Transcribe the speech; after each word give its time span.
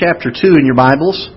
chapter 0.00 0.32
2 0.32 0.56
in 0.56 0.64
your 0.64 0.74
Bibles. 0.74 1.28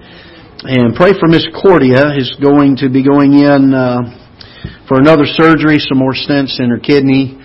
And 0.64 0.96
pray 0.96 1.12
for 1.20 1.28
Miss 1.28 1.46
Cordia, 1.52 2.16
who's 2.16 2.34
going 2.42 2.78
to 2.78 2.88
be 2.88 3.04
going 3.04 3.34
in 3.34 3.74
uh, 3.74 4.00
for 4.88 5.02
another 5.02 5.26
surgery, 5.26 5.80
some 5.80 5.98
more 5.98 6.14
stents 6.14 6.62
in 6.62 6.70
her 6.70 6.80
kidney. 6.80 7.38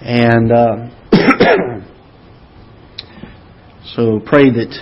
And 0.00 0.50
uh, 0.50 0.88
so 3.94 4.20
pray 4.24 4.48
that. 4.48 4.72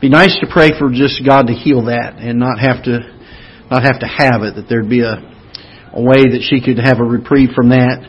Be 0.00 0.08
nice 0.08 0.34
to 0.40 0.46
pray 0.50 0.70
for 0.78 0.88
just 0.88 1.22
God 1.26 1.48
to 1.48 1.52
heal 1.52 1.84
that 1.86 2.14
and 2.16 2.38
not 2.38 2.58
have 2.58 2.82
to 2.84 3.00
not 3.70 3.82
have 3.82 4.00
to 4.00 4.06
have 4.06 4.40
it. 4.40 4.54
That 4.56 4.70
there'd 4.70 4.88
be 4.88 5.02
a 5.02 5.20
a 5.92 6.00
way 6.00 6.32
that 6.32 6.40
she 6.48 6.62
could 6.64 6.78
have 6.82 7.00
a 7.00 7.04
reprieve 7.04 7.50
from 7.54 7.68
that. 7.68 8.08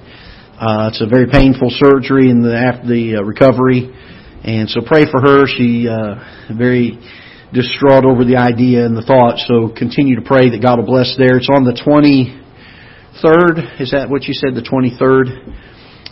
Uh, 0.55 0.87
it's 0.87 1.01
a 1.01 1.07
very 1.07 1.27
painful 1.27 1.71
surgery 1.71 2.31
and 2.31 2.41
the 2.41 2.55
after 2.55 2.87
the 2.87 3.17
uh, 3.17 3.23
recovery, 3.23 3.93
and 4.43 4.69
so 4.69 4.81
pray 4.85 5.05
for 5.09 5.21
her. 5.21 5.47
She 5.47 5.87
uh, 5.87 6.53
very 6.57 6.99
distraught 7.53 8.05
over 8.05 8.25
the 8.25 8.37
idea 8.37 8.85
and 8.85 8.95
the 8.95 9.01
thought. 9.01 9.39
So 9.47 9.69
continue 9.73 10.15
to 10.15 10.21
pray 10.21 10.49
that 10.51 10.61
God 10.61 10.79
will 10.79 10.85
bless 10.85 11.15
there. 11.17 11.37
It's 11.37 11.49
on 11.49 11.63
the 11.63 11.73
twenty 11.73 12.35
third. 13.21 13.59
Is 13.79 13.91
that 13.91 14.09
what 14.09 14.23
you 14.23 14.33
said? 14.33 14.55
The 14.55 14.67
twenty 14.67 14.95
third. 14.97 15.27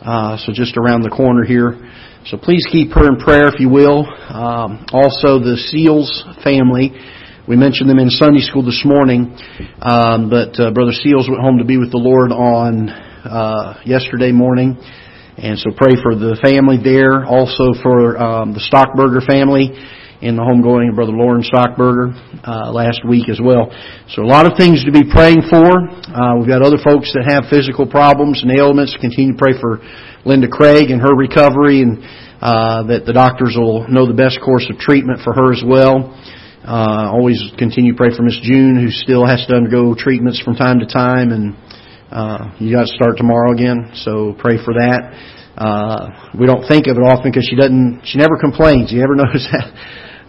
Uh, 0.02 0.38
so 0.38 0.54
just 0.54 0.78
around 0.78 1.02
the 1.02 1.10
corner 1.10 1.44
here. 1.44 1.82
So 2.26 2.38
please 2.38 2.66
keep 2.72 2.92
her 2.94 3.08
in 3.08 3.18
prayer 3.18 3.48
if 3.48 3.60
you 3.60 3.70
will. 3.70 4.06
Um, 4.06 4.86
also 4.94 5.38
the 5.38 5.58
Seals 5.58 6.24
family. 6.44 6.94
We 7.48 7.56
mentioned 7.56 7.90
them 7.90 8.00
in 8.00 8.10
Sunday 8.10 8.42
school 8.42 8.66
this 8.66 8.82
morning, 8.84 9.38
um, 9.78 10.32
but 10.34 10.58
uh, 10.58 10.74
Brother 10.74 10.92
Seals 10.92 11.30
went 11.30 11.42
home 11.42 11.60
to 11.60 11.64
be 11.64 11.78
with 11.78 11.92
the 11.92 12.02
Lord 12.02 12.32
on 12.32 12.90
uh, 12.90 13.82
yesterday 13.86 14.32
morning, 14.32 14.82
and 15.38 15.60
so 15.60 15.72
pray 15.76 16.00
for 16.00 16.16
the 16.16 16.40
family 16.40 16.80
there. 16.80 17.26
Also 17.26 17.76
for 17.84 18.16
um, 18.16 18.54
the 18.54 18.64
Stockburger 18.64 19.20
family 19.26 19.76
in 20.24 20.40
the 20.40 20.42
homegoing 20.42 20.88
of 20.88 20.96
Brother 20.96 21.12
Lauren 21.12 21.44
Stockburger 21.44 22.16
uh, 22.48 22.72
last 22.72 23.04
week 23.04 23.28
as 23.28 23.44
well. 23.44 23.68
So 24.16 24.24
a 24.24 24.30
lot 24.30 24.48
of 24.48 24.56
things 24.58 24.88
to 24.88 24.92
be 24.92 25.04
praying 25.04 25.44
for. 25.52 25.68
Uh, 26.08 26.40
we've 26.40 26.48
got 26.48 26.64
other 26.64 26.80
folks 26.80 27.12
that 27.14 27.28
have 27.28 27.52
physical 27.52 27.84
problems 27.84 28.42
and 28.42 28.52
ailments. 28.56 28.96
Continue 28.96 29.36
to 29.36 29.40
pray 29.40 29.60
for 29.60 29.84
Linda 30.24 30.48
Craig 30.48 30.90
and 30.90 31.04
her 31.04 31.14
recovery, 31.14 31.84
and 31.84 32.00
uh, 32.40 32.88
that 32.88 33.04
the 33.06 33.14
doctors 33.14 33.60
will 33.60 33.88
know 33.92 34.08
the 34.08 34.16
best 34.16 34.40
course 34.40 34.66
of 34.72 34.80
treatment 34.80 35.20
for 35.24 35.36
her 35.36 35.52
as 35.52 35.64
well. 35.68 36.16
Uh, 36.66 37.12
always 37.12 37.38
continue 37.60 37.94
to 37.94 37.98
pray 37.98 38.10
for 38.16 38.24
Miss 38.24 38.40
June, 38.42 38.80
who 38.80 38.90
still 38.90 39.28
has 39.28 39.46
to 39.46 39.54
undergo 39.54 39.94
treatments 39.94 40.42
from 40.42 40.56
time 40.56 40.80
to 40.80 40.88
time, 40.88 41.30
and 41.30 41.54
uh, 42.16 42.56
you 42.64 42.72
got 42.72 42.88
to 42.88 42.94
start 42.96 43.18
tomorrow 43.18 43.52
again. 43.52 43.92
So 44.08 44.36
pray 44.40 44.56
for 44.56 44.72
that. 44.80 45.12
Uh, 45.60 46.32
we 46.40 46.48
don't 46.48 46.64
think 46.64 46.88
of 46.88 46.96
it 46.96 47.04
often 47.04 47.28
because 47.28 47.44
she 47.44 47.60
doesn't. 47.60 48.08
She 48.08 48.18
never 48.18 48.40
complains. 48.40 48.88
You 48.92 49.04
ever 49.04 49.16
notice 49.20 49.44
that? 49.52 49.68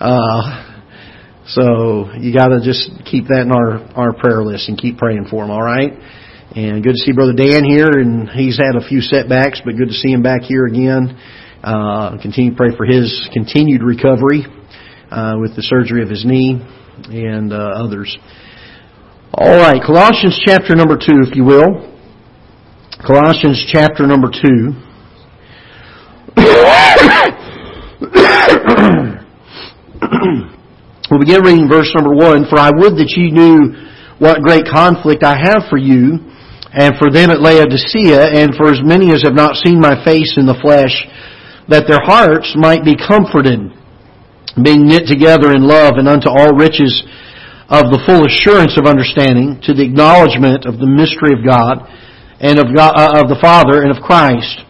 Uh, 0.03 0.67
so 1.47 2.11
you 2.19 2.35
got 2.35 2.49
to 2.49 2.59
just 2.59 2.91
keep 3.07 3.31
that 3.31 3.47
in 3.47 3.53
our 3.55 3.79
our 3.95 4.13
prayer 4.19 4.43
list 4.43 4.69
and 4.69 4.77
keep 4.77 4.99
praying 4.99 5.27
for 5.31 5.45
him. 5.45 5.51
All 5.51 5.63
right. 5.63 5.95
And 6.57 6.83
good 6.83 6.95
to 6.95 7.03
see 7.07 7.13
Brother 7.13 7.35
Dan 7.35 7.63
here, 7.63 7.91
and 8.03 8.31
he's 8.31 8.59
had 8.59 8.75
a 8.75 8.87
few 8.87 9.01
setbacks, 9.01 9.63
but 9.65 9.77
good 9.77 9.89
to 9.89 9.95
see 9.95 10.11
him 10.11 10.23
back 10.23 10.43
here 10.43 10.67
again. 10.67 11.15
Uh, 11.63 12.19
continue 12.21 12.51
to 12.51 12.57
pray 12.57 12.75
for 12.77 12.87
his 12.87 13.29
continued 13.33 13.83
recovery 13.83 14.43
uh, 15.11 15.35
with 15.39 15.55
the 15.55 15.63
surgery 15.63 16.03
of 16.03 16.09
his 16.09 16.25
knee 16.25 16.59
and 17.11 17.53
uh, 17.53 17.79
others. 17.79 18.17
All 19.39 19.59
right, 19.59 19.83
Colossians 19.85 20.41
chapter 20.47 20.75
number 20.75 20.97
two, 20.97 21.21
if 21.21 21.37
you 21.37 21.45
will. 21.45 21.93
Colossians 23.07 23.63
chapter 23.71 24.07
number 24.07 24.29
two. 24.33 24.73
we'll 31.11 31.21
begin 31.21 31.43
reading 31.45 31.69
verse 31.69 31.93
number 31.95 32.15
one. 32.17 32.47
For 32.49 32.59
I 32.59 32.71
would 32.75 32.97
that 32.97 33.13
ye 33.15 33.31
knew 33.31 33.77
what 34.19 34.41
great 34.41 34.65
conflict 34.65 35.23
I 35.23 35.37
have 35.37 35.69
for 35.69 35.77
you, 35.77 36.17
and 36.73 36.97
for 36.97 37.11
them 37.11 37.29
at 37.29 37.43
Laodicea, 37.43 38.41
and 38.41 38.55
for 38.57 38.73
as 38.73 38.81
many 38.83 39.13
as 39.13 39.23
have 39.23 39.35
not 39.35 39.57
seen 39.57 39.79
my 39.79 40.03
face 40.03 40.39
in 40.39 40.47
the 40.47 40.57
flesh, 40.63 41.07
that 41.69 41.87
their 41.87 42.01
hearts 42.01 42.55
might 42.57 42.87
be 42.87 42.97
comforted 42.97 43.61
being 44.65 44.87
knit 44.87 45.07
together 45.07 45.53
in 45.53 45.69
love 45.69 45.99
and 45.99 46.09
unto 46.09 46.31
all 46.31 46.57
riches 46.57 47.05
of 47.67 47.91
the 47.91 47.99
full 48.07 48.23
assurance 48.23 48.79
of 48.79 48.87
understanding 48.87 49.59
to 49.67 49.75
the 49.75 49.83
acknowledgement 49.83 50.71
of 50.71 50.79
the 50.79 50.87
mystery 50.87 51.35
of 51.35 51.43
God 51.43 51.83
and 52.39 52.63
of, 52.63 52.71
God, 52.71 52.95
uh, 52.95 53.19
of 53.19 53.27
the 53.27 53.43
Father 53.43 53.83
and 53.83 53.91
of 53.91 53.99
Christ, 53.99 54.63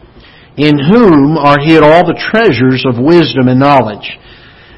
in 0.57 0.81
whom 0.81 1.37
are 1.37 1.61
hid 1.61 1.85
all 1.85 2.09
the 2.09 2.17
treasures 2.17 2.89
of 2.89 2.97
wisdom 2.97 3.53
and 3.53 3.61
knowledge. 3.61 4.17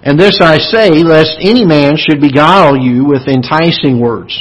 And 0.03 0.19
this 0.19 0.43
I 0.43 0.59
say, 0.59 0.91
lest 1.07 1.39
any 1.39 1.63
man 1.63 1.95
should 1.95 2.19
beguile 2.19 2.75
you 2.75 3.07
with 3.07 3.31
enticing 3.31 4.03
words. 4.03 4.35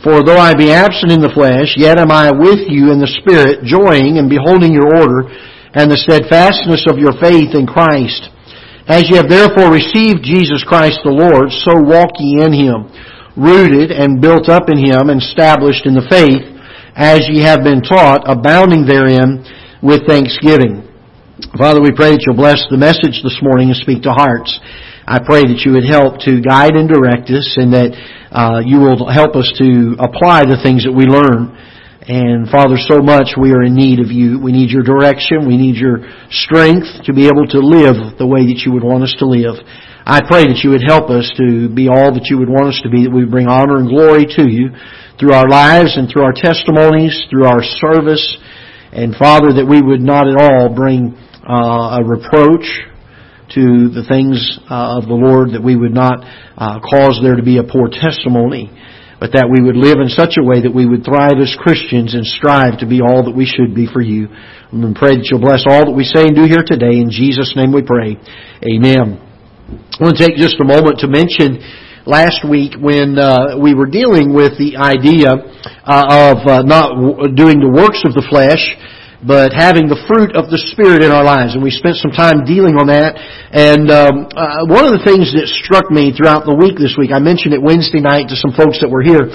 For 0.00 0.24
though 0.24 0.40
I 0.40 0.56
be 0.56 0.72
absent 0.72 1.12
in 1.12 1.20
the 1.20 1.36
flesh, 1.36 1.76
yet 1.76 2.00
am 2.00 2.10
I 2.10 2.32
with 2.32 2.64
you 2.64 2.90
in 2.90 2.98
the 2.98 3.12
Spirit, 3.20 3.68
joying 3.68 4.16
and 4.16 4.32
beholding 4.32 4.72
your 4.72 4.88
order 4.88 5.28
and 5.76 5.92
the 5.92 6.00
steadfastness 6.00 6.88
of 6.88 6.96
your 6.96 7.12
faith 7.20 7.52
in 7.52 7.68
Christ 7.68 8.31
as 8.88 9.06
ye 9.08 9.16
have 9.16 9.28
therefore 9.28 9.70
received 9.70 10.26
Jesus 10.26 10.64
Christ 10.66 11.00
the 11.04 11.14
Lord, 11.14 11.50
so 11.50 11.70
walk 11.86 12.18
ye 12.18 12.42
in 12.42 12.52
him, 12.52 12.90
rooted 13.38 13.90
and 13.90 14.20
built 14.20 14.48
up 14.48 14.68
in 14.68 14.78
him, 14.78 15.10
and 15.10 15.22
established 15.22 15.86
in 15.86 15.94
the 15.94 16.06
faith, 16.10 16.42
as 16.94 17.24
ye 17.30 17.42
have 17.42 17.62
been 17.62 17.80
taught, 17.80 18.26
abounding 18.26 18.84
therein 18.84 19.44
with 19.82 20.06
thanksgiving. 20.06 20.82
Father, 21.58 21.80
we 21.80 21.90
pray 21.90 22.14
that 22.14 22.22
you'll 22.26 22.38
bless 22.38 22.62
the 22.70 22.78
message 22.78 23.22
this 23.22 23.38
morning 23.42 23.70
and 23.70 23.78
speak 23.78 24.02
to 24.02 24.14
hearts. 24.14 24.50
I 25.06 25.18
pray 25.18 25.42
that 25.42 25.66
you 25.66 25.74
would 25.74 25.84
help 25.84 26.22
to 26.22 26.38
guide 26.38 26.78
and 26.78 26.86
direct 26.86 27.26
us 27.34 27.58
and 27.58 27.74
that 27.74 27.90
uh, 28.30 28.62
you 28.62 28.78
will 28.78 29.10
help 29.10 29.34
us 29.34 29.50
to 29.58 29.98
apply 29.98 30.46
the 30.46 30.62
things 30.62 30.86
that 30.86 30.94
we 30.94 31.10
learn. 31.10 31.50
And 32.02 32.50
Father, 32.50 32.74
so 32.90 32.98
much 32.98 33.38
we 33.38 33.52
are 33.52 33.62
in 33.62 33.78
need 33.78 34.00
of 34.00 34.10
you. 34.10 34.40
We 34.42 34.50
need 34.50 34.70
your 34.70 34.82
direction. 34.82 35.46
We 35.46 35.56
need 35.56 35.76
your 35.76 36.02
strength 36.30 37.06
to 37.06 37.12
be 37.12 37.30
able 37.30 37.46
to 37.54 37.62
live 37.62 38.18
the 38.18 38.26
way 38.26 38.42
that 38.50 38.66
you 38.66 38.72
would 38.72 38.82
want 38.82 39.04
us 39.04 39.14
to 39.22 39.26
live. 39.26 39.54
I 40.02 40.18
pray 40.26 40.50
that 40.50 40.66
you 40.66 40.70
would 40.74 40.82
help 40.82 41.14
us 41.14 41.30
to 41.38 41.70
be 41.70 41.86
all 41.86 42.10
that 42.10 42.26
you 42.26 42.42
would 42.42 42.50
want 42.50 42.74
us 42.74 42.80
to 42.82 42.90
be, 42.90 43.06
that 43.06 43.14
we 43.14 43.22
bring 43.22 43.46
honor 43.46 43.78
and 43.78 43.86
glory 43.86 44.26
to 44.34 44.50
you 44.50 44.74
through 45.14 45.30
our 45.30 45.46
lives 45.46 45.94
and 45.94 46.10
through 46.10 46.26
our 46.26 46.34
testimonies, 46.34 47.14
through 47.30 47.46
our 47.46 47.62
service. 47.62 48.26
And 48.90 49.14
Father, 49.14 49.62
that 49.62 49.66
we 49.70 49.78
would 49.78 50.02
not 50.02 50.26
at 50.26 50.34
all 50.34 50.74
bring 50.74 51.14
uh, 51.46 52.02
a 52.02 52.04
reproach 52.04 52.66
to 53.54 53.94
the 53.94 54.02
things 54.10 54.42
uh, 54.66 54.98
of 54.98 55.06
the 55.06 55.14
Lord, 55.14 55.54
that 55.54 55.62
we 55.62 55.78
would 55.78 55.94
not 55.94 56.18
uh, 56.58 56.82
cause 56.82 57.22
there 57.22 57.38
to 57.38 57.46
be 57.46 57.62
a 57.62 57.62
poor 57.62 57.86
testimony 57.86 58.74
but 59.22 59.38
that 59.38 59.46
we 59.46 59.62
would 59.62 59.78
live 59.78 60.02
in 60.02 60.10
such 60.10 60.34
a 60.34 60.42
way 60.42 60.66
that 60.66 60.74
we 60.74 60.82
would 60.82 61.06
thrive 61.06 61.38
as 61.38 61.54
Christians 61.54 62.18
and 62.18 62.26
strive 62.26 62.82
to 62.82 62.90
be 62.90 62.98
all 62.98 63.22
that 63.22 63.30
we 63.30 63.46
should 63.46 63.70
be 63.70 63.86
for 63.86 64.02
you. 64.02 64.26
And 64.74 64.98
pray 64.98 65.14
that 65.14 65.30
you'll 65.30 65.38
bless 65.38 65.62
all 65.62 65.86
that 65.86 65.94
we 65.94 66.02
say 66.02 66.26
and 66.26 66.34
do 66.34 66.42
here 66.42 66.66
today. 66.66 66.98
In 66.98 67.06
Jesus' 67.06 67.54
name 67.54 67.70
we 67.70 67.86
pray. 67.86 68.18
Amen. 68.66 69.22
I 69.22 70.02
want 70.02 70.18
to 70.18 70.26
take 70.26 70.34
just 70.34 70.58
a 70.58 70.66
moment 70.66 71.06
to 71.06 71.08
mention 71.08 71.62
last 72.02 72.42
week 72.42 72.74
when 72.82 73.14
uh, 73.14 73.62
we 73.62 73.78
were 73.78 73.86
dealing 73.86 74.34
with 74.34 74.58
the 74.58 74.74
idea 74.74 75.38
uh, 75.86 76.34
of 76.34 76.42
uh, 76.42 76.66
not 76.66 76.98
doing 77.38 77.62
the 77.62 77.70
works 77.70 78.02
of 78.02 78.18
the 78.18 78.26
flesh, 78.26 78.74
but 79.22 79.54
having 79.54 79.86
the 79.86 79.98
fruit 80.10 80.34
of 80.34 80.50
the 80.50 80.58
Spirit 80.74 81.06
in 81.06 81.14
our 81.14 81.22
lives. 81.22 81.54
And 81.54 81.62
we 81.62 81.70
spent 81.70 81.94
some 82.02 82.10
time 82.10 82.42
dealing 82.42 82.74
on 82.74 82.90
that. 82.90 83.14
And 83.54 83.86
um, 83.86 84.26
uh, 84.34 84.66
one 84.66 84.82
of 84.82 84.98
the 84.98 85.04
things 85.06 85.30
that 85.38 85.46
struck 85.62 85.94
me 85.94 86.10
throughout 86.10 86.42
the 86.42 86.54
week 86.54 86.74
this 86.74 86.98
week, 86.98 87.14
I 87.14 87.22
mentioned 87.22 87.54
it 87.54 87.62
Wednesday 87.62 88.02
night 88.02 88.26
to 88.34 88.36
some 88.36 88.50
folks 88.50 88.82
that 88.82 88.90
were 88.90 89.02
here. 89.02 89.30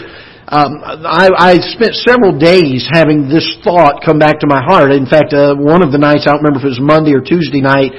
Um, 0.48 0.80
I, 0.84 1.32
I 1.32 1.52
spent 1.76 1.96
several 2.04 2.36
days 2.36 2.88
having 2.88 3.32
this 3.32 3.48
thought 3.64 4.04
come 4.04 4.20
back 4.20 4.44
to 4.44 4.48
my 4.48 4.60
heart. 4.60 4.92
In 4.92 5.08
fact, 5.08 5.32
uh, 5.32 5.56
one 5.56 5.80
of 5.80 5.96
the 5.96 6.00
nights, 6.00 6.28
I 6.28 6.36
don't 6.36 6.44
remember 6.44 6.64
if 6.64 6.68
it 6.68 6.76
was 6.76 6.84
Monday 6.84 7.16
or 7.16 7.24
Tuesday 7.24 7.64
night, 7.64 7.96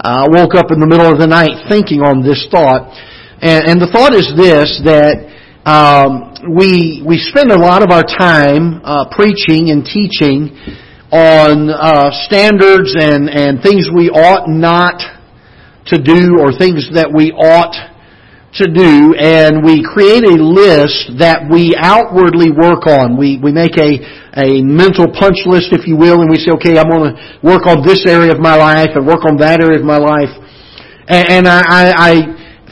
uh, 0.00 0.24
I 0.24 0.26
woke 0.28 0.56
up 0.56 0.72
in 0.72 0.80
the 0.80 0.88
middle 0.88 1.08
of 1.08 1.20
the 1.20 1.28
night 1.28 1.68
thinking 1.68 2.00
on 2.00 2.24
this 2.24 2.48
thought. 2.48 2.92
And, 3.44 3.64
and 3.64 3.76
the 3.76 3.88
thought 3.92 4.16
is 4.16 4.32
this, 4.36 4.80
that 4.88 5.24
um, 5.68 6.32
we, 6.48 7.04
we 7.04 7.20
spend 7.20 7.52
a 7.52 7.60
lot 7.60 7.84
of 7.84 7.92
our 7.92 8.04
time 8.04 8.80
uh, 8.84 9.08
preaching 9.12 9.68
and 9.68 9.84
teaching 9.84 10.52
on 11.12 11.70
uh, 11.70 12.10
standards 12.26 12.94
and, 12.98 13.30
and 13.30 13.62
things 13.62 13.88
we 13.94 14.10
ought 14.10 14.48
not 14.48 14.98
to 15.86 16.02
do 16.02 16.38
or 16.42 16.50
things 16.50 16.90
that 16.94 17.12
we 17.14 17.30
ought 17.30 17.74
to 18.58 18.66
do, 18.66 19.12
and 19.14 19.60
we 19.60 19.84
create 19.84 20.24
a 20.24 20.36
list 20.40 21.20
that 21.20 21.44
we 21.44 21.76
outwardly 21.76 22.50
work 22.50 22.88
on. 22.88 23.14
We, 23.14 23.36
we 23.36 23.52
make 23.52 23.76
a, 23.76 24.00
a 24.32 24.64
mental 24.64 25.06
punch 25.12 25.44
list, 25.44 25.76
if 25.76 25.86
you 25.86 25.96
will, 25.96 26.24
and 26.24 26.30
we 26.30 26.40
say, 26.40 26.56
okay, 26.56 26.80
I'm 26.80 26.88
going 26.88 27.12
to 27.12 27.16
work 27.44 27.68
on 27.68 27.84
this 27.84 28.08
area 28.08 28.32
of 28.32 28.40
my 28.40 28.56
life 28.56 28.96
and 28.96 29.06
work 29.06 29.28
on 29.28 29.36
that 29.44 29.60
area 29.60 29.78
of 29.78 29.84
my 29.84 30.00
life. 30.00 30.32
And, 31.06 31.44
and 31.44 31.48
I, 31.48 31.92
I 31.92 32.12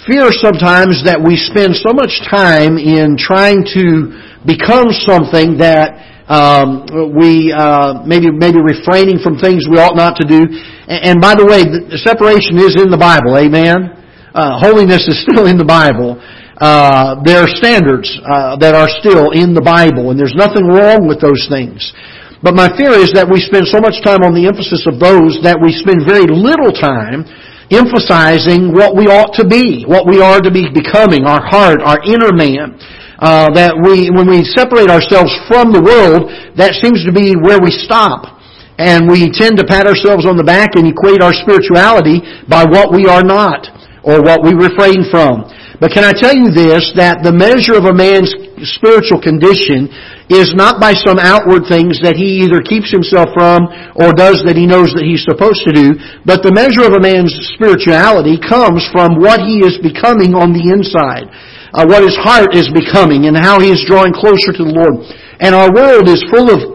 fear 0.09 0.33
sometimes 0.33 1.05
that 1.05 1.21
we 1.21 1.37
spend 1.37 1.77
so 1.77 1.93
much 1.93 2.17
time 2.33 2.81
in 2.81 3.21
trying 3.21 3.69
to 3.77 4.09
become 4.49 4.89
something 5.05 5.61
that 5.61 6.14
um, 6.29 6.89
we 7.13 7.53
uh, 7.53 8.01
maybe 8.07 8.33
maybe 8.33 8.57
refraining 8.61 9.21
from 9.21 9.37
things 9.37 9.69
we 9.69 9.77
ought 9.77 9.97
not 9.97 10.17
to 10.21 10.25
do. 10.25 10.41
And, 10.89 11.01
and 11.05 11.17
by 11.21 11.35
the 11.37 11.45
way, 11.45 11.65
the 11.69 12.01
separation 12.01 12.57
is 12.57 12.81
in 12.81 12.89
the 12.89 13.01
Bible. 13.01 13.37
Amen. 13.37 13.93
uh, 14.35 14.59
holiness 14.59 15.07
is 15.07 15.23
still 15.27 15.47
in 15.47 15.57
the 15.57 15.65
Bible. 15.69 16.19
Uh, 16.55 17.19
there 17.27 17.43
are 17.43 17.51
standards 17.51 18.09
uh, 18.25 18.57
that 18.57 18.75
are 18.75 18.89
still 19.03 19.35
in 19.35 19.55
the 19.55 19.61
Bible, 19.63 20.11
and 20.11 20.19
there's 20.19 20.39
nothing 20.39 20.67
wrong 20.71 21.07
with 21.11 21.21
those 21.21 21.45
things. 21.51 21.93
But 22.45 22.55
my 22.55 22.69
fear 22.77 22.93
is 22.95 23.11
that 23.17 23.27
we 23.27 23.41
spend 23.41 23.67
so 23.67 23.81
much 23.81 24.05
time 24.05 24.23
on 24.23 24.37
the 24.37 24.47
emphasis 24.47 24.85
of 24.87 25.01
those 25.01 25.41
that 25.43 25.57
we 25.57 25.73
spend 25.75 26.05
very 26.05 26.29
little 26.29 26.71
time 26.71 27.25
emphasizing 27.73 28.71
what 28.71 28.93
we 28.95 29.09
ought 29.09 29.33
to 29.41 29.49
be, 29.49 29.83
what 29.89 30.05
we 30.05 30.21
are 30.21 30.39
to 30.39 30.53
be 30.53 30.69
becoming, 30.69 31.25
our 31.25 31.41
heart, 31.41 31.81
our 31.81 31.99
inner 32.05 32.31
man. 32.37 32.77
Uh, 33.15 33.47
that 33.55 33.79
we, 33.79 34.11
when 34.11 34.27
we 34.27 34.43
separate 34.43 34.91
ourselves 34.91 35.31
from 35.47 35.71
the 35.71 35.79
world, 35.79 36.27
that 36.59 36.75
seems 36.83 37.07
to 37.07 37.15
be 37.15 37.39
where 37.39 37.63
we 37.63 37.71
stop. 37.71 38.35
And 38.75 39.07
we 39.07 39.31
tend 39.31 39.55
to 39.63 39.65
pat 39.65 39.87
ourselves 39.87 40.27
on 40.27 40.35
the 40.35 40.43
back 40.43 40.75
and 40.75 40.91
equate 40.91 41.23
our 41.23 41.31
spirituality 41.31 42.19
by 42.51 42.67
what 42.67 42.91
we 42.91 43.07
are 43.07 43.23
not, 43.23 43.71
or 44.03 44.19
what 44.19 44.43
we 44.43 44.51
refrain 44.51 45.07
from. 45.15 45.47
But 45.79 45.95
can 45.95 46.03
I 46.03 46.11
tell 46.11 46.35
you 46.35 46.51
this, 46.51 46.91
that 46.99 47.23
the 47.23 47.35
measure 47.35 47.79
of 47.79 47.87
a 47.87 47.95
man's 47.95 48.35
spiritual 48.75 49.23
condition 49.23 49.91
is 50.31 50.55
not 50.55 50.81
by 50.81 50.95
some 50.95 51.19
outward 51.19 51.67
things 51.69 52.01
that 52.01 52.17
he 52.17 52.47
either 52.47 52.63
keeps 52.63 52.89
himself 52.89 53.31
from 53.37 53.69
or 53.99 54.15
does 54.15 54.41
that 54.47 54.57
he 54.57 54.65
knows 54.65 54.95
that 54.97 55.05
he's 55.05 55.27
supposed 55.27 55.61
to 55.69 55.73
do, 55.75 55.95
but 56.25 56.41
the 56.41 56.55
measure 56.55 56.87
of 56.87 56.97
a 56.97 57.03
man's 57.03 57.35
spirituality 57.59 58.41
comes 58.41 58.87
from 58.89 59.21
what 59.21 59.43
he 59.43 59.61
is 59.61 59.77
becoming 59.83 60.33
on 60.33 60.55
the 60.57 60.73
inside. 60.73 61.29
Uh, 61.75 61.85
what 61.85 62.07
his 62.07 62.15
heart 62.23 62.55
is 62.55 62.71
becoming 62.71 63.27
and 63.27 63.35
how 63.37 63.59
he 63.59 63.75
is 63.75 63.83
drawing 63.83 64.15
closer 64.15 64.55
to 64.55 64.63
the 64.63 64.71
Lord. 64.71 65.03
And 65.43 65.55
our 65.59 65.75
world 65.75 66.07
is 66.07 66.23
full 66.31 66.47
of 66.47 66.75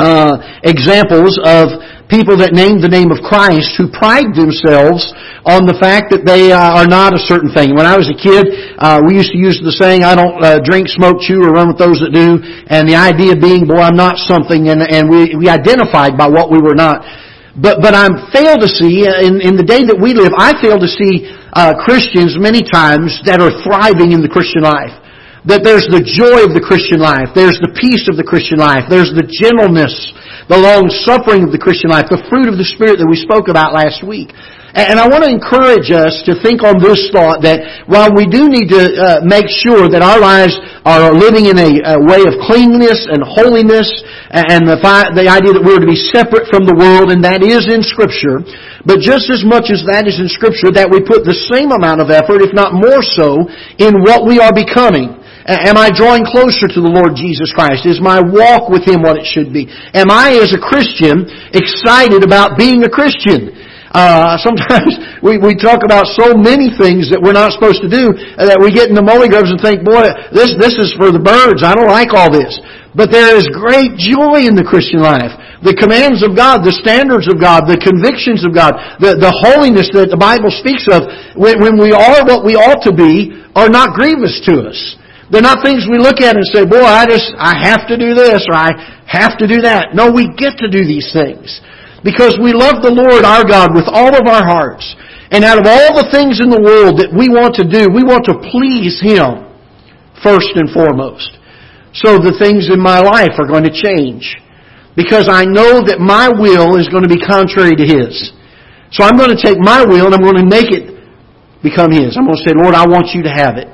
uh, 0.00 0.40
examples 0.64 1.36
of 1.44 1.76
people 2.08 2.34
that 2.40 2.56
name 2.56 2.82
the 2.82 2.90
name 2.90 3.14
of 3.14 3.22
Christ 3.22 3.76
who 3.78 3.86
pride 3.92 4.34
themselves 4.34 5.06
on 5.46 5.64
the 5.64 5.78
fact 5.78 6.10
that 6.10 6.26
they 6.26 6.50
uh, 6.50 6.58
are 6.58 6.88
not 6.88 7.14
a 7.14 7.22
certain 7.22 7.52
thing. 7.54 7.76
When 7.76 7.86
I 7.86 7.94
was 8.00 8.10
a 8.10 8.18
kid, 8.18 8.74
uh, 8.80 8.98
we 9.04 9.14
used 9.14 9.30
to 9.30 9.38
use 9.38 9.62
the 9.62 9.72
saying, 9.72 10.02
I 10.02 10.18
don't 10.18 10.36
uh, 10.42 10.58
drink, 10.60 10.90
smoke, 10.90 11.22
chew, 11.22 11.44
or 11.44 11.54
run 11.54 11.70
with 11.70 11.78
those 11.78 12.02
that 12.02 12.10
do. 12.10 12.42
And 12.68 12.88
the 12.88 12.98
idea 12.98 13.38
being, 13.38 13.64
boy, 13.64 13.80
I'm 13.80 13.96
not 13.96 14.18
something, 14.18 14.68
and, 14.68 14.82
and 14.82 15.06
we, 15.08 15.36
we 15.38 15.46
identified 15.48 16.18
by 16.18 16.28
what 16.28 16.50
we 16.50 16.58
were 16.58 16.74
not. 16.76 17.06
But, 17.58 17.82
but 17.82 17.94
I 17.94 18.06
fail 18.30 18.58
to 18.58 18.70
see, 18.70 19.06
uh, 19.06 19.26
in, 19.26 19.42
in 19.42 19.54
the 19.58 19.66
day 19.66 19.82
that 19.82 19.98
we 19.98 20.14
live, 20.14 20.30
I 20.38 20.54
fail 20.62 20.78
to 20.78 20.86
see 20.86 21.26
uh, 21.50 21.74
Christians 21.82 22.38
many 22.38 22.62
times 22.62 23.18
that 23.26 23.42
are 23.42 23.50
thriving 23.66 24.14
in 24.14 24.22
the 24.22 24.30
Christian 24.30 24.62
life. 24.62 24.94
That 25.48 25.64
there's 25.64 25.88
the 25.88 26.04
joy 26.04 26.44
of 26.44 26.52
the 26.52 26.60
Christian 26.60 27.00
life, 27.00 27.32
there's 27.32 27.56
the 27.64 27.72
peace 27.72 28.04
of 28.12 28.20
the 28.20 28.26
Christian 28.26 28.60
life, 28.60 28.84
there's 28.92 29.10
the 29.16 29.24
gentleness 29.24 30.12
the 30.50 30.58
long 30.58 30.90
suffering 31.06 31.46
of 31.46 31.54
the 31.54 31.62
Christian 31.62 31.94
life, 31.94 32.10
the 32.10 32.18
fruit 32.26 32.50
of 32.50 32.58
the 32.58 32.66
Spirit 32.66 32.98
that 32.98 33.06
we 33.06 33.14
spoke 33.14 33.46
about 33.46 33.70
last 33.70 34.02
week. 34.02 34.34
And 34.70 35.02
I 35.02 35.10
want 35.10 35.26
to 35.26 35.30
encourage 35.30 35.90
us 35.90 36.22
to 36.30 36.38
think 36.46 36.62
on 36.62 36.78
this 36.78 37.10
thought 37.10 37.42
that 37.42 37.90
while 37.90 38.14
we 38.14 38.30
do 38.30 38.46
need 38.46 38.70
to 38.70 38.82
uh, 38.94 39.02
make 39.26 39.50
sure 39.50 39.90
that 39.90 39.98
our 39.98 40.22
lives 40.22 40.54
are 40.86 41.10
living 41.10 41.50
in 41.50 41.58
a, 41.58 41.98
a 41.98 41.98
way 41.98 42.22
of 42.22 42.38
cleanliness 42.46 43.10
and 43.10 43.18
holiness 43.18 43.90
and 44.30 44.70
the, 44.70 44.78
the 44.78 45.26
idea 45.26 45.58
that 45.58 45.64
we're 45.66 45.82
to 45.82 45.90
be 45.90 45.98
separate 46.14 46.46
from 46.46 46.70
the 46.70 46.76
world, 46.78 47.10
and 47.10 47.26
that 47.26 47.42
is 47.42 47.66
in 47.66 47.82
Scripture, 47.82 48.46
but 48.86 49.02
just 49.02 49.26
as 49.26 49.42
much 49.42 49.74
as 49.74 49.82
that 49.90 50.06
is 50.06 50.22
in 50.22 50.30
Scripture, 50.30 50.70
that 50.70 50.86
we 50.86 51.02
put 51.02 51.26
the 51.26 51.36
same 51.50 51.74
amount 51.74 51.98
of 51.98 52.14
effort, 52.14 52.38
if 52.38 52.54
not 52.54 52.70
more 52.70 53.02
so, 53.02 53.50
in 53.82 54.06
what 54.06 54.22
we 54.22 54.38
are 54.38 54.54
becoming. 54.54 55.18
Am 55.50 55.74
I 55.74 55.90
drawing 55.90 56.22
closer 56.22 56.70
to 56.70 56.80
the 56.80 56.92
Lord 56.92 57.18
Jesus 57.18 57.50
Christ? 57.50 57.82
Is 57.82 57.98
my 57.98 58.22
walk 58.22 58.70
with 58.70 58.86
Him 58.86 59.02
what 59.02 59.18
it 59.18 59.26
should 59.26 59.50
be? 59.50 59.66
Am 59.98 60.06
I, 60.06 60.38
as 60.38 60.54
a 60.54 60.62
Christian, 60.62 61.26
excited 61.50 62.22
about 62.22 62.54
being 62.54 62.86
a 62.86 62.92
Christian? 62.92 63.59
Uh, 63.90 64.38
sometimes 64.46 64.94
we, 65.22 65.38
we 65.38 65.58
talk 65.58 65.82
about 65.82 66.06
so 66.14 66.38
many 66.38 66.70
things 66.78 67.10
that 67.10 67.18
we're 67.18 67.36
not 67.36 67.50
supposed 67.50 67.82
to 67.82 67.90
do 67.90 68.14
that 68.38 68.58
we 68.62 68.70
get 68.70 68.88
in 68.88 68.94
the 68.94 69.02
molly 69.02 69.26
grubs 69.26 69.50
and 69.50 69.58
think, 69.58 69.82
boy, 69.82 70.06
this, 70.30 70.54
this 70.58 70.78
is 70.78 70.94
for 70.94 71.10
the 71.10 71.22
birds. 71.22 71.66
I 71.66 71.74
don't 71.74 71.90
like 71.90 72.14
all 72.14 72.30
this. 72.30 72.54
But 72.94 73.14
there 73.14 73.38
is 73.38 73.46
great 73.54 73.94
joy 73.94 74.46
in 74.50 74.58
the 74.58 74.66
Christian 74.66 74.98
life. 74.98 75.30
The 75.62 75.76
commands 75.78 76.26
of 76.26 76.34
God, 76.34 76.66
the 76.66 76.74
standards 76.74 77.30
of 77.30 77.38
God, 77.38 77.70
the 77.70 77.78
convictions 77.78 78.42
of 78.42 78.50
God, 78.50 78.74
the, 78.98 79.14
the 79.14 79.30
holiness 79.30 79.86
that 79.94 80.10
the 80.10 80.18
Bible 80.18 80.50
speaks 80.50 80.90
of, 80.90 81.06
when, 81.38 81.62
when 81.62 81.78
we 81.78 81.94
are 81.94 82.26
what 82.26 82.42
we 82.42 82.58
ought 82.58 82.82
to 82.88 82.94
be, 82.94 83.30
are 83.54 83.70
not 83.70 83.94
grievous 83.94 84.42
to 84.50 84.66
us. 84.66 84.78
They're 85.30 85.46
not 85.46 85.62
things 85.62 85.86
we 85.86 86.02
look 86.02 86.18
at 86.18 86.34
and 86.34 86.42
say, 86.50 86.66
boy, 86.66 86.82
I 86.82 87.06
just, 87.06 87.30
I 87.38 87.54
have 87.62 87.86
to 87.86 87.94
do 87.94 88.18
this 88.18 88.42
or 88.50 88.58
I 88.58 88.74
have 89.06 89.38
to 89.38 89.46
do 89.46 89.62
that. 89.62 89.94
No, 89.94 90.10
we 90.10 90.26
get 90.34 90.58
to 90.58 90.66
do 90.66 90.82
these 90.82 91.14
things. 91.14 91.62
Because 92.02 92.40
we 92.40 92.56
love 92.56 92.80
the 92.80 92.92
Lord 92.92 93.28
our 93.28 93.44
God 93.44 93.76
with 93.76 93.84
all 93.84 94.16
of 94.16 94.24
our 94.24 94.44
hearts. 94.44 94.84
And 95.30 95.44
out 95.44 95.60
of 95.60 95.66
all 95.68 95.94
the 95.94 96.08
things 96.08 96.40
in 96.40 96.48
the 96.48 96.58
world 96.58 96.98
that 96.98 97.12
we 97.12 97.28
want 97.28 97.54
to 97.60 97.66
do, 97.68 97.92
we 97.92 98.02
want 98.02 98.24
to 98.26 98.40
please 98.50 98.98
Him 98.98 99.46
first 100.24 100.56
and 100.56 100.72
foremost. 100.72 101.36
So 101.92 102.18
the 102.18 102.34
things 102.40 102.72
in 102.72 102.80
my 102.80 102.98
life 102.98 103.36
are 103.36 103.46
going 103.46 103.68
to 103.68 103.74
change. 103.74 104.40
Because 104.96 105.30
I 105.30 105.46
know 105.46 105.84
that 105.86 106.02
my 106.02 106.32
will 106.32 106.74
is 106.80 106.90
going 106.90 107.04
to 107.06 107.12
be 107.12 107.20
contrary 107.20 107.76
to 107.78 107.86
His. 107.86 108.32
So 108.90 109.06
I'm 109.06 109.14
going 109.14 109.30
to 109.30 109.38
take 109.38 109.60
my 109.60 109.86
will 109.86 110.10
and 110.10 110.14
I'm 110.16 110.24
going 110.24 110.40
to 110.40 110.48
make 110.48 110.72
it 110.72 110.90
become 111.62 111.92
His. 111.94 112.16
I'm 112.16 112.26
going 112.26 112.40
to 112.40 112.46
say, 112.46 112.56
Lord, 112.56 112.74
I 112.74 112.88
want 112.88 113.14
you 113.14 113.22
to 113.28 113.32
have 113.32 113.54
it. 113.60 113.70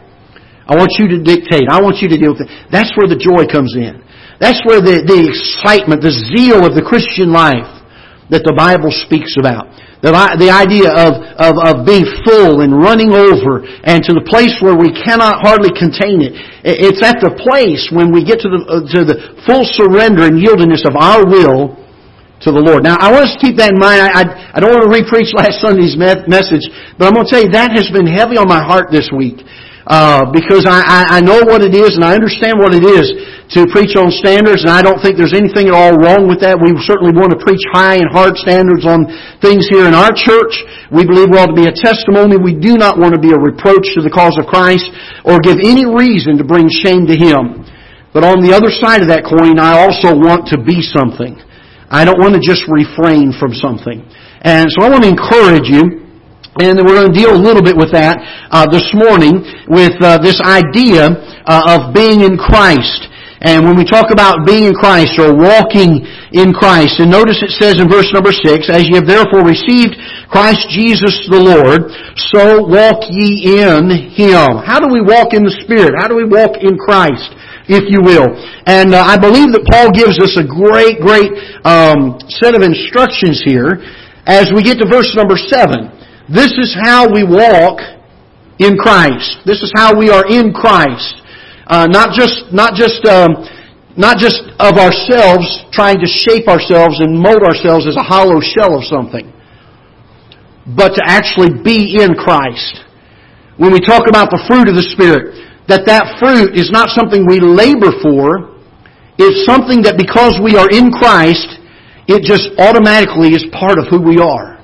I 0.67 0.75
want 0.75 0.99
you 0.99 1.09
to 1.15 1.23
dictate. 1.23 1.71
I 1.71 1.81
want 1.81 2.03
you 2.03 2.11
to 2.11 2.19
deal 2.19 2.35
with 2.35 2.45
it. 2.45 2.51
That's 2.75 2.91
where 2.99 3.07
the 3.07 3.17
joy 3.17 3.47
comes 3.47 3.79
in. 3.79 4.03
That's 4.43 4.61
where 4.67 4.83
the, 4.83 5.07
the 5.07 5.21
excitement, 5.25 6.03
the 6.05 6.13
zeal 6.13 6.67
of 6.67 6.77
the 6.77 6.85
Christian 6.85 7.33
life 7.33 7.76
that 8.31 8.43
the 8.43 8.55
Bible 8.55 8.91
speaks 8.91 9.39
about. 9.39 9.71
The, 10.05 10.13
the 10.13 10.53
idea 10.53 10.93
of, 10.93 11.19
of, 11.41 11.55
of 11.57 11.75
being 11.89 12.05
full 12.23 12.61
and 12.61 12.75
running 12.75 13.17
over 13.17 13.65
and 13.65 14.05
to 14.07 14.13
the 14.13 14.23
place 14.23 14.55
where 14.61 14.77
we 14.77 14.93
cannot 14.93 15.41
hardly 15.43 15.73
contain 15.73 16.21
it. 16.21 16.37
It's 16.63 17.01
at 17.01 17.19
the 17.25 17.33
place 17.33 17.89
when 17.91 18.13
we 18.13 18.23
get 18.23 18.45
to 18.45 18.51
the, 18.53 18.61
uh, 18.69 18.85
to 18.93 19.01
the 19.03 19.17
full 19.49 19.65
surrender 19.65 20.29
and 20.29 20.37
yieldedness 20.37 20.85
of 20.85 20.95
our 20.95 21.25
will 21.25 21.81
to 22.45 22.53
the 22.53 22.61
Lord. 22.61 22.85
Now, 22.85 23.01
I 23.01 23.09
want 23.09 23.33
us 23.33 23.35
to 23.35 23.41
keep 23.41 23.57
that 23.57 23.73
in 23.73 23.81
mind. 23.81 24.05
I, 24.05 24.11
I, 24.13 24.23
I 24.53 24.57
don't 24.61 24.77
want 24.77 24.85
to 24.85 24.93
repreach 24.93 25.33
last 25.33 25.65
Sunday's 25.65 25.97
message, 25.97 26.69
but 27.01 27.09
I'm 27.09 27.17
going 27.17 27.25
to 27.25 27.33
tell 27.33 27.43
you 27.43 27.51
that 27.57 27.73
has 27.73 27.89
been 27.89 28.07
heavy 28.07 28.37
on 28.37 28.47
my 28.47 28.61
heart 28.61 28.93
this 28.93 29.09
week 29.09 29.41
uh, 29.87 30.27
because 30.35 30.67
I, 30.67 30.83
I, 30.83 31.01
I 31.17 31.21
know 31.23 31.47
what 31.47 31.63
it 31.63 31.71
is 31.71 31.95
and 31.95 32.03
I 32.03 32.19
understand 32.19 32.59
what 32.59 32.75
it 32.75 32.83
is 32.83 33.07
to 33.55 33.71
preach 33.71 33.95
on 33.95 34.11
standards, 34.11 34.67
and 34.67 34.75
I 34.75 34.83
don't 34.83 34.99
think 34.99 35.15
there's 35.15 35.35
anything 35.35 35.71
at 35.71 35.75
all 35.79 35.95
wrong 35.95 36.27
with 36.27 36.43
that. 36.43 36.59
We 36.59 36.75
certainly 36.83 37.15
want 37.15 37.31
to 37.31 37.39
preach 37.39 37.63
high 37.71 37.95
and 37.95 38.11
hard 38.11 38.35
standards 38.35 38.83
on 38.83 39.07
things 39.39 39.71
here 39.71 39.87
in 39.87 39.95
our 39.95 40.11
church. 40.11 40.59
We 40.91 41.07
believe 41.07 41.31
we 41.31 41.39
ought 41.39 41.55
to 41.55 41.59
be 41.59 41.71
a 41.71 41.77
testimony. 41.77 42.35
We 42.35 42.59
do 42.59 42.75
not 42.75 42.99
want 42.99 43.15
to 43.15 43.23
be 43.23 43.31
a 43.31 43.39
reproach 43.39 43.87
to 43.95 44.03
the 44.03 44.11
cause 44.11 44.35
of 44.35 44.51
Christ 44.51 44.91
or 45.23 45.39
give 45.39 45.63
any 45.63 45.87
reason 45.87 46.35
to 46.43 46.45
bring 46.45 46.67
shame 46.67 47.07
to 47.07 47.15
Him. 47.15 47.63
But 48.11 48.27
on 48.27 48.43
the 48.43 48.51
other 48.51 48.75
side 48.75 49.07
of 49.07 49.09
that 49.15 49.23
coin, 49.23 49.63
I 49.63 49.79
also 49.79 50.19
want 50.19 50.51
to 50.51 50.59
be 50.59 50.83
something. 50.83 51.39
I 51.87 52.03
don't 52.03 52.19
want 52.19 52.35
to 52.35 52.43
just 52.43 52.67
refrain 52.67 53.31
from 53.39 53.55
something. 53.55 54.03
And 54.43 54.67
so 54.67 54.83
I 54.83 54.91
want 54.91 55.07
to 55.07 55.11
encourage 55.15 55.71
you 55.71 56.06
and 56.59 56.81
we're 56.81 56.97
going 56.97 57.13
to 57.13 57.19
deal 57.19 57.37
a 57.37 57.37
little 57.37 57.63
bit 57.63 57.77
with 57.77 57.93
that 57.93 58.17
uh, 58.49 58.65
this 58.73 58.89
morning 58.97 59.45
with 59.69 59.93
uh, 60.01 60.17
this 60.25 60.41
idea 60.41 61.13
uh, 61.45 61.77
of 61.77 61.93
being 61.93 62.25
in 62.25 62.41
Christ. 62.41 63.13
And 63.45 63.69
when 63.69 63.77
we 63.77 63.85
talk 63.85 64.09
about 64.09 64.49
being 64.49 64.65
in 64.65 64.75
Christ 64.75 65.21
or 65.21 65.37
walking 65.37 66.01
in 66.33 66.57
Christ, 66.57 66.97
and 67.05 67.13
notice 67.13 67.45
it 67.45 67.53
says 67.61 67.77
in 67.77 67.85
verse 67.85 68.09
number 68.17 68.33
six, 68.33 68.73
as 68.73 68.89
ye 68.89 68.97
have 68.97 69.05
therefore 69.05 69.45
received 69.45 70.01
Christ 70.33 70.65
Jesus 70.73 71.29
the 71.29 71.45
Lord, 71.45 71.93
so 72.33 72.65
walk 72.65 73.05
ye 73.13 73.61
in 73.61 73.93
Him. 74.17 74.65
How 74.65 74.81
do 74.81 74.89
we 74.89 75.05
walk 75.05 75.37
in 75.37 75.45
the 75.45 75.53
Spirit? 75.61 75.93
How 76.01 76.09
do 76.09 76.17
we 76.17 76.25
walk 76.25 76.57
in 76.61 76.81
Christ? 76.81 77.37
if 77.67 77.83
you 77.91 77.99
will. 77.99 78.31
And 78.71 78.95
uh, 78.95 79.03
I 79.03 79.19
believe 79.19 79.51
that 79.51 79.67
Paul 79.67 79.91
gives 79.91 80.23
us 80.23 80.39
a 80.39 80.47
great, 80.47 81.03
great 81.03 81.35
um, 81.67 82.15
set 82.39 82.55
of 82.55 82.63
instructions 82.63 83.43
here 83.43 83.83
as 84.23 84.55
we 84.55 84.63
get 84.63 84.79
to 84.79 84.87
verse 84.87 85.11
number 85.19 85.35
seven. 85.35 85.91
This 86.29 86.59
is 86.59 86.75
how 86.83 87.07
we 87.07 87.23
walk 87.23 87.79
in 88.59 88.77
Christ. 88.77 89.47
This 89.47 89.63
is 89.63 89.71
how 89.77 89.97
we 89.97 90.11
are 90.11 90.27
in 90.27 90.53
Christ. 90.53 91.23
Uh, 91.67 91.87
not 91.87 92.15
just, 92.15 92.51
not 92.53 92.75
just, 92.75 93.05
um, 93.07 93.47
not 93.97 94.19
just 94.19 94.43
of 94.59 94.75
ourselves 94.75 95.47
trying 95.71 95.99
to 96.03 96.07
shape 96.07 96.49
ourselves 96.49 96.99
and 96.99 97.15
mold 97.15 97.43
ourselves 97.43 97.87
as 97.87 97.95
a 97.97 98.03
hollow 98.03 98.41
shell 98.41 98.75
of 98.75 98.85
something, 98.85 99.33
but 100.75 100.99
to 100.99 101.03
actually 101.07 101.63
be 101.63 102.03
in 102.03 102.15
Christ. 102.15 102.83
When 103.57 103.73
we 103.73 103.81
talk 103.81 104.09
about 104.09 104.31
the 104.31 104.43
fruit 104.51 104.69
of 104.69 104.75
the 104.75 104.83
Spirit, 104.83 105.39
that 105.69 105.87
that 105.87 106.19
fruit 106.19 106.59
is 106.59 106.71
not 106.71 106.91
something 106.91 107.27
we 107.27 107.39
labor 107.39 107.95
for, 108.03 108.59
it's 109.19 109.47
something 109.47 109.83
that 109.83 109.95
because 109.97 110.39
we 110.43 110.59
are 110.59 110.69
in 110.71 110.91
Christ, 110.91 111.63
it 112.07 112.23
just 112.27 112.51
automatically 112.59 113.31
is 113.31 113.47
part 113.55 113.79
of 113.79 113.87
who 113.87 114.03
we 114.03 114.19
are 114.19 114.56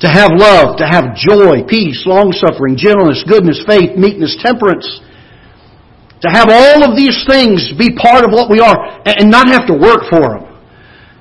to 0.00 0.08
have 0.08 0.30
love, 0.36 0.76
to 0.76 0.86
have 0.86 1.16
joy, 1.16 1.64
peace, 1.64 2.04
long-suffering, 2.04 2.76
gentleness, 2.76 3.24
goodness, 3.24 3.62
faith, 3.66 3.96
meekness, 3.96 4.36
temperance. 4.44 4.84
To 6.20 6.28
have 6.28 6.48
all 6.48 6.84
of 6.84 6.96
these 6.96 7.24
things 7.28 7.72
be 7.78 7.96
part 7.96 8.24
of 8.24 8.32
what 8.32 8.50
we 8.50 8.60
are 8.60 8.76
and 9.04 9.30
not 9.30 9.48
have 9.48 9.66
to 9.68 9.74
work 9.76 10.08
for 10.08 10.36
them. 10.36 10.44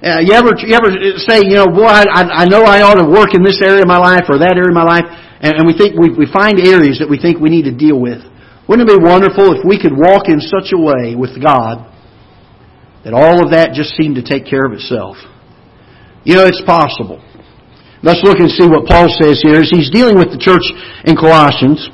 Uh, 0.03 0.19
you 0.19 0.33
ever 0.33 0.51
you 0.59 0.75
ever 0.75 0.91
say, 1.17 1.41
you 1.41 1.55
know, 1.55 1.67
boy, 1.67 1.87
I, 1.87 2.43
I 2.43 2.45
know 2.45 2.63
I 2.63 2.83
ought 2.83 2.99
to 2.99 3.07
work 3.07 3.33
in 3.33 3.43
this 3.43 3.59
area 3.63 3.81
of 3.81 3.87
my 3.87 3.97
life 3.97 4.29
or 4.29 4.37
that 4.37 4.53
area 4.53 4.69
of 4.69 4.75
my 4.75 4.83
life, 4.83 5.07
and, 5.41 5.57
and 5.57 5.63
we 5.65 5.73
think 5.73 5.97
we, 5.97 6.11
we 6.13 6.27
find 6.31 6.59
areas 6.59 6.99
that 6.99 7.09
we 7.09 7.17
think 7.17 7.39
we 7.39 7.49
need 7.49 7.63
to 7.63 7.73
deal 7.73 7.99
with. 7.99 8.21
Wouldn't 8.67 8.87
it 8.87 8.91
be 8.91 9.01
wonderful 9.01 9.55
if 9.55 9.65
we 9.65 9.79
could 9.81 9.95
walk 9.95 10.27
in 10.27 10.39
such 10.39 10.75
a 10.75 10.79
way 10.79 11.15
with 11.15 11.41
God 11.41 11.89
that 13.03 13.13
all 13.13 13.43
of 13.43 13.51
that 13.51 13.73
just 13.73 13.95
seemed 13.95 14.15
to 14.15 14.23
take 14.23 14.45
care 14.45 14.65
of 14.65 14.73
itself? 14.73 15.17
You 16.23 16.35
know, 16.35 16.45
it's 16.45 16.61
possible. 16.65 17.23
Let's 18.05 18.21
look 18.21 18.37
and 18.37 18.53
see 18.53 18.69
what 18.69 18.85
Paul 18.85 19.09
says 19.09 19.41
here 19.41 19.65
he's 19.65 19.89
dealing 19.89 20.21
with 20.21 20.29
the 20.29 20.37
church 20.37 20.61
in 21.09 21.17
Colossians 21.17 21.89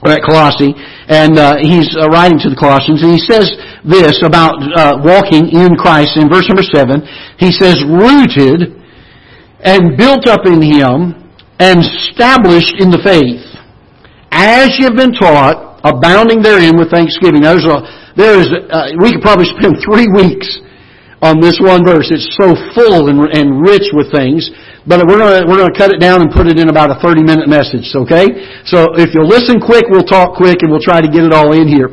at 0.00 0.24
Colossae, 0.24 0.72
and 1.12 1.36
uh, 1.36 1.60
he's 1.60 1.92
uh, 1.94 2.08
writing 2.08 2.40
to 2.40 2.50
the 2.50 2.58
Colossians, 2.58 3.04
and 3.04 3.12
he 3.12 3.22
says 3.22 3.52
this 3.84 4.18
about 4.24 4.56
uh, 4.58 4.98
walking 5.04 5.52
in 5.52 5.76
Christ 5.76 6.16
in 6.16 6.26
verse 6.32 6.48
number 6.48 6.64
seven. 6.64 7.04
He 7.36 7.52
says, 7.52 7.84
"Rooted 7.84 8.80
and 9.60 9.94
built 10.00 10.26
up 10.26 10.48
in 10.48 10.58
Him, 10.58 11.20
and 11.60 11.84
established 11.84 12.80
in 12.80 12.88
the 12.88 13.04
faith, 13.04 13.44
as 14.32 14.74
you 14.80 14.88
have 14.88 14.98
been 14.98 15.14
taught, 15.14 15.84
abounding 15.84 16.40
therein 16.40 16.80
with 16.80 16.90
thanksgiving." 16.90 17.44
There's 17.44 17.68
a 17.68 17.84
there 18.16 18.40
is 18.40 18.48
a, 18.50 18.96
we 18.98 19.12
could 19.12 19.22
probably 19.22 19.52
spend 19.52 19.78
three 19.86 20.08
weeks 20.10 20.48
on 21.22 21.38
this 21.38 21.62
one 21.62 21.86
verse. 21.86 22.10
It's 22.10 22.26
so 22.34 22.58
full 22.74 23.06
and, 23.06 23.22
and 23.30 23.62
rich 23.62 23.86
with 23.94 24.10
things. 24.10 24.50
But 24.82 25.06
we're 25.06 25.18
going 25.18 25.46
we're 25.46 25.62
gonna 25.62 25.78
cut 25.78 25.94
it 25.94 26.02
down 26.02 26.26
and 26.26 26.30
put 26.30 26.50
it 26.50 26.58
in 26.58 26.66
about 26.66 26.90
a 26.90 26.98
30 26.98 27.22
minute 27.22 27.46
message, 27.46 27.86
okay? 27.94 28.26
So 28.66 28.98
if 28.98 29.14
you'll 29.14 29.30
listen 29.30 29.62
quick, 29.62 29.86
we'll 29.86 30.06
talk 30.06 30.34
quick 30.34 30.66
and 30.66 30.74
we'll 30.74 30.82
try 30.82 30.98
to 30.98 31.06
get 31.06 31.22
it 31.22 31.30
all 31.30 31.54
in 31.54 31.70
here. 31.70 31.86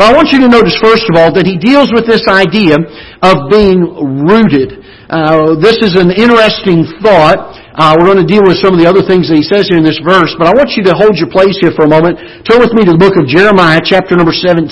But 0.00 0.08
I 0.08 0.12
want 0.16 0.32
you 0.32 0.40
to 0.40 0.48
notice 0.48 0.72
first 0.80 1.04
of 1.12 1.20
all 1.20 1.28
that 1.36 1.44
he 1.44 1.60
deals 1.60 1.92
with 1.92 2.08
this 2.08 2.24
idea 2.32 2.80
of 3.20 3.52
being 3.52 3.84
rooted. 4.24 4.80
Uh, 5.12 5.60
this 5.60 5.84
is 5.84 6.00
an 6.00 6.08
interesting 6.08 6.88
thought. 7.04 7.60
Uh, 7.76 7.96
we're 8.00 8.08
going 8.08 8.24
to 8.24 8.26
deal 8.26 8.42
with 8.42 8.56
some 8.58 8.72
of 8.72 8.80
the 8.80 8.88
other 8.88 9.04
things 9.04 9.28
that 9.28 9.36
he 9.36 9.44
says 9.44 9.68
here 9.68 9.76
in 9.76 9.84
this 9.84 10.00
verse, 10.00 10.32
but 10.40 10.48
I 10.48 10.52
want 10.56 10.74
you 10.74 10.82
to 10.88 10.94
hold 10.96 11.16
your 11.20 11.28
place 11.28 11.60
here 11.60 11.72
for 11.76 11.84
a 11.84 11.90
moment. 11.90 12.18
Turn 12.48 12.60
with 12.60 12.72
me 12.72 12.88
to 12.88 12.92
the 12.96 13.00
book 13.00 13.20
of 13.20 13.28
Jeremiah, 13.28 13.80
chapter 13.84 14.16
number 14.16 14.32
17. 14.32 14.70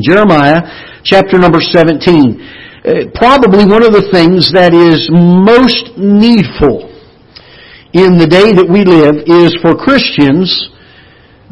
Jeremiah, 0.00 0.64
chapter 1.04 1.38
number 1.38 1.60
17. 1.60 2.69
Uh, 2.80 3.12
probably 3.12 3.68
one 3.68 3.84
of 3.84 3.92
the 3.92 4.08
things 4.08 4.48
that 4.56 4.72
is 4.72 5.04
most 5.12 6.00
needful 6.00 6.88
in 7.92 8.16
the 8.16 8.24
day 8.24 8.56
that 8.56 8.64
we 8.64 8.88
live 8.88 9.20
is 9.28 9.52
for 9.60 9.76
Christians 9.76 10.48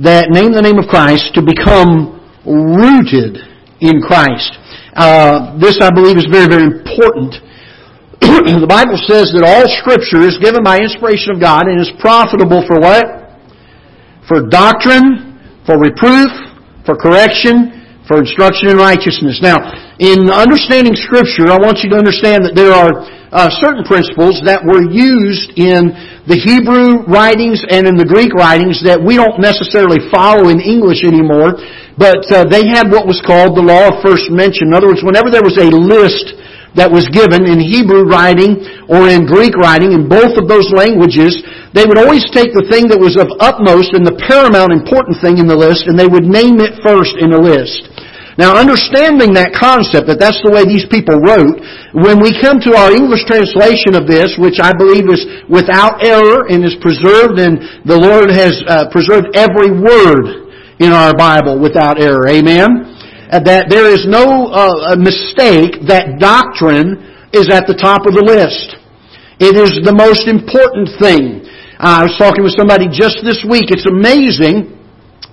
that 0.01 0.33
name 0.33 0.57
the 0.57 0.65
name 0.65 0.81
of 0.81 0.89
Christ 0.89 1.37
to 1.37 1.45
become 1.45 2.17
rooted 2.49 3.45
in 3.85 4.01
Christ. 4.01 4.57
Uh, 4.97 5.53
this, 5.61 5.85
I 5.85 5.93
believe, 5.93 6.17
is 6.17 6.25
very, 6.33 6.49
very 6.49 6.65
important. 6.65 7.37
the 8.25 8.65
Bible 8.65 8.97
says 9.05 9.29
that 9.37 9.45
all 9.45 9.69
Scripture 9.85 10.25
is 10.25 10.41
given 10.41 10.65
by 10.65 10.81
inspiration 10.81 11.37
of 11.37 11.45
God 11.45 11.69
and 11.69 11.77
is 11.77 11.93
profitable 12.01 12.65
for 12.65 12.81
what? 12.81 13.37
For 14.25 14.49
doctrine, 14.49 15.37
for 15.69 15.77
reproof, 15.77 16.33
for 16.89 16.97
correction, 16.97 17.78
for 18.09 18.25
instruction 18.25 18.73
in 18.73 18.81
righteousness. 18.81 19.39
Now, 19.45 19.61
in 20.01 20.33
understanding 20.33 20.97
Scripture, 20.97 21.53
I 21.53 21.61
want 21.61 21.85
you 21.85 21.93
to 21.93 21.99
understand 22.01 22.49
that 22.49 22.57
there 22.57 22.73
are 22.73 23.05
uh, 23.29 23.53
certain 23.61 23.85
principles 23.85 24.41
that 24.49 24.65
were 24.65 24.81
used 24.81 25.53
in 25.61 25.93
the 26.25 26.41
Hebrew 26.41 27.05
writings 27.05 27.61
and 27.69 27.85
in 27.85 28.01
the 28.01 28.09
Greek 28.09 28.33
writings 28.33 28.81
that 28.89 28.97
we 28.97 29.21
don't 29.21 29.37
necessarily 29.37 30.01
follow 30.09 30.49
in 30.49 30.65
English 30.65 31.05
anymore, 31.05 31.61
but 32.01 32.25
uh, 32.33 32.49
they 32.49 32.65
had 32.65 32.89
what 32.89 33.05
was 33.05 33.21
called 33.21 33.53
the 33.53 33.65
law 33.65 33.93
of 33.93 34.01
first 34.01 34.33
mention. 34.33 34.73
In 34.73 34.75
other 34.75 34.89
words, 34.89 35.05
whenever 35.05 35.29
there 35.29 35.45
was 35.45 35.61
a 35.61 35.69
list 35.69 36.33
that 36.73 36.89
was 36.89 37.05
given 37.13 37.45
in 37.45 37.61
Hebrew 37.61 38.09
writing 38.09 38.65
or 38.89 39.09
in 39.09 39.29
Greek 39.29 39.53
writing, 39.61 39.93
in 39.93 40.09
both 40.09 40.37
of 40.41 40.49
those 40.49 40.69
languages, 40.73 41.37
they 41.77 41.85
would 41.85 42.01
always 42.01 42.25
take 42.33 42.57
the 42.57 42.65
thing 42.69 42.89
that 42.89 43.01
was 43.01 43.21
of 43.21 43.29
utmost 43.41 43.93
and 43.93 44.05
the 44.05 44.17
paramount 44.25 44.73
important 44.73 45.21
thing 45.21 45.37
in 45.37 45.49
the 45.49 45.57
list 45.57 45.85
and 45.89 46.01
they 46.01 46.09
would 46.09 46.25
name 46.25 46.61
it 46.65 46.81
first 46.81 47.17
in 47.21 47.33
the 47.33 47.41
list. 47.41 47.89
Now, 48.39 48.55
understanding 48.55 49.35
that 49.35 49.51
concept, 49.51 50.07
that 50.07 50.23
that's 50.23 50.39
the 50.47 50.55
way 50.55 50.63
these 50.63 50.87
people 50.87 51.19
wrote, 51.19 51.59
when 51.91 52.23
we 52.23 52.31
come 52.39 52.63
to 52.63 52.79
our 52.79 52.95
English 52.95 53.27
translation 53.27 53.99
of 53.99 54.07
this, 54.07 54.39
which 54.39 54.63
I 54.63 54.71
believe 54.71 55.11
is 55.11 55.27
without 55.51 55.99
error 56.07 56.47
and 56.47 56.63
is 56.63 56.79
preserved, 56.79 57.43
and 57.43 57.83
the 57.83 57.99
Lord 57.99 58.31
has 58.31 58.55
uh, 58.63 58.87
preserved 58.95 59.35
every 59.35 59.75
word 59.75 60.55
in 60.79 60.95
our 60.95 61.19
Bible 61.19 61.59
without 61.59 61.99
error. 61.99 62.31
Amen? 62.31 62.87
Uh, 63.27 63.43
that 63.43 63.67
there 63.67 63.91
is 63.91 64.07
no 64.07 64.55
uh, 64.55 64.95
mistake 64.95 65.83
that 65.91 66.23
doctrine 66.23 66.95
is 67.35 67.51
at 67.51 67.67
the 67.67 67.75
top 67.75 68.07
of 68.07 68.15
the 68.15 68.23
list. 68.23 68.79
It 69.43 69.59
is 69.59 69.83
the 69.83 69.91
most 69.91 70.31
important 70.31 70.87
thing. 71.03 71.43
I 71.83 72.07
was 72.07 72.15
talking 72.15 72.47
with 72.47 72.55
somebody 72.55 72.87
just 72.87 73.19
this 73.27 73.43
week. 73.43 73.75
It's 73.75 73.91
amazing 73.91 74.78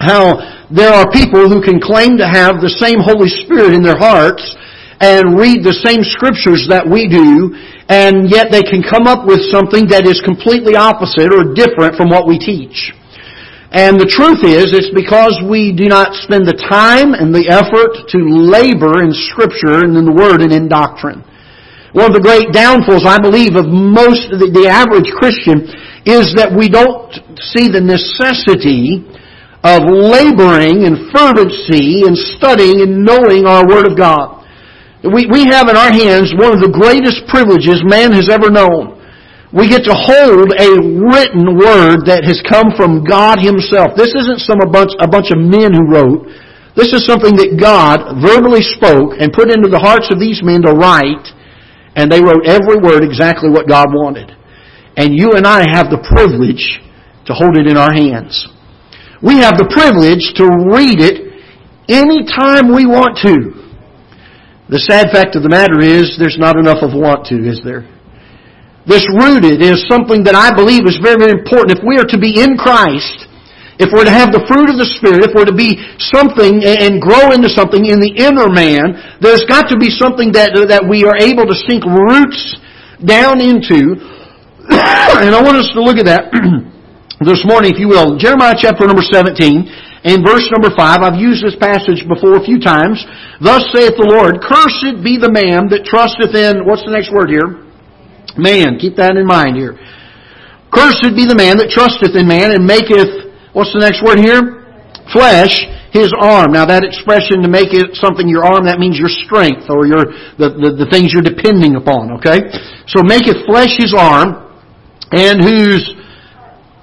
how 0.06 0.38
there 0.70 0.94
are 0.94 1.10
people 1.10 1.50
who 1.50 1.66
can 1.66 1.82
claim 1.82 2.22
to 2.22 2.30
have 2.30 2.62
the 2.62 2.70
same 2.70 3.02
Holy 3.02 3.30
Spirit 3.44 3.74
in 3.74 3.82
their 3.82 3.98
hearts 3.98 4.46
and 5.02 5.36
read 5.36 5.66
the 5.66 5.76
same 5.84 6.06
scriptures 6.06 6.70
that 6.72 6.88
we 6.88 7.10
do, 7.10 7.52
and 7.92 8.32
yet 8.32 8.48
they 8.54 8.64
can 8.64 8.80
come 8.80 9.10
up 9.10 9.28
with 9.28 9.44
something 9.52 9.92
that 9.92 10.08
is 10.08 10.24
completely 10.24 10.80
opposite 10.80 11.34
or 11.36 11.52
different 11.52 12.00
from 12.00 12.08
what 12.08 12.24
we 12.30 12.40
teach. 12.40 12.96
And 13.76 14.00
the 14.00 14.08
truth 14.08 14.40
is, 14.48 14.72
it's 14.72 14.94
because 14.96 15.36
we 15.44 15.76
do 15.76 15.92
not 15.92 16.16
spend 16.24 16.48
the 16.48 16.56
time 16.56 17.12
and 17.12 17.36
the 17.36 17.52
effort 17.52 18.08
to 18.16 18.20
labor 18.24 19.04
in 19.04 19.12
Scripture 19.12 19.84
and 19.84 20.00
in 20.00 20.08
the 20.08 20.16
Word 20.16 20.40
and 20.40 20.56
in 20.56 20.72
doctrine. 20.72 21.20
One 21.92 22.08
of 22.08 22.16
the 22.16 22.24
great 22.24 22.56
downfalls, 22.56 23.04
I 23.04 23.20
believe, 23.20 23.60
of 23.60 23.68
most, 23.68 24.32
the, 24.32 24.48
the 24.48 24.72
average 24.72 25.12
Christian 25.12 25.68
is 26.08 26.32
that 26.40 26.52
we 26.52 26.72
don't 26.72 27.12
see 27.52 27.68
the 27.68 27.84
necessity 27.84 29.04
of 29.66 29.82
laboring 29.90 30.86
and 30.86 31.10
fervency 31.10 32.06
and 32.06 32.14
studying 32.14 32.86
and 32.86 33.02
knowing 33.02 33.50
our 33.50 33.66
Word 33.66 33.90
of 33.90 33.98
God. 33.98 34.46
We, 35.02 35.26
we 35.26 35.50
have 35.50 35.66
in 35.66 35.74
our 35.74 35.90
hands 35.90 36.38
one 36.38 36.54
of 36.54 36.62
the 36.62 36.70
greatest 36.70 37.26
privileges 37.26 37.82
man 37.82 38.14
has 38.14 38.30
ever 38.30 38.54
known. 38.54 38.94
We 39.50 39.66
get 39.66 39.82
to 39.90 39.98
hold 39.98 40.54
a 40.54 40.70
written 40.78 41.58
Word 41.58 42.06
that 42.06 42.22
has 42.30 42.46
come 42.46 42.78
from 42.78 43.02
God 43.02 43.42
Himself. 43.42 43.98
This 43.98 44.14
isn't 44.14 44.46
some 44.46 44.62
a 44.62 44.70
bunch, 44.70 44.94
a 45.02 45.10
bunch 45.10 45.34
of 45.34 45.42
men 45.42 45.74
who 45.74 45.90
wrote. 45.90 46.30
This 46.78 46.94
is 46.94 47.08
something 47.10 47.34
that 47.42 47.58
God 47.58 48.22
verbally 48.22 48.62
spoke 48.62 49.18
and 49.18 49.34
put 49.34 49.50
into 49.50 49.72
the 49.72 49.82
hearts 49.82 50.14
of 50.14 50.22
these 50.22 50.46
men 50.46 50.62
to 50.62 50.78
write, 50.78 51.26
and 51.98 52.12
they 52.12 52.22
wrote 52.22 52.46
every 52.46 52.78
word 52.78 53.02
exactly 53.02 53.50
what 53.50 53.66
God 53.66 53.90
wanted. 53.90 54.30
And 54.94 55.18
you 55.18 55.34
and 55.34 55.48
I 55.48 55.66
have 55.74 55.90
the 55.90 56.06
privilege 56.06 56.84
to 57.26 57.34
hold 57.34 57.58
it 57.58 57.66
in 57.66 57.78
our 57.78 57.90
hands. 57.90 58.46
We 59.26 59.42
have 59.42 59.58
the 59.58 59.66
privilege 59.74 60.38
to 60.38 60.46
read 60.70 61.02
it 61.02 61.18
anytime 61.90 62.70
we 62.70 62.86
want 62.86 63.18
to. 63.26 63.58
The 64.70 64.78
sad 64.86 65.10
fact 65.10 65.34
of 65.34 65.42
the 65.42 65.50
matter 65.50 65.82
is 65.82 66.14
there's 66.22 66.38
not 66.38 66.62
enough 66.62 66.86
of 66.86 66.94
want 66.94 67.26
to, 67.34 67.42
is 67.42 67.58
there? 67.66 67.90
This 68.86 69.02
rooted 69.10 69.66
is 69.66 69.82
something 69.90 70.30
that 70.30 70.38
I 70.38 70.54
believe 70.54 70.86
is 70.86 71.02
very, 71.02 71.18
very 71.18 71.34
important. 71.34 71.74
If 71.74 71.82
we 71.82 71.98
are 71.98 72.06
to 72.06 72.22
be 72.22 72.38
in 72.38 72.54
Christ, 72.54 73.26
if 73.82 73.90
we're 73.90 74.06
to 74.06 74.14
have 74.14 74.30
the 74.30 74.46
fruit 74.46 74.70
of 74.70 74.78
the 74.78 74.86
Spirit, 75.02 75.26
if 75.26 75.34
we're 75.34 75.50
to 75.50 75.58
be 75.58 75.74
something 76.14 76.62
and 76.62 77.02
grow 77.02 77.34
into 77.34 77.50
something 77.50 77.82
in 77.82 77.98
the 77.98 78.14
inner 78.22 78.46
man, 78.46 79.18
there's 79.26 79.42
got 79.50 79.74
to 79.74 79.78
be 79.82 79.90
something 79.90 80.38
that, 80.38 80.54
that 80.70 80.86
we 80.86 81.02
are 81.02 81.18
able 81.18 81.50
to 81.50 81.58
sink 81.66 81.82
roots 81.82 82.62
down 83.02 83.42
into. 83.42 83.98
and 84.70 85.34
I 85.34 85.42
want 85.42 85.58
us 85.58 85.74
to 85.74 85.82
look 85.82 85.98
at 85.98 86.06
that 86.06 86.30
this 87.24 87.48
morning, 87.48 87.72
if 87.72 87.80
you 87.80 87.88
will, 87.88 88.20
Jeremiah 88.20 88.60
chapter 88.60 88.84
number 88.84 89.00
17 89.00 89.40
and 90.04 90.20
verse 90.20 90.44
number 90.52 90.68
5. 90.76 91.00
I've 91.00 91.16
used 91.16 91.40
this 91.40 91.56
passage 91.56 92.04
before 92.04 92.36
a 92.36 92.44
few 92.44 92.60
times. 92.60 93.00
Thus 93.40 93.72
saith 93.72 93.96
the 93.96 94.04
Lord, 94.04 94.44
Cursed 94.44 95.00
be 95.00 95.16
the 95.16 95.32
man 95.32 95.72
that 95.72 95.88
trusteth 95.88 96.36
in, 96.36 96.68
what's 96.68 96.84
the 96.84 96.92
next 96.92 97.16
word 97.16 97.32
here? 97.32 97.64
Man. 98.36 98.76
Keep 98.84 99.00
that 99.00 99.16
in 99.16 99.24
mind 99.24 99.56
here. 99.56 99.80
Cursed 100.76 101.16
be 101.16 101.24
the 101.24 101.40
man 101.40 101.56
that 101.64 101.72
trusteth 101.72 102.20
in 102.20 102.28
man 102.28 102.52
and 102.52 102.68
maketh, 102.68 103.32
what's 103.56 103.72
the 103.72 103.80
next 103.80 104.04
word 104.04 104.20
here? 104.20 104.68
Flesh 105.16 105.56
his 105.96 106.12
arm. 106.12 106.52
Now 106.52 106.68
that 106.68 106.84
expression 106.84 107.40
to 107.40 107.48
make 107.48 107.72
it 107.72 107.96
something 107.96 108.28
your 108.28 108.44
arm, 108.44 108.68
that 108.68 108.76
means 108.76 109.00
your 109.00 109.08
strength 109.08 109.72
or 109.72 109.88
your, 109.88 110.12
the, 110.36 110.52
the, 110.52 110.84
the 110.84 110.88
things 110.92 111.16
you're 111.16 111.24
depending 111.24 111.80
upon, 111.80 112.20
okay? 112.20 112.52
So 112.92 113.08
maketh 113.08 113.48
flesh 113.48 113.80
his 113.80 113.96
arm 113.96 114.52
and 115.16 115.40
whose 115.40 115.96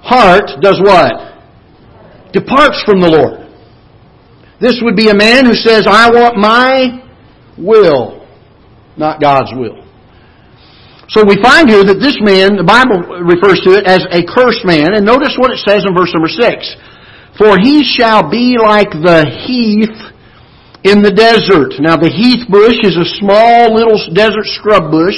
heart 0.03 0.51
does 0.61 0.79
what? 0.83 1.33
Departs 2.33 2.83
from 2.83 2.99
the 2.99 3.09
Lord. 3.09 3.39
This 4.59 4.79
would 4.83 4.95
be 4.95 5.09
a 5.09 5.15
man 5.15 5.45
who 5.45 5.53
says, 5.53 5.87
I 5.87 6.11
want 6.11 6.37
my 6.37 7.03
will, 7.57 8.27
not 8.95 9.21
God's 9.21 9.51
will. 9.55 9.83
So 11.09 11.23
we 11.27 11.35
find 11.43 11.69
here 11.69 11.83
that 11.83 11.99
this 11.99 12.17
man, 12.23 12.55
the 12.55 12.65
Bible 12.65 13.21
refers 13.21 13.59
to 13.67 13.75
it 13.75 13.85
as 13.85 14.07
a 14.09 14.23
cursed 14.23 14.65
man, 14.65 14.95
and 14.95 15.05
notice 15.05 15.35
what 15.37 15.51
it 15.51 15.59
says 15.59 15.85
in 15.85 15.93
verse 15.93 16.09
number 16.15 16.31
six. 16.31 16.73
For 17.37 17.59
he 17.59 17.83
shall 17.83 18.29
be 18.29 18.57
like 18.57 18.89
the 18.89 19.27
heath 19.45 19.93
in 20.83 21.03
the 21.03 21.11
desert. 21.11 21.79
Now 21.79 21.95
the 21.95 22.09
heath 22.11 22.47
bush 22.49 22.79
is 22.83 22.95
a 22.95 23.07
small 23.19 23.75
little 23.75 23.99
desert 24.13 24.47
scrub 24.57 24.91
bush 24.91 25.17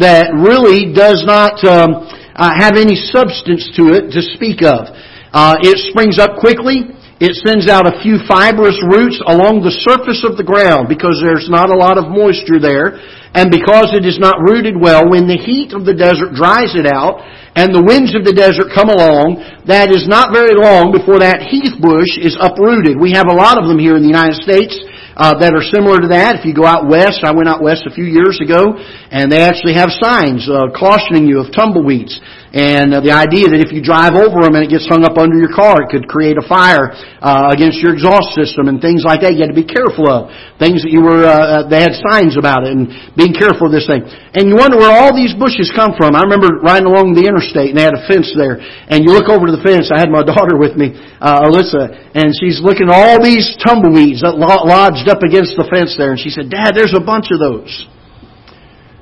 that 0.00 0.32
really 0.32 0.92
does 0.92 1.24
not 1.26 1.60
um, 1.64 2.08
uh, 2.38 2.54
have 2.54 2.78
any 2.78 2.94
substance 2.94 3.66
to 3.74 3.90
it 3.90 4.14
to 4.14 4.22
speak 4.22 4.62
of. 4.62 4.86
Uh, 5.34 5.58
it 5.60 5.76
springs 5.90 6.22
up 6.22 6.38
quickly. 6.38 6.94
It 7.18 7.34
sends 7.42 7.66
out 7.66 7.90
a 7.90 7.98
few 7.98 8.22
fibrous 8.30 8.78
roots 8.86 9.18
along 9.26 9.66
the 9.66 9.74
surface 9.82 10.22
of 10.22 10.38
the 10.38 10.46
ground 10.46 10.86
because 10.86 11.18
there's 11.18 11.50
not 11.50 11.66
a 11.66 11.74
lot 11.74 11.98
of 11.98 12.06
moisture 12.06 12.62
there. 12.62 12.94
And 13.34 13.50
because 13.50 13.90
it 13.90 14.06
is 14.06 14.22
not 14.22 14.38
rooted 14.38 14.78
well, 14.78 15.10
when 15.10 15.26
the 15.26 15.36
heat 15.36 15.74
of 15.74 15.82
the 15.82 15.98
desert 15.98 16.38
dries 16.38 16.78
it 16.78 16.86
out 16.86 17.18
and 17.58 17.74
the 17.74 17.82
winds 17.82 18.14
of 18.14 18.22
the 18.22 18.32
desert 18.32 18.70
come 18.70 18.86
along, 18.86 19.42
that 19.66 19.90
is 19.90 20.06
not 20.06 20.30
very 20.30 20.54
long 20.54 20.94
before 20.94 21.18
that 21.18 21.42
heath 21.42 21.74
bush 21.82 22.14
is 22.22 22.38
uprooted. 22.38 22.94
We 22.94 23.18
have 23.18 23.26
a 23.26 23.34
lot 23.34 23.58
of 23.58 23.66
them 23.66 23.82
here 23.82 23.98
in 23.98 24.06
the 24.06 24.14
United 24.14 24.38
States 24.38 24.78
uh, 25.18 25.34
that 25.42 25.52
are 25.52 25.66
similar 25.66 25.98
to 25.98 26.08
that. 26.14 26.38
If 26.38 26.46
you 26.46 26.54
go 26.54 26.64
out 26.64 26.86
west, 26.86 27.26
I 27.26 27.34
went 27.34 27.50
out 27.50 27.60
west 27.60 27.84
a 27.90 27.92
few 27.92 28.06
years 28.06 28.38
ago, 28.38 28.78
and 29.10 29.30
they 29.30 29.42
actually 29.42 29.74
have 29.74 29.90
signs 29.90 30.46
uh, 30.46 30.70
cautioning 30.70 31.26
you 31.26 31.42
of 31.42 31.50
tumbleweeds. 31.50 32.22
And 32.48 32.96
uh, 32.96 33.04
the 33.04 33.12
idea 33.12 33.52
that 33.52 33.60
if 33.60 33.76
you 33.76 33.84
drive 33.84 34.16
over 34.16 34.40
them 34.40 34.56
and 34.56 34.64
it 34.64 34.72
gets 34.72 34.88
hung 34.88 35.04
up 35.04 35.20
under 35.20 35.36
your 35.36 35.52
car, 35.52 35.84
it 35.84 35.92
could 35.92 36.08
create 36.08 36.40
a 36.40 36.46
fire 36.48 36.96
uh, 37.20 37.52
against 37.52 37.76
your 37.84 37.92
exhaust 37.92 38.32
system 38.32 38.72
and 38.72 38.80
things 38.80 39.04
like 39.04 39.20
that. 39.20 39.36
You 39.36 39.44
had 39.44 39.52
to 39.52 39.60
be 39.60 39.68
careful 39.68 40.08
of 40.08 40.32
things 40.56 40.80
that 40.80 40.88
you 40.88 41.04
were. 41.04 41.28
Uh, 41.28 41.60
uh, 41.60 41.68
they 41.68 41.84
had 41.84 41.92
signs 42.08 42.40
about 42.40 42.64
it 42.64 42.72
and 42.72 42.88
being 43.20 43.36
careful 43.36 43.68
of 43.68 43.74
this 43.76 43.84
thing. 43.84 44.00
And 44.32 44.48
you 44.48 44.56
wonder 44.56 44.80
where 44.80 44.88
all 44.88 45.12
these 45.12 45.36
bushes 45.36 45.68
come 45.76 45.92
from. 45.92 46.16
I 46.16 46.24
remember 46.24 46.64
riding 46.64 46.88
along 46.88 47.12
the 47.12 47.28
interstate 47.28 47.76
and 47.76 47.76
they 47.76 47.84
had 47.84 47.96
a 47.96 48.04
fence 48.08 48.32
there. 48.32 48.56
And 48.88 49.04
you 49.04 49.12
look 49.12 49.28
over 49.28 49.44
to 49.44 49.52
the 49.52 49.60
fence. 49.60 49.92
I 49.92 50.00
had 50.00 50.08
my 50.08 50.24
daughter 50.32 50.56
with 50.56 50.72
me, 50.72 50.96
uh, 51.20 51.44
Alyssa, 51.44 52.16
and 52.16 52.32
she's 52.32 52.64
looking 52.64 52.88
at 52.88 52.96
all 52.96 53.20
these 53.20 53.60
tumbleweeds 53.60 54.24
that 54.24 54.40
lodged 54.40 55.04
up 55.12 55.20
against 55.20 55.52
the 55.60 55.68
fence 55.68 56.00
there. 56.00 56.16
And 56.16 56.20
she 56.20 56.32
said, 56.32 56.48
"Dad, 56.48 56.72
there's 56.72 56.96
a 56.96 57.04
bunch 57.04 57.28
of 57.28 57.44
those." 57.44 57.68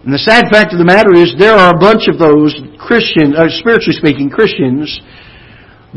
And 0.07 0.15
the 0.15 0.23
sad 0.23 0.47
fact 0.55 0.71
of 0.71 0.79
the 0.79 0.87
matter 0.87 1.11
is 1.19 1.35
there 1.35 1.59
are 1.59 1.75
a 1.75 1.83
bunch 1.83 2.07
of 2.07 2.15
those 2.15 2.55
Christian, 2.79 3.35
uh, 3.35 3.51
spiritually 3.59 3.99
speaking, 3.99 4.31
Christians 4.31 4.87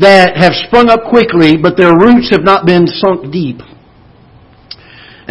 that 0.02 0.34
have 0.34 0.50
sprung 0.66 0.90
up 0.90 1.06
quickly, 1.06 1.54
but 1.54 1.78
their 1.78 1.94
roots 1.94 2.26
have 2.34 2.42
not 2.42 2.66
been 2.66 2.90
sunk 2.90 3.30
deep. 3.30 3.62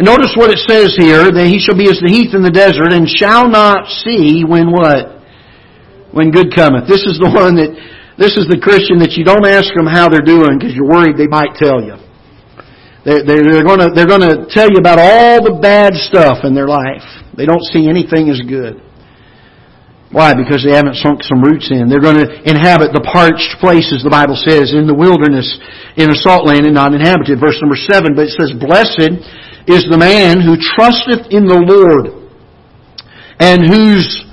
And 0.00 0.08
notice 0.08 0.32
what 0.32 0.48
it 0.48 0.64
says 0.64 0.96
here, 0.96 1.28
that 1.28 1.44
he 1.44 1.60
shall 1.60 1.76
be 1.76 1.92
as 1.92 2.00
the 2.00 2.08
heath 2.08 2.32
in 2.32 2.40
the 2.40 2.48
desert 2.48 2.96
and 2.96 3.04
shall 3.04 3.52
not 3.52 3.84
see 4.00 4.48
when 4.48 4.72
what? 4.72 5.20
When 6.16 6.32
good 6.32 6.56
cometh. 6.56 6.88
This 6.88 7.04
is 7.04 7.20
the 7.20 7.28
one 7.36 7.60
that, 7.60 7.76
this 8.16 8.40
is 8.40 8.48
the 8.48 8.56
Christian 8.56 8.96
that 9.04 9.12
you 9.12 9.28
don't 9.28 9.44
ask 9.44 9.68
them 9.76 9.84
how 9.84 10.08
they're 10.08 10.24
doing 10.24 10.56
because 10.56 10.72
you're 10.72 10.88
worried 10.88 11.20
they 11.20 11.28
might 11.28 11.52
tell 11.60 11.84
you. 11.84 11.99
They're, 13.04 13.24
they're, 13.24 13.64
going 13.64 13.80
to, 13.80 13.88
they're 13.94 14.06
going 14.06 14.20
to 14.20 14.44
tell 14.50 14.68
you 14.68 14.76
about 14.76 14.98
all 15.00 15.40
the 15.40 15.56
bad 15.60 15.94
stuff 15.94 16.44
in 16.44 16.54
their 16.54 16.68
life. 16.68 17.04
They 17.36 17.46
don't 17.46 17.64
see 17.72 17.88
anything 17.88 18.28
as 18.28 18.40
good. 18.44 18.82
Why? 20.12 20.34
Because 20.34 20.66
they 20.66 20.74
haven't 20.74 20.98
sunk 20.98 21.22
some 21.22 21.40
roots 21.40 21.70
in. 21.70 21.88
They're 21.88 22.02
going 22.02 22.18
to 22.18 22.28
inhabit 22.42 22.92
the 22.92 23.06
parched 23.06 23.56
places, 23.62 24.02
the 24.02 24.10
Bible 24.10 24.34
says, 24.34 24.74
in 24.74 24.90
the 24.90 24.94
wilderness, 24.94 25.46
in 25.96 26.10
a 26.10 26.18
salt 26.18 26.44
land 26.44 26.66
and 26.66 26.74
not 26.74 26.92
inhabited. 26.92 27.38
Verse 27.38 27.56
number 27.62 27.78
seven, 27.78 28.18
but 28.18 28.26
it 28.26 28.34
says, 28.34 28.50
Blessed 28.58 29.22
is 29.70 29.86
the 29.86 29.96
man 29.96 30.42
who 30.42 30.58
trusteth 30.58 31.30
in 31.30 31.46
the 31.46 31.62
Lord, 31.62 32.26
and 33.38 33.62
whose 33.62 34.26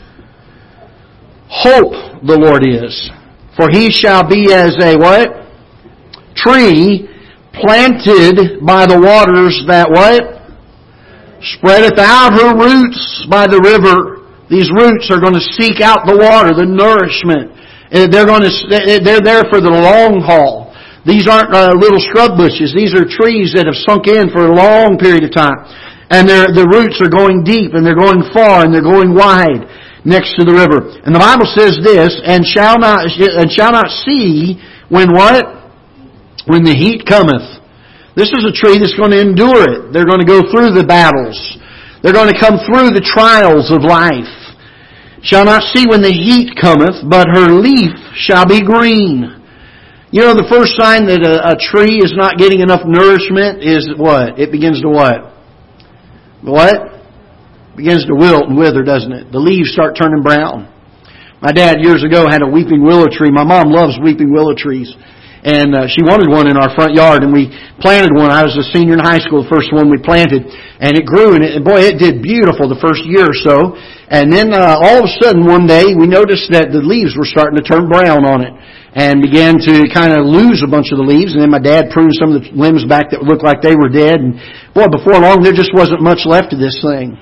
hope 1.47 2.25
the 2.25 2.35
Lord 2.35 2.65
is. 2.65 2.91
For 3.55 3.69
he 3.69 3.93
shall 3.93 4.27
be 4.27 4.51
as 4.51 4.73
a 4.81 4.97
what? 4.97 5.45
Tree 6.35 7.05
planted 7.61 8.65
by 8.65 8.85
the 8.85 8.99
waters 8.99 9.63
that 9.67 9.89
what? 9.89 10.37
spreadeth 11.41 11.99
out 11.99 12.33
her 12.33 12.57
roots 12.57 13.25
by 13.29 13.45
the 13.45 13.61
river. 13.61 14.25
These 14.49 14.71
roots 14.73 15.11
are 15.11 15.19
going 15.19 15.35
to 15.35 15.47
seek 15.59 15.83
out 15.83 16.07
the 16.07 16.17
water, 16.17 16.55
the 16.55 16.65
nourishment. 16.65 17.53
They're 17.91 18.27
going 18.27 18.43
to, 18.43 18.51
they're 19.03 19.23
there 19.23 19.45
for 19.51 19.61
the 19.61 19.71
long 19.71 20.23
haul. 20.23 20.73
These 21.05 21.27
aren't 21.27 21.53
uh, 21.55 21.71
little 21.79 22.03
shrub 22.03 22.35
bushes. 22.35 22.75
These 22.75 22.91
are 22.95 23.07
trees 23.07 23.55
that 23.55 23.63
have 23.63 23.79
sunk 23.87 24.11
in 24.11 24.27
for 24.27 24.43
a 24.47 24.51
long 24.51 24.99
period 24.99 25.23
of 25.23 25.31
time. 25.31 25.55
And 26.11 26.27
their, 26.27 26.51
the 26.51 26.67
roots 26.67 26.99
are 26.99 27.11
going 27.11 27.43
deep 27.43 27.75
and 27.75 27.83
they're 27.83 27.99
going 27.99 28.23
far 28.35 28.63
and 28.63 28.73
they're 28.73 28.83
going 28.83 29.15
wide 29.15 29.67
next 30.03 30.35
to 30.39 30.43
the 30.43 30.55
river. 30.55 30.99
And 31.03 31.15
the 31.15 31.19
Bible 31.19 31.47
says 31.47 31.79
this, 31.83 32.15
and 32.23 32.43
shall 32.43 32.79
not, 32.79 33.07
and 33.07 33.51
shall 33.51 33.71
not 33.71 33.91
see 34.03 34.59
when 34.87 35.11
what? 35.11 35.56
When 36.47 36.63
the 36.63 36.75
heat 36.75 37.03
cometh. 37.05 37.59
This 38.15 38.33
is 38.33 38.41
a 38.47 38.55
tree 38.55 38.79
that's 38.79 38.97
going 38.97 39.11
to 39.11 39.21
endure 39.21 39.61
it. 39.61 39.93
They're 39.93 40.09
going 40.09 40.23
to 40.23 40.27
go 40.27 40.41
through 40.49 40.73
the 40.73 40.87
battles. 40.87 41.37
They're 42.01 42.15
going 42.15 42.33
to 42.33 42.39
come 42.39 42.57
through 42.65 42.97
the 42.97 43.03
trials 43.03 43.69
of 43.69 43.85
life. 43.85 44.31
Shall 45.21 45.45
not 45.45 45.61
see 45.75 45.85
when 45.85 46.01
the 46.01 46.13
heat 46.13 46.57
cometh, 46.57 47.05
but 47.05 47.29
her 47.29 47.53
leaf 47.53 47.93
shall 48.15 48.47
be 48.47 48.63
green. 48.63 49.37
You 50.09 50.23
know, 50.23 50.33
the 50.33 50.47
first 50.49 50.73
sign 50.79 51.05
that 51.11 51.21
a, 51.21 51.53
a 51.53 51.55
tree 51.59 51.99
is 51.99 52.15
not 52.15 52.41
getting 52.41 52.63
enough 52.63 52.81
nourishment 52.87 53.61
is 53.61 53.91
what? 53.97 54.39
It 54.39 54.49
begins 54.49 54.81
to 54.81 54.89
what? 54.89 55.35
What? 56.41 56.97
begins 57.77 58.09
to 58.09 58.17
wilt 58.17 58.49
and 58.49 58.57
wither, 58.57 58.81
doesn't 58.81 59.13
it? 59.13 59.31
The 59.31 59.37
leaves 59.37 59.69
start 59.69 59.93
turning 59.93 60.25
brown. 60.25 60.65
My 61.39 61.53
dad 61.53 61.77
years 61.85 62.01
ago 62.03 62.25
had 62.25 62.41
a 62.41 62.49
weeping 62.49 62.81
willow 62.81 63.05
tree. 63.05 63.29
My 63.29 63.45
mom 63.45 63.69
loves 63.69 64.01
weeping 64.01 64.33
willow 64.33 64.57
trees 64.57 64.89
and 65.43 65.75
uh, 65.75 65.85
she 65.85 66.01
wanted 66.01 66.29
one 66.29 66.49
in 66.49 66.57
our 66.57 66.73
front 66.73 66.97
yard, 66.97 67.21
and 67.21 67.29
we 67.29 67.53
planted 67.77 68.15
one. 68.15 68.33
I 68.33 68.41
was 68.41 68.57
a 68.57 68.65
senior 68.73 68.97
in 68.97 69.03
high 69.03 69.21
school, 69.21 69.45
the 69.45 69.51
first 69.53 69.69
one 69.69 69.89
we 69.89 70.01
planted, 70.01 70.49
and 70.81 70.97
it 70.97 71.05
grew, 71.05 71.37
and, 71.37 71.45
it, 71.45 71.57
and 71.57 71.63
boy, 71.65 71.85
it 71.85 72.01
did 72.01 72.25
beautiful 72.25 72.65
the 72.65 72.81
first 72.81 73.05
year 73.05 73.29
or 73.29 73.37
so. 73.37 73.77
And 74.09 74.31
then 74.33 74.55
uh, 74.55 74.81
all 74.81 75.03
of 75.03 75.05
a 75.05 75.13
sudden, 75.21 75.45
one 75.45 75.67
day, 75.69 75.93
we 75.93 76.09
noticed 76.09 76.49
that 76.55 76.73
the 76.73 76.81
leaves 76.81 77.13
were 77.13 77.27
starting 77.27 77.59
to 77.59 77.65
turn 77.65 77.85
brown 77.85 78.25
on 78.25 78.41
it, 78.41 78.53
and 78.97 79.21
began 79.21 79.61
to 79.61 79.85
kind 79.93 80.15
of 80.15 80.25
lose 80.25 80.65
a 80.65 80.69
bunch 80.69 80.89
of 80.89 80.97
the 80.97 81.07
leaves. 81.07 81.37
And 81.37 81.41
then 81.45 81.53
my 81.53 81.61
dad 81.61 81.93
pruned 81.93 82.17
some 82.17 82.33
of 82.33 82.41
the 82.41 82.49
limbs 82.57 82.87
back 82.89 83.13
that 83.13 83.21
looked 83.21 83.45
like 83.45 83.61
they 83.61 83.77
were 83.77 83.93
dead, 83.93 84.17
and 84.17 84.41
boy, 84.73 84.89
before 84.89 85.21
long, 85.21 85.45
there 85.45 85.53
just 85.53 85.71
wasn't 85.73 86.01
much 86.01 86.25
left 86.25 86.53
of 86.53 86.59
this 86.59 86.81
thing 86.81 87.19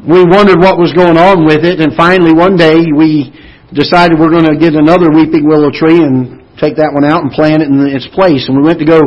we 0.00 0.24
wondered 0.24 0.56
what 0.56 0.80
was 0.80 0.96
going 0.96 1.20
on 1.20 1.44
with 1.44 1.60
it, 1.60 1.76
and 1.80 1.92
finally 1.92 2.32
one 2.32 2.56
day 2.56 2.88
we 2.88 3.28
decided 3.72 4.18
we're 4.18 4.34
going 4.34 4.48
to 4.50 4.58
get 4.58 4.74
another 4.74 5.10
weeping 5.10 5.46
willow 5.46 5.70
tree 5.70 6.02
and 6.02 6.42
take 6.58 6.76
that 6.76 6.90
one 6.92 7.04
out 7.04 7.22
and 7.22 7.30
plant 7.30 7.62
it 7.62 7.68
in 7.70 7.78
its 7.86 8.08
place. 8.10 8.46
And 8.50 8.58
we 8.58 8.62
went 8.62 8.78
to 8.82 8.88
go 8.88 9.00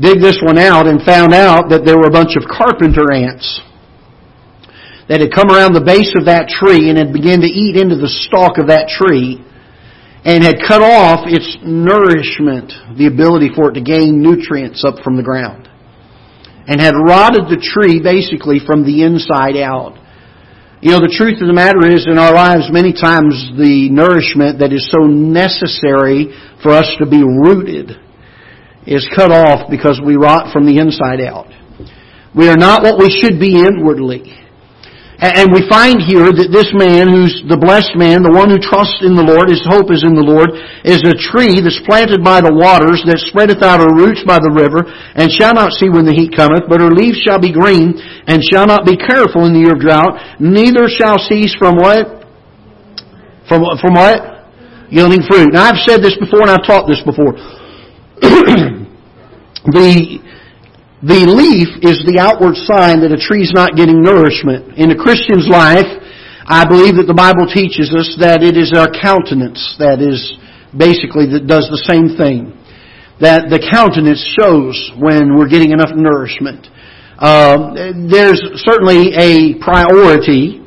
dig 0.00 0.22
this 0.22 0.40
one 0.40 0.58
out 0.58 0.86
and 0.88 1.02
found 1.02 1.34
out 1.34 1.68
that 1.70 1.84
there 1.84 1.98
were 1.98 2.08
a 2.08 2.14
bunch 2.14 2.36
of 2.36 2.48
carpenter 2.48 3.12
ants 3.12 3.60
that 5.10 5.20
had 5.20 5.34
come 5.34 5.50
around 5.50 5.74
the 5.74 5.84
base 5.84 6.14
of 6.14 6.30
that 6.30 6.48
tree 6.48 6.88
and 6.88 6.96
had 6.96 7.12
begun 7.12 7.42
to 7.42 7.50
eat 7.50 7.74
into 7.76 7.98
the 7.98 8.08
stalk 8.08 8.56
of 8.56 8.70
that 8.70 8.86
tree 8.86 9.42
and 10.24 10.44
had 10.44 10.62
cut 10.62 10.80
off 10.80 11.26
its 11.26 11.58
nourishment, 11.64 12.72
the 12.96 13.08
ability 13.10 13.50
for 13.52 13.70
it 13.70 13.74
to 13.74 13.82
gain 13.82 14.22
nutrients 14.22 14.84
up 14.84 15.02
from 15.02 15.16
the 15.16 15.26
ground. 15.26 15.68
And 16.68 16.80
had 16.80 16.94
rotted 16.94 17.50
the 17.50 17.58
tree 17.58 17.98
basically 17.98 18.60
from 18.62 18.84
the 18.84 19.02
inside 19.02 19.56
out. 19.56 19.99
You 20.82 20.92
know, 20.92 21.00
the 21.04 21.12
truth 21.12 21.42
of 21.42 21.46
the 21.46 21.52
matter 21.52 21.84
is 21.84 22.08
in 22.08 22.16
our 22.16 22.32
lives, 22.32 22.72
many 22.72 22.96
times 22.96 23.36
the 23.52 23.92
nourishment 23.92 24.60
that 24.60 24.72
is 24.72 24.88
so 24.88 25.04
necessary 25.04 26.32
for 26.64 26.72
us 26.72 26.88
to 26.96 27.04
be 27.04 27.20
rooted 27.20 28.00
is 28.88 29.04
cut 29.14 29.30
off 29.30 29.68
because 29.68 30.00
we 30.00 30.16
rot 30.16 30.54
from 30.54 30.64
the 30.64 30.80
inside 30.80 31.20
out. 31.20 31.52
We 32.32 32.48
are 32.48 32.56
not 32.56 32.80
what 32.82 32.96
we 32.96 33.12
should 33.12 33.38
be 33.38 33.60
inwardly. 33.60 34.39
And 35.20 35.52
we 35.52 35.60
find 35.68 36.00
here 36.00 36.32
that 36.32 36.48
this 36.48 36.72
man 36.72 37.12
who's 37.12 37.44
the 37.44 37.60
blessed 37.60 37.92
man, 37.92 38.24
the 38.24 38.32
one 38.32 38.48
who 38.48 38.56
trusts 38.56 39.04
in 39.04 39.12
the 39.12 39.20
Lord, 39.20 39.52
his 39.52 39.60
hope 39.68 39.92
is 39.92 40.00
in 40.00 40.16
the 40.16 40.24
Lord, 40.24 40.48
is 40.80 41.04
a 41.04 41.12
tree 41.12 41.60
that's 41.60 41.76
planted 41.84 42.24
by 42.24 42.40
the 42.40 42.48
waters, 42.48 43.04
that 43.04 43.20
spreadeth 43.28 43.60
out 43.60 43.84
her 43.84 43.92
roots 43.92 44.24
by 44.24 44.40
the 44.40 44.48
river, 44.48 44.80
and 44.88 45.28
shall 45.28 45.52
not 45.52 45.76
see 45.76 45.92
when 45.92 46.08
the 46.08 46.16
heat 46.16 46.32
cometh, 46.32 46.64
but 46.72 46.80
her 46.80 46.88
leaves 46.88 47.20
shall 47.20 47.36
be 47.36 47.52
green, 47.52 48.00
and 48.32 48.40
shall 48.40 48.64
not 48.64 48.88
be 48.88 48.96
careful 48.96 49.44
in 49.44 49.52
the 49.52 49.60
year 49.60 49.76
of 49.76 49.84
drought, 49.84 50.40
neither 50.40 50.88
shall 50.88 51.20
cease 51.28 51.52
from 51.60 51.76
what? 51.76 52.24
From, 53.44 53.60
from 53.76 54.00
what? 54.00 54.48
Yielding 54.88 55.20
fruit. 55.28 55.52
Now 55.52 55.68
I've 55.68 55.84
said 55.84 56.00
this 56.00 56.16
before 56.16 56.48
and 56.48 56.52
I've 56.56 56.64
taught 56.64 56.88
this 56.88 57.04
before. 57.04 57.36
the 59.68 60.16
the 61.00 61.24
leaf 61.24 61.80
is 61.80 62.04
the 62.04 62.20
outward 62.20 62.60
sign 62.68 63.00
that 63.00 63.08
a 63.08 63.16
tree 63.16 63.40
is 63.40 63.56
not 63.56 63.72
getting 63.72 64.04
nourishment. 64.04 64.76
In 64.76 64.92
a 64.92 64.98
Christian's 64.98 65.48
life, 65.48 65.88
I 66.44 66.68
believe 66.68 67.00
that 67.00 67.08
the 67.08 67.16
Bible 67.16 67.48
teaches 67.48 67.88
us 67.96 68.20
that 68.20 68.44
it 68.44 68.52
is 68.52 68.76
our 68.76 68.92
countenance 68.92 69.56
that 69.80 70.04
is 70.04 70.20
basically 70.76 71.24
that 71.32 71.48
does 71.48 71.72
the 71.72 71.80
same 71.88 72.20
thing. 72.20 72.52
That 73.16 73.48
the 73.48 73.64
countenance 73.64 74.20
shows 74.36 74.76
when 75.00 75.40
we're 75.40 75.48
getting 75.48 75.72
enough 75.72 75.96
nourishment. 75.96 76.68
Uh, 77.16 77.96
there's 78.08 78.40
certainly 78.60 79.16
a 79.16 79.56
priority 79.60 80.60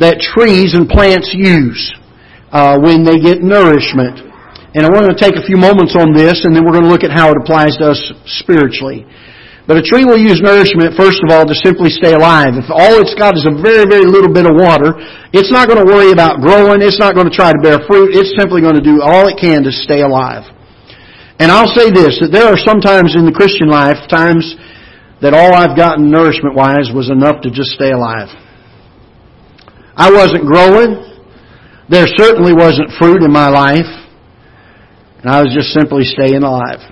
that 0.00 0.20
trees 0.20 0.72
and 0.72 0.88
plants 0.88 1.28
use 1.36 1.92
uh, 2.52 2.80
when 2.80 3.04
they 3.04 3.20
get 3.20 3.44
nourishment. 3.44 4.20
And 4.72 4.84
I 4.84 4.88
want 4.88 5.12
to 5.12 5.16
take 5.16 5.36
a 5.36 5.44
few 5.44 5.60
moments 5.60 5.92
on 5.92 6.16
this, 6.16 6.44
and 6.44 6.56
then 6.56 6.64
we're 6.64 6.72
going 6.72 6.88
to 6.88 6.92
look 6.92 7.04
at 7.04 7.12
how 7.12 7.30
it 7.30 7.36
applies 7.36 7.76
to 7.78 7.92
us 7.94 8.00
spiritually. 8.40 9.06
But 9.64 9.80
a 9.80 9.82
tree 9.82 10.04
will 10.04 10.20
use 10.20 10.44
nourishment, 10.44 10.92
first 10.92 11.24
of 11.24 11.32
all, 11.32 11.48
to 11.48 11.56
simply 11.64 11.88
stay 11.88 12.12
alive. 12.12 12.52
If 12.52 12.68
all 12.68 13.00
it's 13.00 13.16
got 13.16 13.32
is 13.32 13.48
a 13.48 13.54
very, 13.56 13.88
very 13.88 14.04
little 14.04 14.28
bit 14.28 14.44
of 14.44 14.60
water, 14.60 14.92
it's 15.32 15.48
not 15.48 15.72
going 15.72 15.80
to 15.80 15.88
worry 15.88 16.12
about 16.12 16.44
growing. 16.44 16.84
It's 16.84 17.00
not 17.00 17.16
going 17.16 17.24
to 17.24 17.32
try 17.32 17.48
to 17.48 17.60
bear 17.64 17.80
fruit. 17.88 18.12
It's 18.12 18.36
simply 18.36 18.60
going 18.60 18.76
to 18.76 18.84
do 18.84 19.00
all 19.00 19.24
it 19.24 19.40
can 19.40 19.64
to 19.64 19.72
stay 19.72 20.04
alive. 20.04 20.44
And 21.40 21.50
I'll 21.50 21.72
say 21.72 21.88
this, 21.88 22.20
that 22.20 22.28
there 22.30 22.44
are 22.44 22.60
sometimes 22.60 23.16
in 23.16 23.24
the 23.24 23.32
Christian 23.32 23.72
life, 23.72 23.96
times 24.06 24.54
that 25.24 25.32
all 25.32 25.56
I've 25.56 25.76
gotten 25.76 26.12
nourishment-wise 26.12 26.92
was 26.92 27.08
enough 27.10 27.40
to 27.42 27.50
just 27.50 27.72
stay 27.72 27.90
alive. 27.90 28.28
I 29.96 30.12
wasn't 30.12 30.44
growing. 30.44 31.00
There 31.88 32.06
certainly 32.20 32.52
wasn't 32.52 32.92
fruit 33.00 33.24
in 33.24 33.32
my 33.32 33.48
life. 33.48 33.88
And 35.24 35.32
I 35.32 35.40
was 35.40 35.56
just 35.56 35.72
simply 35.72 36.04
staying 36.04 36.44
alive. 36.44 36.84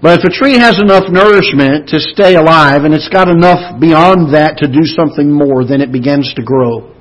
But 0.00 0.20
if 0.20 0.30
a 0.30 0.30
tree 0.30 0.54
has 0.54 0.78
enough 0.78 1.10
nourishment 1.10 1.88
to 1.90 1.98
stay 1.98 2.36
alive 2.36 2.86
and 2.86 2.94
it's 2.94 3.08
got 3.08 3.26
enough 3.26 3.80
beyond 3.80 4.32
that 4.34 4.58
to 4.62 4.70
do 4.70 4.86
something 4.86 5.26
more, 5.26 5.66
then 5.66 5.80
it 5.80 5.90
begins 5.90 6.32
to 6.34 6.42
grow. 6.42 6.94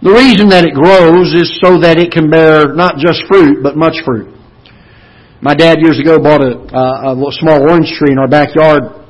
The 0.00 0.12
reason 0.12 0.48
that 0.48 0.64
it 0.64 0.72
grows 0.72 1.36
is 1.36 1.52
so 1.60 1.80
that 1.80 2.00
it 2.00 2.12
can 2.12 2.28
bear 2.28 2.72
not 2.72 2.96
just 2.96 3.24
fruit, 3.28 3.60
but 3.62 3.76
much 3.76 4.00
fruit. 4.04 4.32
My 5.44 5.52
dad 5.52 5.84
years 5.84 6.00
ago 6.00 6.16
bought 6.16 6.40
a, 6.40 6.56
a, 6.56 7.12
a 7.12 7.32
small 7.36 7.60
orange 7.60 7.92
tree 8.00 8.12
in 8.12 8.18
our 8.18 8.28
backyard, 8.28 9.04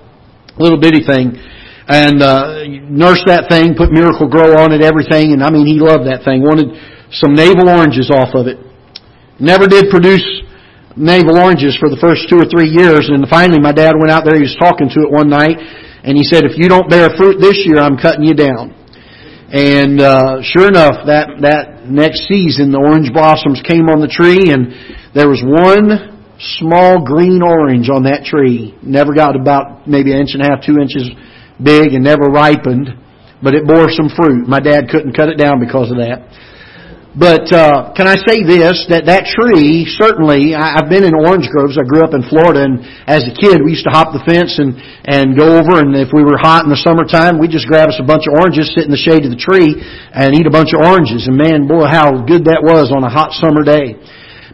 little 0.58 0.78
bitty 0.78 1.06
thing, 1.06 1.38
and 1.86 2.18
uh, 2.18 2.66
nursed 2.90 3.30
that 3.30 3.46
thing, 3.46 3.78
put 3.78 3.94
Miracle-Gro 3.94 4.58
on 4.58 4.74
it, 4.74 4.82
everything, 4.82 5.30
and 5.30 5.42
I 5.42 5.50
mean 5.50 5.66
he 5.66 5.78
loved 5.78 6.10
that 6.10 6.26
thing. 6.26 6.42
Wanted 6.42 6.74
some 7.14 7.34
navel 7.34 7.70
oranges 7.70 8.10
off 8.10 8.34
of 8.34 8.50
it. 8.50 8.58
Never 9.38 9.66
did 9.66 9.90
produce 9.90 10.26
navel 10.96 11.38
oranges 11.38 11.76
for 11.76 11.90
the 11.90 11.98
first 11.98 12.30
two 12.30 12.38
or 12.38 12.46
three 12.46 12.70
years. 12.70 13.10
And 13.10 13.26
finally, 13.28 13.60
my 13.60 13.72
dad 13.72 13.94
went 13.98 14.10
out 14.10 14.24
there. 14.24 14.34
He 14.34 14.46
was 14.46 14.56
talking 14.58 14.88
to 14.90 14.98
it 15.02 15.10
one 15.10 15.28
night, 15.28 15.58
and 15.58 16.16
he 16.16 16.24
said, 16.24 16.44
"If 16.44 16.56
you 16.56 16.68
don't 16.68 16.88
bear 16.88 17.10
fruit 17.16 17.40
this 17.40 17.62
year, 17.66 17.78
I'm 17.78 17.98
cutting 17.98 18.24
you 18.24 18.34
down." 18.34 18.74
And 19.54 20.00
uh, 20.00 20.42
sure 20.42 20.66
enough, 20.66 21.06
that 21.06 21.38
that 21.42 21.86
next 21.86 22.26
season, 22.26 22.72
the 22.72 22.80
orange 22.80 23.12
blossoms 23.12 23.62
came 23.62 23.86
on 23.86 24.00
the 24.00 24.10
tree, 24.10 24.50
and 24.50 24.72
there 25.14 25.28
was 25.28 25.42
one 25.44 26.14
small 26.58 27.04
green 27.04 27.42
orange 27.42 27.90
on 27.90 28.04
that 28.04 28.24
tree. 28.24 28.74
Never 28.82 29.14
got 29.14 29.36
about 29.36 29.86
maybe 29.86 30.12
an 30.12 30.18
inch 30.26 30.34
and 30.34 30.42
a 30.42 30.50
half, 30.50 30.64
two 30.64 30.82
inches 30.82 31.10
big, 31.62 31.94
and 31.94 32.02
never 32.02 32.26
ripened, 32.26 32.90
but 33.42 33.54
it 33.54 33.66
bore 33.66 33.86
some 33.90 34.10
fruit. 34.10 34.48
My 34.48 34.58
dad 34.58 34.90
couldn't 34.90 35.14
cut 35.14 35.28
it 35.28 35.38
down 35.38 35.60
because 35.60 35.90
of 35.90 35.98
that. 36.02 36.26
But 37.14 37.46
uh, 37.54 37.94
can 37.94 38.10
I 38.10 38.18
say 38.26 38.42
this? 38.42 38.90
That 38.90 39.06
that 39.06 39.30
tree 39.30 39.86
certainly. 39.86 40.50
I, 40.50 40.82
I've 40.82 40.90
been 40.90 41.06
in 41.06 41.14
orange 41.14 41.46
groves. 41.46 41.78
I 41.78 41.86
grew 41.86 42.02
up 42.02 42.10
in 42.10 42.26
Florida, 42.26 42.66
and 42.66 42.82
as 43.06 43.22
a 43.22 43.30
kid, 43.30 43.62
we 43.62 43.78
used 43.78 43.86
to 43.86 43.94
hop 43.94 44.10
the 44.10 44.18
fence 44.26 44.58
and 44.58 44.74
and 45.06 45.38
go 45.38 45.54
over. 45.54 45.78
And 45.78 45.94
if 45.94 46.10
we 46.10 46.26
were 46.26 46.34
hot 46.34 46.66
in 46.66 46.74
the 46.74 46.82
summertime, 46.82 47.38
we 47.38 47.46
just 47.46 47.70
grab 47.70 47.86
us 47.86 48.02
a 48.02 48.06
bunch 48.06 48.26
of 48.26 48.34
oranges, 48.34 48.74
sit 48.74 48.82
in 48.82 48.90
the 48.90 48.98
shade 48.98 49.22
of 49.22 49.30
the 49.30 49.38
tree, 49.38 49.78
and 50.10 50.34
eat 50.34 50.42
a 50.42 50.50
bunch 50.50 50.74
of 50.74 50.82
oranges. 50.82 51.30
And 51.30 51.38
man, 51.38 51.70
boy, 51.70 51.86
how 51.86 52.18
good 52.26 52.50
that 52.50 52.66
was 52.66 52.90
on 52.90 53.06
a 53.06 53.12
hot 53.12 53.30
summer 53.38 53.62
day. 53.62 53.94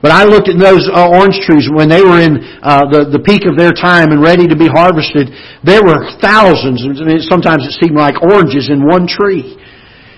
But 0.05 0.13
I 0.13 0.29
looked 0.29 0.53
at 0.53 0.61
those 0.61 0.85
uh, 0.85 1.17
orange 1.17 1.41
trees 1.41 1.65
when 1.73 1.89
they 1.89 2.05
were 2.05 2.21
in 2.21 2.45
uh, 2.61 2.85
the 2.93 3.09
the 3.09 3.25
peak 3.25 3.49
of 3.49 3.57
their 3.57 3.73
time 3.73 4.13
and 4.13 4.21
ready 4.21 4.45
to 4.45 4.57
be 4.57 4.69
harvested. 4.69 5.33
There 5.65 5.81
were 5.81 6.13
thousands, 6.21 6.85
and 6.85 6.93
sometimes 7.25 7.65
it 7.65 7.73
seemed 7.81 7.97
like 7.97 8.21
oranges 8.21 8.69
in 8.69 8.85
one 8.85 9.09
tree. 9.09 9.57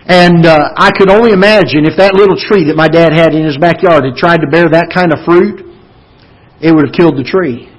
And 0.07 0.47
uh, 0.47 0.75
I 0.77 0.91
could 0.91 1.11
only 1.11 1.31
imagine 1.31 1.87
if 1.87 1.97
that 1.97 2.15
little 2.15 2.35
tree 2.35 2.67
that 2.67 2.75
my 2.75 2.88
dad 2.88 3.15
had 3.15 3.35
in 3.35 3.47
his 3.47 3.57
backyard 3.57 4.03
had 4.05 4.19
tried 4.19 4.43
to 4.43 4.51
bear 4.51 4.67
that 4.67 4.91
kind 4.91 5.15
of 5.15 5.23
fruit, 5.23 5.62
it 6.59 6.75
would 6.75 6.91
have 6.91 6.95
killed 6.95 7.15
the 7.15 7.27
tree. 7.27 7.71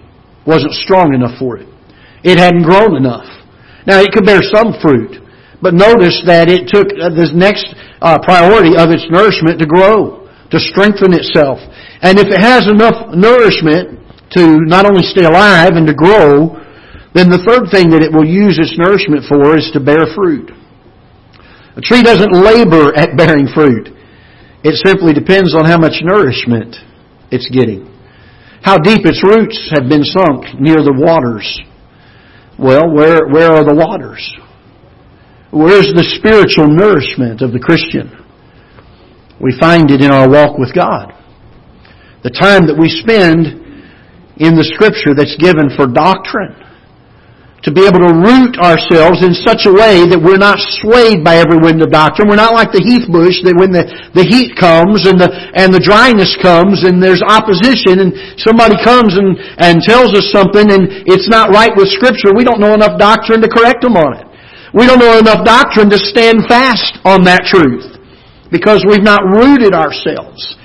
Wasn't 0.48 0.72
strong 0.80 1.14
enough 1.14 1.36
for 1.40 1.60
it. 1.60 1.68
It 2.24 2.40
hadn't 2.40 2.64
grown 2.64 2.96
enough. 2.96 3.28
Now 3.86 4.00
it 4.00 4.16
could 4.16 4.24
bear 4.24 4.40
some 4.40 4.72
fruit, 4.80 5.20
but 5.60 5.76
notice 5.76 6.24
that 6.24 6.48
it 6.48 6.72
took 6.72 6.88
uh, 6.96 7.12
this 7.12 7.36
next 7.36 7.76
uh, 8.00 8.20
priority 8.24 8.80
of 8.80 8.92
its 8.92 9.04
nourishment 9.12 9.60
to 9.60 9.68
grow, 9.68 10.28
to 10.52 10.60
strengthen 10.60 11.12
itself. 11.12 11.60
And 12.00 12.20
if 12.20 12.32
it 12.32 12.40
has 12.40 12.72
enough 12.72 13.12
nourishment 13.12 14.00
to 14.40 14.64
not 14.64 14.88
only 14.88 15.04
stay 15.04 15.28
alive 15.28 15.76
and 15.76 15.88
to 15.88 15.96
grow, 15.96 16.56
then 17.12 17.28
the 17.28 17.44
third 17.44 17.68
thing 17.72 17.92
that 17.92 18.02
it 18.02 18.12
will 18.12 18.28
use 18.28 18.56
its 18.60 18.80
nourishment 18.80 19.28
for 19.28 19.56
is 19.60 19.70
to 19.76 19.80
bear 19.84 20.08
fruit. 20.16 20.52
A 21.76 21.82
tree 21.82 22.04
doesn't 22.04 22.34
labor 22.34 22.96
at 22.96 23.18
bearing 23.18 23.48
fruit. 23.48 23.90
It 24.64 24.76
simply 24.86 25.14
depends 25.14 25.56
on 25.56 25.66
how 25.66 25.78
much 25.78 26.02
nourishment 26.02 26.76
it's 27.32 27.50
getting. 27.50 27.90
How 28.62 28.78
deep 28.78 29.06
its 29.06 29.24
roots 29.24 29.72
have 29.74 29.90
been 29.90 30.04
sunk 30.04 30.60
near 30.60 30.78
the 30.78 30.96
waters. 30.96 31.60
Well, 32.58 32.94
where, 32.94 33.28
where 33.28 33.52
are 33.52 33.66
the 33.66 33.76
waters? 33.76 34.24
Where's 35.52 35.92
the 35.94 36.06
spiritual 36.18 36.68
nourishment 36.70 37.42
of 37.42 37.52
the 37.52 37.60
Christian? 37.60 38.10
We 39.42 39.58
find 39.60 39.92
it 39.92 40.02
in 40.02 40.12
our 40.12 40.30
walk 40.30 40.58
with 40.58 40.74
God. 40.74 41.12
The 42.24 42.32
time 42.32 42.66
that 42.68 42.80
we 42.80 42.88
spend 42.88 43.60
in 44.38 44.56
the 44.56 44.64
scripture 44.64 45.14
that's 45.14 45.36
given 45.36 45.76
for 45.76 45.86
doctrine 45.86 46.62
to 47.63 47.71
be 47.71 47.88
able 47.88 48.04
to 48.04 48.12
root 48.12 48.60
ourselves 48.60 49.23
in 49.23 49.32
such 49.32 49.63
a 49.63 49.71
way 49.71 50.04
that 50.04 50.19
we're 50.19 50.39
not 50.39 50.60
swayed 50.84 51.23
by 51.23 51.39
every 51.39 51.56
wind 51.56 51.80
of 51.80 51.95
doctrine. 51.95 52.28
We're 52.28 52.39
not 52.39 52.52
like 52.52 52.76
the 52.76 52.84
heath 52.84 53.08
bush 53.08 53.39
that 53.47 53.56
when 53.56 53.71
the, 53.71 53.88
the 54.12 54.28
heat 54.28 54.60
comes 54.60 55.08
and 55.08 55.15
the, 55.15 55.32
and 55.56 55.71
the 55.71 55.80
dryness 55.80 56.36
comes 56.43 56.84
and 56.84 56.99
there's 56.99 57.23
opposition 57.23 58.04
and 58.04 58.12
somebody 58.36 58.76
comes 58.84 59.15
and, 59.15 59.39
and 59.63 59.80
tells 59.80 60.12
us 60.12 60.28
something 60.36 60.67
and 60.76 61.08
it's 61.08 61.32
not 61.32 61.56
right 61.56 61.71
with 61.71 61.88
scripture, 61.95 62.36
we 62.36 62.43
don't 62.43 62.60
know 62.60 62.76
enough 62.76 62.99
doctrine 62.99 63.39
to 63.39 63.47
correct 63.47 63.80
them 63.80 63.95
on 63.95 64.12
it. 64.19 64.28
We 64.76 64.84
don't 64.84 64.99
know 64.99 65.15
enough 65.15 65.47
doctrine 65.47 65.88
to 65.95 65.99
stand 66.04 66.52
fast 66.52 66.99
on 67.08 67.23
that 67.32 67.47
truth 67.47 67.95
because 68.52 68.84
we've 68.84 69.08
not 69.08 69.23
rooted 69.23 69.71
ourselves. 69.71 70.60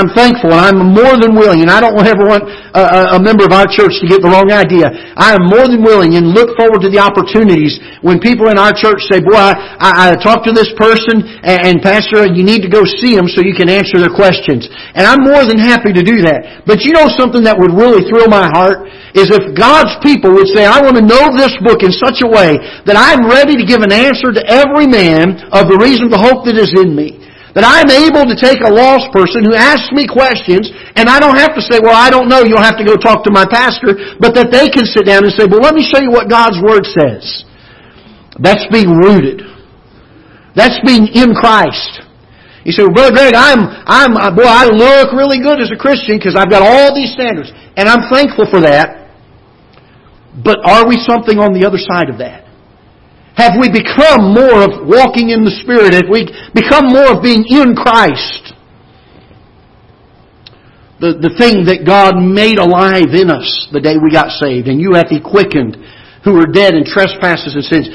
I'm 0.00 0.10
thankful 0.16 0.52
and 0.54 0.60
I'm 0.60 0.80
more 0.96 1.20
than 1.20 1.36
willing, 1.36 1.60
and 1.60 1.70
I 1.70 1.80
don't 1.80 1.98
ever 2.00 2.24
want 2.24 2.48
a, 2.74 3.16
a, 3.16 3.20
member 3.20 3.44
of 3.44 3.52
our 3.52 3.68
church 3.70 4.00
to 4.00 4.06
get 4.10 4.24
the 4.24 4.30
wrong 4.30 4.50
idea. 4.50 4.90
I 5.14 5.36
am 5.36 5.46
more 5.46 5.68
than 5.68 5.84
willing 5.84 6.18
and 6.18 6.32
look 6.32 6.56
forward 6.58 6.82
to 6.82 6.90
the 6.90 6.98
opportunities 6.98 7.78
when 8.02 8.18
people 8.18 8.50
in 8.50 8.58
our 8.58 8.74
church 8.74 9.04
say, 9.06 9.22
boy, 9.22 9.36
I, 9.36 9.54
I, 9.78 9.92
I 10.12 10.18
talked 10.18 10.46
to 10.50 10.54
this 10.54 10.70
person 10.74 11.22
and, 11.46 11.60
and 11.64 11.74
Pastor, 11.82 12.26
you 12.26 12.42
need 12.42 12.66
to 12.66 12.70
go 12.70 12.82
see 12.82 13.14
them 13.14 13.30
so 13.30 13.44
you 13.44 13.54
can 13.54 13.70
answer 13.70 14.00
their 14.00 14.12
questions. 14.12 14.66
And 14.94 15.06
I'm 15.06 15.22
more 15.22 15.46
than 15.46 15.58
happy 15.60 15.94
to 15.94 16.02
do 16.02 16.24
that. 16.26 16.66
But 16.66 16.82
you 16.82 16.92
know 16.94 17.06
something 17.14 17.44
that 17.46 17.54
would 17.54 17.74
really 17.74 18.02
thrill 18.10 18.26
my 18.26 18.50
heart 18.50 18.90
is 19.14 19.30
if 19.30 19.54
God's 19.54 19.94
people 20.02 20.34
would 20.34 20.50
say, 20.50 20.66
I 20.66 20.82
want 20.82 20.98
to 20.98 21.04
know 21.06 21.30
this 21.38 21.54
book 21.62 21.86
in 21.86 21.94
such 21.94 22.22
a 22.22 22.28
way 22.28 22.58
that 22.88 22.98
I'm 22.98 23.30
ready 23.30 23.54
to 23.54 23.64
give 23.64 23.86
an 23.86 23.94
answer 23.94 24.34
to 24.34 24.42
every 24.50 24.90
man 24.90 25.38
of 25.54 25.70
the 25.70 25.78
reason 25.78 26.10
of 26.10 26.12
the 26.14 26.22
hope 26.22 26.46
that 26.50 26.58
is 26.58 26.74
in 26.74 26.94
me. 26.94 27.22
That 27.54 27.62
I'm 27.62 27.86
able 27.86 28.26
to 28.26 28.34
take 28.34 28.58
a 28.66 28.70
lost 28.70 29.14
person 29.14 29.46
who 29.46 29.54
asks 29.54 29.94
me 29.94 30.10
questions 30.10 30.74
and 30.98 31.06
I 31.06 31.22
don't 31.22 31.38
have 31.38 31.54
to 31.54 31.62
say, 31.62 31.78
well, 31.78 31.94
I 31.94 32.10
don't 32.10 32.26
know, 32.26 32.42
you'll 32.42 32.62
have 32.62 32.78
to 32.82 32.86
go 32.86 32.98
talk 32.98 33.22
to 33.24 33.32
my 33.32 33.46
pastor, 33.46 34.18
but 34.18 34.34
that 34.34 34.50
they 34.50 34.66
can 34.66 34.82
sit 34.82 35.06
down 35.06 35.22
and 35.22 35.30
say, 35.30 35.46
well, 35.46 35.62
let 35.62 35.78
me 35.78 35.86
show 35.86 36.02
you 36.02 36.10
what 36.10 36.26
God's 36.26 36.58
Word 36.58 36.82
says. 36.82 37.46
That's 38.42 38.66
being 38.74 38.90
rooted. 38.90 39.46
That's 40.58 40.82
being 40.82 41.06
in 41.14 41.34
Christ. 41.34 42.02
You 42.66 42.72
say, 42.72 42.82
well, 42.82 42.94
Brother 42.94 43.14
Greg, 43.14 43.34
I'm, 43.36 43.70
I'm, 43.86 44.16
uh, 44.16 44.34
boy, 44.34 44.48
I 44.48 44.66
look 44.66 45.12
really 45.12 45.38
good 45.38 45.60
as 45.60 45.70
a 45.70 45.76
Christian 45.76 46.18
because 46.18 46.34
I've 46.34 46.50
got 46.50 46.62
all 46.62 46.94
these 46.94 47.12
standards. 47.12 47.52
And 47.76 47.86
I'm 47.88 48.10
thankful 48.10 48.50
for 48.50 48.60
that. 48.62 49.14
But 50.42 50.58
are 50.64 50.88
we 50.88 50.96
something 50.96 51.38
on 51.38 51.52
the 51.52 51.66
other 51.66 51.78
side 51.78 52.10
of 52.10 52.18
that? 52.18 52.43
Have 53.34 53.58
we 53.58 53.66
become 53.66 54.30
more 54.30 54.62
of 54.62 54.86
walking 54.86 55.34
in 55.34 55.42
the 55.42 55.50
Spirit? 55.62 55.94
Have 55.94 56.06
we 56.06 56.30
become 56.54 56.94
more 56.94 57.18
of 57.18 57.22
being 57.22 57.42
in 57.50 57.74
Christ? 57.74 58.54
The, 61.02 61.18
the 61.18 61.34
thing 61.34 61.66
that 61.66 61.82
God 61.82 62.14
made 62.14 62.62
alive 62.62 63.10
in 63.10 63.34
us 63.34 63.66
the 63.74 63.82
day 63.82 63.98
we 63.98 64.14
got 64.14 64.30
saved, 64.38 64.70
and 64.70 64.78
you 64.78 64.94
hath 64.94 65.10
He 65.10 65.18
quickened 65.18 65.74
who 66.22 66.38
are 66.40 66.46
dead 66.46 66.72
in 66.78 66.86
trespasses 66.86 67.58
and 67.58 67.66
sins. 67.66 67.86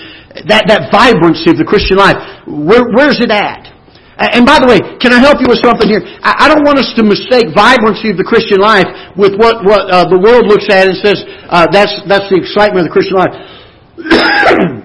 That, 0.52 0.70
that 0.70 0.94
vibrancy 0.94 1.50
of 1.50 1.58
the 1.58 1.66
Christian 1.66 1.98
life, 1.98 2.20
where, 2.46 2.86
where's 2.94 3.18
it 3.18 3.32
at? 3.34 3.72
And 4.20 4.46
by 4.46 4.60
the 4.60 4.68
way, 4.68 4.84
can 5.00 5.16
I 5.16 5.24
help 5.24 5.40
you 5.40 5.48
with 5.48 5.64
something 5.64 5.88
here? 5.88 6.04
I 6.22 6.52
don't 6.52 6.68
want 6.68 6.78
us 6.78 6.92
to 7.00 7.04
mistake 7.08 7.56
vibrancy 7.56 8.12
of 8.12 8.20
the 8.20 8.28
Christian 8.28 8.60
life 8.60 8.92
with 9.16 9.40
what, 9.40 9.64
what 9.64 9.88
uh, 9.88 10.04
the 10.12 10.20
world 10.20 10.46
looks 10.46 10.68
at 10.68 10.92
and 10.92 11.00
says 11.00 11.24
uh, 11.48 11.72
that's, 11.72 11.96
that's 12.04 12.28
the 12.28 12.36
excitement 12.36 12.84
of 12.84 12.92
the 12.92 12.96
Christian 13.00 13.16
life. 13.16 13.32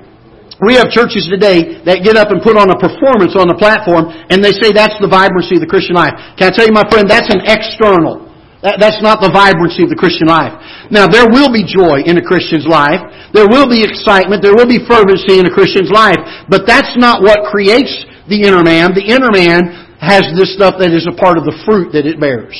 We 0.62 0.78
have 0.78 0.94
churches 0.94 1.26
today 1.26 1.82
that 1.82 2.06
get 2.06 2.14
up 2.14 2.30
and 2.30 2.38
put 2.38 2.54
on 2.54 2.70
a 2.70 2.78
performance 2.78 3.34
on 3.34 3.50
the 3.50 3.58
platform 3.58 4.06
and 4.30 4.38
they 4.38 4.54
say 4.54 4.70
that's 4.70 4.94
the 5.02 5.10
vibrancy 5.10 5.58
of 5.58 5.62
the 5.66 5.70
Christian 5.70 5.98
life. 5.98 6.14
Can 6.38 6.50
I 6.50 6.52
tell 6.54 6.66
you, 6.66 6.74
my 6.74 6.86
friend, 6.86 7.10
that's 7.10 7.26
an 7.26 7.42
external. 7.42 8.24
That's 8.64 9.04
not 9.04 9.20
the 9.20 9.28
vibrancy 9.28 9.84
of 9.84 9.92
the 9.92 10.00
Christian 10.00 10.24
life. 10.24 10.56
Now, 10.88 11.04
there 11.04 11.28
will 11.28 11.52
be 11.52 11.68
joy 11.68 12.00
in 12.00 12.16
a 12.16 12.24
Christian's 12.24 12.64
life. 12.64 13.04
There 13.36 13.44
will 13.44 13.68
be 13.68 13.84
excitement. 13.84 14.40
There 14.40 14.56
will 14.56 14.64
be 14.64 14.80
fervency 14.88 15.36
in 15.36 15.44
a 15.44 15.52
Christian's 15.52 15.92
life. 15.92 16.16
But 16.48 16.64
that's 16.64 16.96
not 16.96 17.20
what 17.20 17.44
creates 17.52 17.92
the 18.24 18.40
inner 18.40 18.64
man. 18.64 18.96
The 18.96 19.04
inner 19.04 19.28
man 19.28 19.68
has 20.00 20.32
this 20.32 20.56
stuff 20.56 20.80
that 20.80 20.96
is 20.96 21.04
a 21.04 21.12
part 21.12 21.36
of 21.36 21.44
the 21.44 21.52
fruit 21.68 21.92
that 21.92 22.08
it 22.08 22.16
bears. 22.16 22.56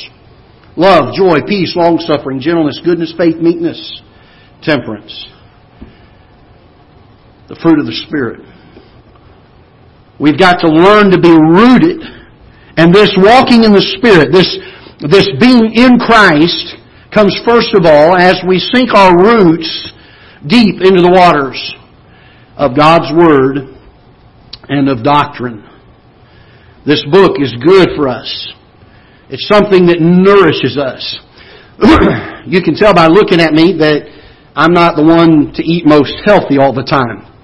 Love, 0.77 1.17
joy, 1.17 1.41
peace, 1.49 1.73
long 1.73 1.97
suffering, 1.97 2.37
gentleness, 2.37 2.77
goodness, 2.85 3.09
faith, 3.17 3.41
meekness, 3.41 3.79
temperance. 4.61 5.09
The 7.47 7.55
fruit 7.61 7.79
of 7.79 7.85
the 7.85 7.97
Spirit. 8.07 8.41
We've 10.19 10.39
got 10.39 10.59
to 10.59 10.67
learn 10.67 11.11
to 11.11 11.19
be 11.19 11.31
rooted. 11.31 12.01
And 12.77 12.93
this 12.93 13.11
walking 13.17 13.63
in 13.63 13.71
the 13.71 13.85
Spirit, 13.99 14.31
this, 14.31 14.49
this 15.11 15.29
being 15.39 15.71
in 15.75 15.99
Christ, 15.99 16.75
comes 17.13 17.39
first 17.45 17.73
of 17.73 17.85
all 17.85 18.15
as 18.15 18.41
we 18.47 18.59
sink 18.59 18.93
our 18.93 19.15
roots 19.15 19.93
deep 20.47 20.81
into 20.81 21.01
the 21.01 21.11
waters 21.11 21.59
of 22.57 22.75
God's 22.75 23.11
Word 23.15 23.75
and 24.67 24.89
of 24.89 25.03
doctrine. 25.03 25.63
This 26.85 27.03
book 27.11 27.37
is 27.39 27.55
good 27.65 27.89
for 27.95 28.07
us. 28.07 28.53
It's 29.29 29.47
something 29.47 29.87
that 29.87 29.99
nourishes 29.99 30.77
us. 30.77 31.19
you 32.45 32.61
can 32.61 32.75
tell 32.75 32.93
by 32.93 33.07
looking 33.07 33.39
at 33.39 33.53
me 33.53 33.73
that 33.79 34.05
I'm 34.55 34.71
not 34.71 34.95
the 34.95 35.03
one 35.03 35.51
to 35.55 35.63
eat 35.63 35.85
most 35.85 36.13
healthy 36.25 36.57
all 36.57 36.73
the 36.73 36.83
time. 36.83 37.34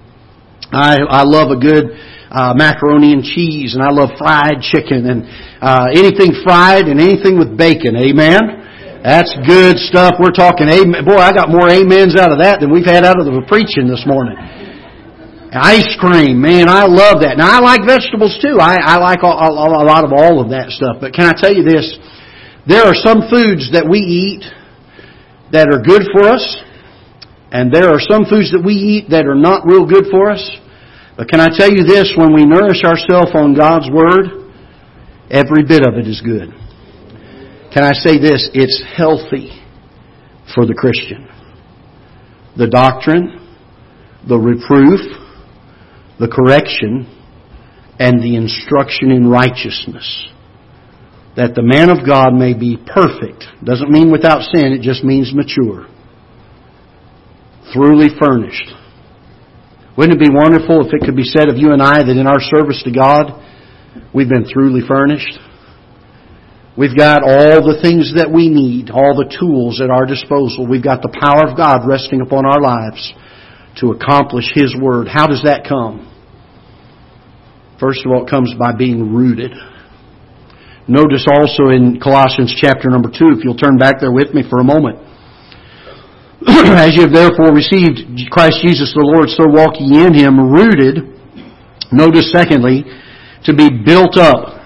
I, 0.72 1.04
I 1.04 1.24
love 1.24 1.52
a 1.52 1.60
good 1.60 1.92
uh, 2.32 2.54
macaroni 2.56 3.12
and 3.12 3.24
cheese, 3.24 3.76
and 3.76 3.84
I 3.84 3.92
love 3.92 4.16
fried 4.18 4.64
chicken 4.64 5.04
and 5.04 5.28
uh, 5.60 5.92
anything 5.92 6.32
fried 6.44 6.88
and 6.88 7.00
anything 7.00 7.38
with 7.38 7.58
bacon. 7.58 8.00
Amen. 8.00 9.04
That's 9.04 9.36
good 9.44 9.76
stuff. 9.78 10.16
We're 10.16 10.32
talking 10.32 10.70
amen. 10.70 11.04
Boy, 11.04 11.20
I 11.20 11.34
got 11.34 11.50
more 11.50 11.68
amens 11.68 12.16
out 12.16 12.32
of 12.32 12.40
that 12.40 12.62
than 12.62 12.72
we've 12.72 12.86
had 12.86 13.04
out 13.04 13.20
of 13.20 13.26
the 13.26 13.34
preaching 13.50 13.90
this 13.90 14.06
morning. 14.08 14.38
Ice 15.52 15.98
cream, 16.00 16.40
man, 16.40 16.70
I 16.70 16.88
love 16.88 17.20
that. 17.28 17.36
Now 17.36 17.52
I 17.52 17.60
like 17.60 17.84
vegetables 17.84 18.40
too. 18.40 18.56
I, 18.62 18.80
I 18.80 18.98
like 19.04 19.20
a, 19.20 19.28
lot 19.28 20.08
of 20.08 20.16
all 20.16 20.40
of 20.40 20.56
that 20.56 20.72
stuff. 20.72 21.04
But 21.04 21.12
can 21.12 21.28
I 21.28 21.36
tell 21.36 21.52
you 21.52 21.68
this? 21.68 22.00
There 22.64 22.88
are 22.88 22.96
some 22.96 23.28
foods 23.28 23.74
that 23.76 23.84
we 23.84 24.00
eat 24.00 24.48
that 25.52 25.68
are 25.68 25.84
good 25.84 26.08
for 26.16 26.24
us, 26.32 26.46
and 27.52 27.68
there 27.68 27.92
are 27.92 28.00
some 28.00 28.24
foods 28.24 28.56
that 28.56 28.64
we 28.64 28.80
eat 28.80 29.10
that 29.10 29.28
are 29.28 29.36
not 29.36 29.68
real 29.68 29.84
good 29.84 30.08
for 30.08 30.32
us. 30.32 30.40
But 31.22 31.30
can 31.30 31.40
I 31.40 31.50
tell 31.56 31.70
you 31.70 31.84
this? 31.84 32.16
When 32.18 32.34
we 32.34 32.46
nourish 32.46 32.84
ourselves 32.84 33.30
on 33.36 33.54
God's 33.54 33.88
Word, 33.92 34.50
every 35.30 35.64
bit 35.64 35.86
of 35.86 35.94
it 35.94 36.08
is 36.08 36.20
good. 36.20 36.50
Can 37.72 37.84
I 37.84 37.94
say 37.94 38.18
this? 38.18 38.50
It's 38.56 38.82
healthy 38.98 39.52
for 40.56 40.66
the 40.66 40.74
Christian. 40.74 41.30
The 42.58 42.66
doctrine, 42.66 43.38
the 44.28 44.40
reproof, 44.40 45.00
the 46.20 46.28
correction, 46.28 47.06
and 48.00 48.20
the 48.20 48.36
instruction 48.36 49.12
in 49.12 49.30
righteousness. 49.30 50.28
That 51.36 51.54
the 51.54 51.62
man 51.62 51.92
of 51.92 52.04
God 52.04 52.34
may 52.34 52.56
be 52.56 52.78
perfect. 52.78 53.46
Doesn't 53.64 53.92
mean 53.92 54.12
without 54.12 54.42
sin, 54.42 54.74
it 54.74 54.82
just 54.82 55.04
means 55.04 55.36
mature. 55.36 55.86
Thoroughly 57.76 58.10
furnished. 58.20 58.81
Wouldn't 59.98 60.22
it 60.22 60.24
be 60.24 60.34
wonderful 60.34 60.88
if 60.88 60.94
it 60.94 61.06
could 61.06 61.16
be 61.16 61.28
said 61.28 61.50
of 61.50 61.58
you 61.58 61.74
and 61.74 61.82
I 61.82 62.00
that 62.04 62.16
in 62.16 62.28
our 62.28 62.40
service 62.40 62.82
to 62.84 62.92
God, 62.92 63.44
we've 64.14 64.30
been 64.30 64.46
thoroughly 64.46 64.82
furnished? 64.88 65.38
We've 66.78 66.96
got 66.96 67.24
all 67.24 67.60
the 67.60 67.80
things 67.84 68.16
that 68.16 68.32
we 68.32 68.48
need, 68.48 68.90
all 68.90 69.12
the 69.12 69.28
tools 69.28 69.84
at 69.84 69.92
our 69.92 70.06
disposal. 70.08 70.64
We've 70.64 70.84
got 70.84 71.04
the 71.04 71.12
power 71.12 71.44
of 71.44 71.60
God 71.60 71.84
resting 71.84 72.22
upon 72.22 72.48
our 72.48 72.64
lives 72.64 73.12
to 73.84 73.92
accomplish 73.92 74.48
His 74.56 74.72
Word. 74.80 75.12
How 75.12 75.28
does 75.28 75.44
that 75.44 75.68
come? 75.68 76.08
First 77.78 78.06
of 78.06 78.12
all, 78.12 78.24
it 78.24 78.30
comes 78.30 78.56
by 78.56 78.72
being 78.72 79.12
rooted. 79.12 79.52
Notice 80.88 81.28
also 81.28 81.68
in 81.68 82.00
Colossians 82.00 82.56
chapter 82.56 82.88
number 82.90 83.10
2, 83.12 83.36
if 83.36 83.44
you'll 83.44 83.60
turn 83.60 83.78
back 83.78 84.00
there 84.00 84.12
with 84.12 84.34
me 84.34 84.44
for 84.48 84.60
a 84.60 84.64
moment. 84.64 85.11
As 86.48 86.96
you 86.96 87.06
have 87.06 87.14
therefore 87.14 87.54
received 87.54 88.02
Christ 88.32 88.66
Jesus 88.66 88.90
the 88.98 89.06
Lord, 89.06 89.30
so 89.30 89.46
walk 89.46 89.78
ye 89.78 90.02
in 90.02 90.14
Him, 90.14 90.42
rooted. 90.42 91.06
Notice 91.92 92.32
secondly, 92.32 92.86
to 93.46 93.54
be 93.54 93.70
built 93.70 94.18
up. 94.18 94.58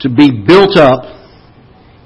To 0.00 0.08
be 0.08 0.30
built 0.30 0.78
up 0.78 1.04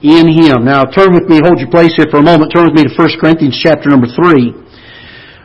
in 0.03 0.27
Him. 0.27 0.67
Now 0.67 0.83
turn 0.91 1.15
with 1.15 1.31
me, 1.31 1.39
hold 1.39 1.63
your 1.63 1.71
place 1.71 1.95
here 1.95 2.11
for 2.11 2.19
a 2.19 2.27
moment, 2.27 2.51
turn 2.51 2.67
with 2.67 2.75
me 2.75 2.83
to 2.83 2.91
1 2.91 3.21
Corinthians 3.23 3.55
chapter 3.63 3.89
number 3.91 4.11
3. 4.11 4.51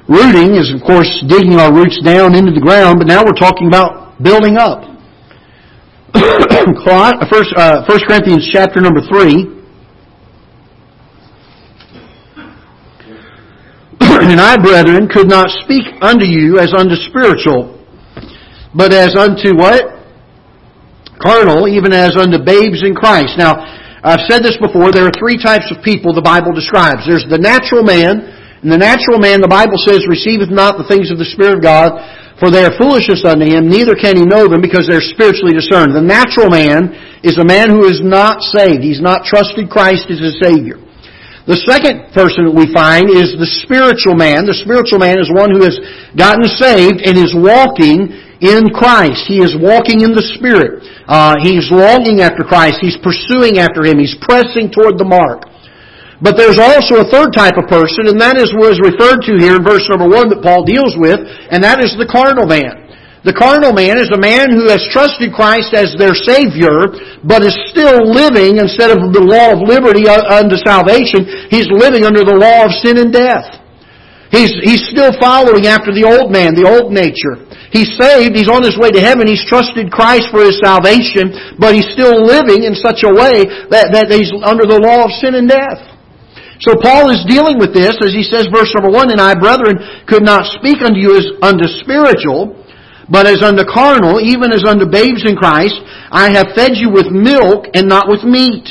Rooting 0.10 0.56
is 0.56 0.74
of 0.74 0.82
course 0.82 1.10
digging 1.28 1.60
our 1.60 1.70
roots 1.70 2.02
down 2.02 2.34
into 2.34 2.50
the 2.50 2.64
ground, 2.64 2.98
but 2.98 3.06
now 3.06 3.22
we're 3.22 3.38
talking 3.38 3.68
about 3.68 4.24
building 4.24 4.58
up. 4.58 4.88
First, 7.30 7.54
uh, 7.54 7.86
First 7.86 8.08
Corinthians 8.08 8.50
chapter 8.52 8.82
number 8.82 9.02
three. 9.06 9.57
And 14.24 14.42
I, 14.42 14.58
brethren, 14.58 15.08
could 15.08 15.30
not 15.30 15.50
speak 15.64 15.86
unto 16.02 16.26
you 16.26 16.60
as 16.60 16.74
unto 16.74 16.96
spiritual, 17.10 17.78
but 18.74 18.94
as 18.94 19.16
unto 19.16 19.54
what? 19.58 19.98
Carnal, 21.22 21.68
even 21.68 21.94
as 21.94 22.16
unto 22.16 22.38
babes 22.38 22.82
in 22.86 22.94
Christ. 22.94 23.38
Now, 23.38 23.58
I've 24.04 24.26
said 24.30 24.46
this 24.46 24.58
before, 24.58 24.94
there 24.94 25.06
are 25.06 25.18
three 25.18 25.42
types 25.42 25.74
of 25.74 25.84
people 25.84 26.14
the 26.14 26.22
Bible 26.22 26.54
describes. 26.54 27.04
There's 27.10 27.26
the 27.26 27.42
natural 27.42 27.82
man, 27.82 28.22
and 28.62 28.70
the 28.70 28.78
natural 28.78 29.18
man, 29.18 29.42
the 29.42 29.50
Bible 29.50 29.82
says, 29.82 30.06
receiveth 30.06 30.54
not 30.54 30.78
the 30.78 30.88
things 30.88 31.10
of 31.10 31.18
the 31.18 31.26
Spirit 31.26 31.60
of 31.60 31.66
God, 31.66 31.98
for 32.40 32.54
they 32.54 32.64
are 32.64 32.78
foolishness 32.78 33.26
unto 33.26 33.50
him, 33.50 33.66
neither 33.66 33.98
can 33.98 34.16
he 34.16 34.22
know 34.22 34.46
them 34.48 34.62
because 34.62 34.86
they're 34.86 35.02
spiritually 35.02 35.58
discerned. 35.58 35.98
The 35.98 36.06
natural 36.06 36.54
man 36.54 36.94
is 37.26 37.42
a 37.42 37.46
man 37.46 37.74
who 37.74 37.90
is 37.90 37.98
not 37.98 38.46
saved. 38.46 38.86
He's 38.86 39.02
not 39.02 39.26
trusted 39.26 39.74
Christ 39.74 40.06
as 40.14 40.22
his 40.22 40.38
Savior. 40.38 40.78
The 41.48 41.64
second 41.64 42.12
person 42.12 42.44
that 42.44 42.52
we 42.52 42.68
find 42.76 43.08
is 43.08 43.40
the 43.40 43.48
spiritual 43.64 44.20
man. 44.20 44.44
The 44.44 44.60
spiritual 44.60 45.00
man 45.00 45.16
is 45.16 45.32
one 45.32 45.48
who 45.48 45.64
has 45.64 45.80
gotten 46.12 46.44
saved 46.44 47.00
and 47.08 47.16
is 47.16 47.32
walking 47.32 48.12
in 48.44 48.68
Christ. 48.76 49.32
He 49.32 49.40
is 49.40 49.56
walking 49.56 50.04
in 50.04 50.12
the 50.12 50.28
Spirit. 50.36 50.84
Uh, 51.08 51.40
he's 51.40 51.72
longing 51.72 52.20
after 52.20 52.44
Christ. 52.44 52.84
He's 52.84 53.00
pursuing 53.00 53.64
after 53.64 53.88
Him. 53.88 53.96
He's 53.96 54.20
pressing 54.20 54.68
toward 54.68 55.00
the 55.00 55.08
mark. 55.08 55.48
But 56.20 56.36
there's 56.36 56.60
also 56.60 57.00
a 57.00 57.08
third 57.08 57.32
type 57.32 57.56
of 57.56 57.70
person, 57.70 58.10
and 58.10 58.20
that 58.20 58.36
is 58.42 58.52
what 58.52 58.74
is 58.74 58.82
referred 58.82 59.22
to 59.30 59.38
here 59.38 59.56
in 59.56 59.64
verse 59.64 59.86
number 59.88 60.10
one 60.10 60.28
that 60.34 60.42
Paul 60.42 60.66
deals 60.66 60.98
with, 60.98 61.22
and 61.24 61.64
that 61.64 61.80
is 61.80 61.94
the 61.94 62.10
carnal 62.10 62.50
man. 62.50 62.87
The 63.26 63.34
carnal 63.34 63.74
man 63.74 63.98
is 63.98 64.14
a 64.14 64.22
man 64.22 64.54
who 64.54 64.70
has 64.70 64.86
trusted 64.94 65.34
Christ 65.34 65.74
as 65.74 65.98
their 65.98 66.14
Savior, 66.14 66.94
but 67.26 67.42
is 67.42 67.58
still 67.74 68.06
living, 68.06 68.62
instead 68.62 68.94
of 68.94 69.10
the 69.10 69.26
law 69.26 69.58
of 69.58 69.66
liberty 69.66 70.06
unto 70.06 70.56
salvation, 70.62 71.50
he's 71.50 71.68
living 71.74 72.06
under 72.06 72.22
the 72.22 72.38
law 72.38 72.70
of 72.70 72.78
sin 72.86 73.02
and 73.02 73.10
death. 73.10 73.58
He's, 74.30 74.54
he's 74.62 74.84
still 74.92 75.16
following 75.18 75.66
after 75.66 75.96
the 75.96 76.04
old 76.04 76.30
man, 76.30 76.54
the 76.54 76.68
old 76.68 76.92
nature. 76.92 77.48
He's 77.72 77.96
saved, 77.96 78.36
he's 78.36 78.52
on 78.52 78.64
his 78.64 78.78
way 78.80 78.92
to 78.92 79.02
heaven, 79.02 79.28
he's 79.28 79.44
trusted 79.48 79.92
Christ 79.92 80.32
for 80.32 80.44
his 80.44 80.60
salvation, 80.60 81.58
but 81.60 81.76
he's 81.76 81.88
still 81.96 82.24
living 82.24 82.64
in 82.64 82.76
such 82.76 83.04
a 83.04 83.12
way 83.12 83.48
that, 83.72 83.92
that 83.92 84.08
he's 84.12 84.32
under 84.44 84.68
the 84.68 84.80
law 84.80 85.08
of 85.08 85.12
sin 85.20 85.36
and 85.36 85.48
death. 85.48 85.80
So 86.60 86.74
Paul 86.74 87.14
is 87.14 87.22
dealing 87.30 87.62
with 87.62 87.74
this 87.74 88.02
as 88.02 88.18
he 88.18 88.26
says, 88.26 88.50
verse 88.50 88.74
number 88.74 88.90
one, 88.90 89.14
And 89.14 89.22
I, 89.22 89.38
brethren, 89.38 89.78
could 90.10 90.24
not 90.26 90.50
speak 90.58 90.82
unto 90.82 90.98
you 90.98 91.14
as 91.14 91.28
unto 91.40 91.70
spiritual, 91.86 92.57
but 93.10 93.26
as 93.26 93.42
unto 93.42 93.64
carnal, 93.64 94.20
even 94.20 94.52
as 94.52 94.64
unto 94.68 94.86
babes 94.86 95.24
in 95.24 95.36
Christ. 95.36 95.76
I 96.12 96.32
have 96.32 96.56
fed 96.56 96.76
you 96.76 96.92
with 96.92 97.08
milk 97.08 97.66
and 97.74 97.88
not 97.88 98.08
with 98.08 98.24
meat. 98.24 98.68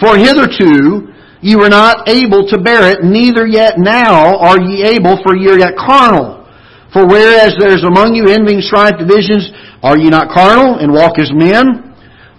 For 0.00 0.16
hitherto 0.16 1.10
you 1.42 1.58
were 1.58 1.68
not 1.68 2.08
able 2.08 2.48
to 2.48 2.56
bear 2.56 2.88
it, 2.90 3.04
neither 3.04 3.46
yet 3.46 3.74
now 3.76 4.38
are 4.38 4.60
ye 4.60 4.82
able, 4.84 5.20
for 5.22 5.36
ye 5.36 5.50
are 5.50 5.58
yet 5.58 5.76
carnal. 5.76 6.48
For 6.92 7.06
whereas 7.06 7.56
there 7.58 7.74
is 7.74 7.84
among 7.84 8.14
you 8.14 8.30
envying, 8.30 8.62
strife, 8.62 8.94
divisions, 8.96 9.50
are 9.82 9.98
ye 9.98 10.08
not 10.08 10.32
carnal, 10.32 10.78
and 10.78 10.94
walk 10.94 11.18
as 11.18 11.30
men? 11.34 11.92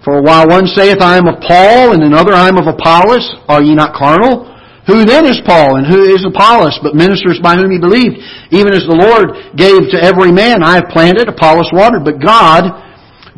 For 0.04 0.22
while 0.22 0.48
one 0.48 0.66
saith, 0.66 1.02
I 1.02 1.18
am 1.18 1.28
of 1.28 1.42
Paul, 1.42 1.94
and 1.94 2.02
another, 2.02 2.34
I 2.34 2.48
am 2.48 2.58
of 2.58 2.66
Apollos, 2.66 3.36
are 3.48 3.62
ye 3.62 3.76
not 3.76 3.94
carnal? 3.94 4.55
Who 4.86 5.02
then 5.02 5.26
is 5.26 5.42
Paul, 5.42 5.82
and 5.82 5.86
who 5.86 6.06
is 6.06 6.22
Apollos, 6.22 6.78
but 6.86 6.94
ministers 6.94 7.42
by 7.42 7.58
whom 7.58 7.74
he 7.74 7.82
believed? 7.82 8.22
Even 8.54 8.70
as 8.70 8.86
the 8.86 8.94
Lord 8.94 9.34
gave 9.58 9.90
to 9.90 9.98
every 9.98 10.30
man, 10.30 10.62
I 10.62 10.78
have 10.78 10.94
planted, 10.94 11.26
Apollos 11.26 11.74
watered, 11.74 12.06
but 12.06 12.22
God 12.22 12.70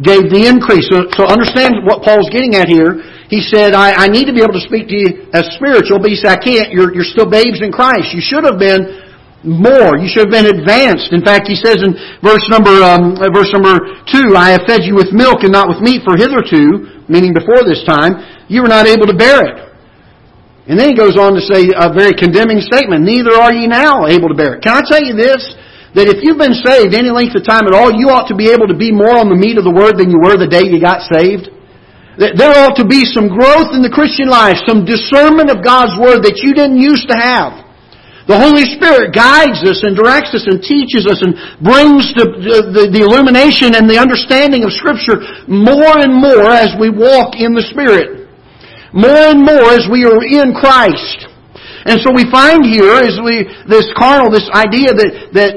gave 0.03 0.27
the 0.27 0.43
increase. 0.43 0.91
So, 0.91 1.07
so 1.15 1.23
understand 1.23 1.87
what 1.87 2.03
Paul's 2.03 2.27
getting 2.29 2.59
at 2.59 2.67
here. 2.67 2.99
He 3.31 3.39
said, 3.39 3.71
I, 3.71 4.05
I 4.05 4.07
need 4.11 4.27
to 4.27 4.35
be 4.35 4.43
able 4.43 4.59
to 4.59 4.65
speak 4.67 4.91
to 4.91 4.95
you 4.95 5.31
as 5.31 5.47
spiritual, 5.55 6.03
but 6.03 6.11
he 6.11 6.19
said, 6.19 6.35
I 6.35 6.39
can't. 6.39 6.67
You're, 6.75 6.91
you're 6.91 7.07
still 7.07 7.27
babes 7.27 7.63
in 7.63 7.71
Christ. 7.71 8.11
You 8.11 8.21
should 8.21 8.43
have 8.43 8.59
been 8.59 9.07
more. 9.47 9.95
You 9.95 10.11
should 10.11 10.27
have 10.27 10.35
been 10.35 10.51
advanced. 10.51 11.15
In 11.15 11.23
fact, 11.23 11.47
he 11.47 11.55
says 11.55 11.79
in 11.79 11.95
verse 12.19 12.43
number 12.51 12.75
um, 12.83 13.15
verse 13.31 13.51
number 13.55 13.79
two, 14.11 14.35
"I 14.35 14.51
have 14.51 14.67
fed 14.67 14.83
you 14.83 14.95
with 14.95 15.15
milk 15.15 15.43
and 15.47 15.51
not 15.51 15.67
with 15.71 15.79
meat, 15.79 16.03
for 16.03 16.17
hitherto, 16.17 17.03
meaning 17.07 17.31
before 17.31 17.63
this 17.63 17.83
time, 17.87 18.19
you 18.49 18.61
were 18.63 18.71
not 18.71 18.87
able 18.87 19.07
to 19.07 19.15
bear 19.15 19.45
it." 19.45 19.66
And 20.67 20.75
then 20.75 20.91
he 20.91 20.95
goes 20.95 21.15
on 21.15 21.33
to 21.33 21.43
say 21.43 21.71
a 21.71 21.87
very 21.91 22.11
condemning 22.11 22.59
statement: 22.59 23.07
"Neither 23.07 23.33
are 23.33 23.53
ye 23.53 23.67
now 23.67 24.05
able 24.05 24.27
to 24.27 24.35
bear 24.35 24.55
it." 24.55 24.63
Can 24.63 24.75
I 24.75 24.83
tell 24.83 25.03
you 25.03 25.15
this? 25.15 25.41
That 25.95 26.11
if 26.11 26.21
you've 26.21 26.37
been 26.37 26.53
saved 26.53 26.93
any 26.93 27.09
length 27.09 27.33
of 27.39 27.47
time 27.47 27.65
at 27.65 27.73
all, 27.73 27.89
you 27.89 28.11
ought 28.11 28.27
to 28.27 28.35
be 28.35 28.51
able 28.51 28.67
to 28.67 28.75
be 28.75 28.91
more 28.91 29.17
on 29.17 29.31
the 29.31 29.39
meat 29.39 29.57
of 29.57 29.63
the 29.63 29.73
word 29.73 29.97
than 29.97 30.11
you 30.11 30.19
were 30.19 30.35
the 30.35 30.45
day 30.45 30.67
you 30.67 30.77
got 30.83 31.07
saved. 31.07 31.49
There 32.19 32.53
ought 32.53 32.75
to 32.81 32.85
be 32.85 33.05
some 33.05 33.29
growth 33.29 33.71
in 33.77 33.85
the 33.85 33.93
Christian 33.93 34.27
life, 34.27 34.57
some 34.65 34.83
discernment 34.83 35.53
of 35.53 35.63
God's 35.63 35.95
word 36.01 36.25
that 36.25 36.41
you 36.41 36.53
didn't 36.53 36.81
used 36.81 37.07
to 37.09 37.17
have. 37.17 37.65
The 38.27 38.35
Holy 38.35 38.67
Spirit 38.67 39.15
guides 39.15 39.63
us 39.63 39.87
and 39.87 39.95
directs 39.95 40.35
us 40.35 40.43
and 40.51 40.59
teaches 40.59 41.07
us 41.07 41.23
and 41.23 41.31
brings 41.63 42.11
the, 42.11 42.27
the, 42.75 42.91
the, 42.91 43.01
illumination 43.07 43.71
and 43.71 43.87
the 43.87 43.95
understanding 43.95 44.67
of 44.67 44.75
Scripture 44.75 45.23
more 45.47 45.95
and 45.95 46.11
more 46.11 46.51
as 46.51 46.75
we 46.75 46.91
walk 46.91 47.39
in 47.39 47.55
the 47.55 47.63
Spirit. 47.63 48.26
More 48.93 49.31
and 49.33 49.43
more 49.43 49.73
as 49.75 49.87
we 49.91 50.05
are 50.05 50.23
in 50.23 50.55
Christ. 50.55 51.27
And 51.87 52.03
so 52.03 52.11
we 52.11 52.27
find 52.27 52.67
here 52.67 52.99
is 52.99 53.15
we 53.23 53.47
this 53.63 53.87
carnal, 53.95 54.27
this 54.27 54.47
idea 54.51 54.91
that 54.91 55.31
that 55.31 55.51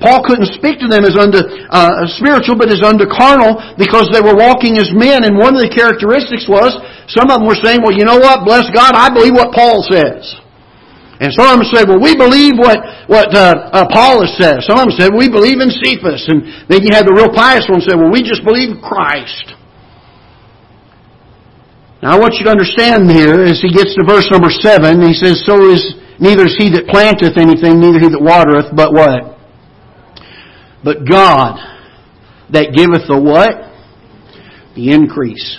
Paul 0.00 0.24
couldn't 0.24 0.48
speak 0.56 0.80
to 0.80 0.88
them 0.88 1.04
as 1.04 1.12
unto 1.12 1.44
uh, 1.44 2.08
spiritual, 2.16 2.56
but 2.56 2.72
as 2.72 2.80
unto 2.80 3.04
carnal, 3.04 3.60
because 3.76 4.08
they 4.08 4.24
were 4.24 4.32
walking 4.32 4.80
as 4.80 4.88
men. 4.96 5.28
And 5.28 5.36
one 5.36 5.52
of 5.52 5.60
the 5.60 5.68
characteristics 5.68 6.48
was 6.48 6.72
some 7.12 7.28
of 7.28 7.36
them 7.36 7.44
were 7.44 7.60
saying, 7.60 7.84
"Well, 7.84 7.92
you 7.92 8.08
know 8.08 8.16
what? 8.16 8.48
Bless 8.48 8.64
God, 8.72 8.96
I 8.96 9.12
believe 9.12 9.36
what 9.36 9.52
Paul 9.52 9.84
says." 9.84 10.40
And 11.20 11.30
some 11.30 11.46
of 11.46 11.62
them 11.62 11.68
said, 11.70 11.86
well, 11.86 12.02
we 12.02 12.18
believe 12.18 12.58
what, 12.58 12.74
what 13.06 13.30
uh, 13.30 13.70
uh, 13.70 13.86
Apollos 13.86 14.34
says. 14.34 14.66
Some 14.66 14.82
of 14.82 14.90
them 14.90 14.94
said, 14.98 15.10
we 15.14 15.30
believe 15.30 15.62
in 15.62 15.70
Cephas. 15.70 16.26
And 16.26 16.66
then 16.66 16.82
you 16.82 16.90
had 16.90 17.06
the 17.06 17.14
real 17.14 17.30
pious 17.30 17.70
one 17.70 17.78
say, 17.80 17.94
well, 17.94 18.10
we 18.10 18.26
just 18.26 18.42
believe 18.42 18.82
Christ. 18.82 19.54
Now 22.04 22.12
I 22.12 22.18
want 22.20 22.34
you 22.34 22.44
to 22.44 22.50
understand 22.50 23.10
here, 23.10 23.48
as 23.48 23.64
he 23.64 23.72
gets 23.72 23.96
to 23.96 24.04
verse 24.04 24.28
number 24.30 24.52
7, 24.52 25.00
he 25.00 25.14
says, 25.14 25.40
So 25.48 25.72
is 25.72 25.80
neither 26.20 26.44
is 26.44 26.54
he 26.60 26.68
that 26.76 26.84
planteth 26.92 27.40
anything, 27.40 27.80
neither 27.80 27.96
he 27.96 28.12
that 28.12 28.20
watereth, 28.20 28.76
but 28.76 28.92
what? 28.92 29.40
But 30.84 31.08
God 31.08 31.56
that 32.52 32.76
giveth 32.76 33.08
the 33.08 33.16
what? 33.16 33.56
The 34.76 34.92
increase. 34.92 35.58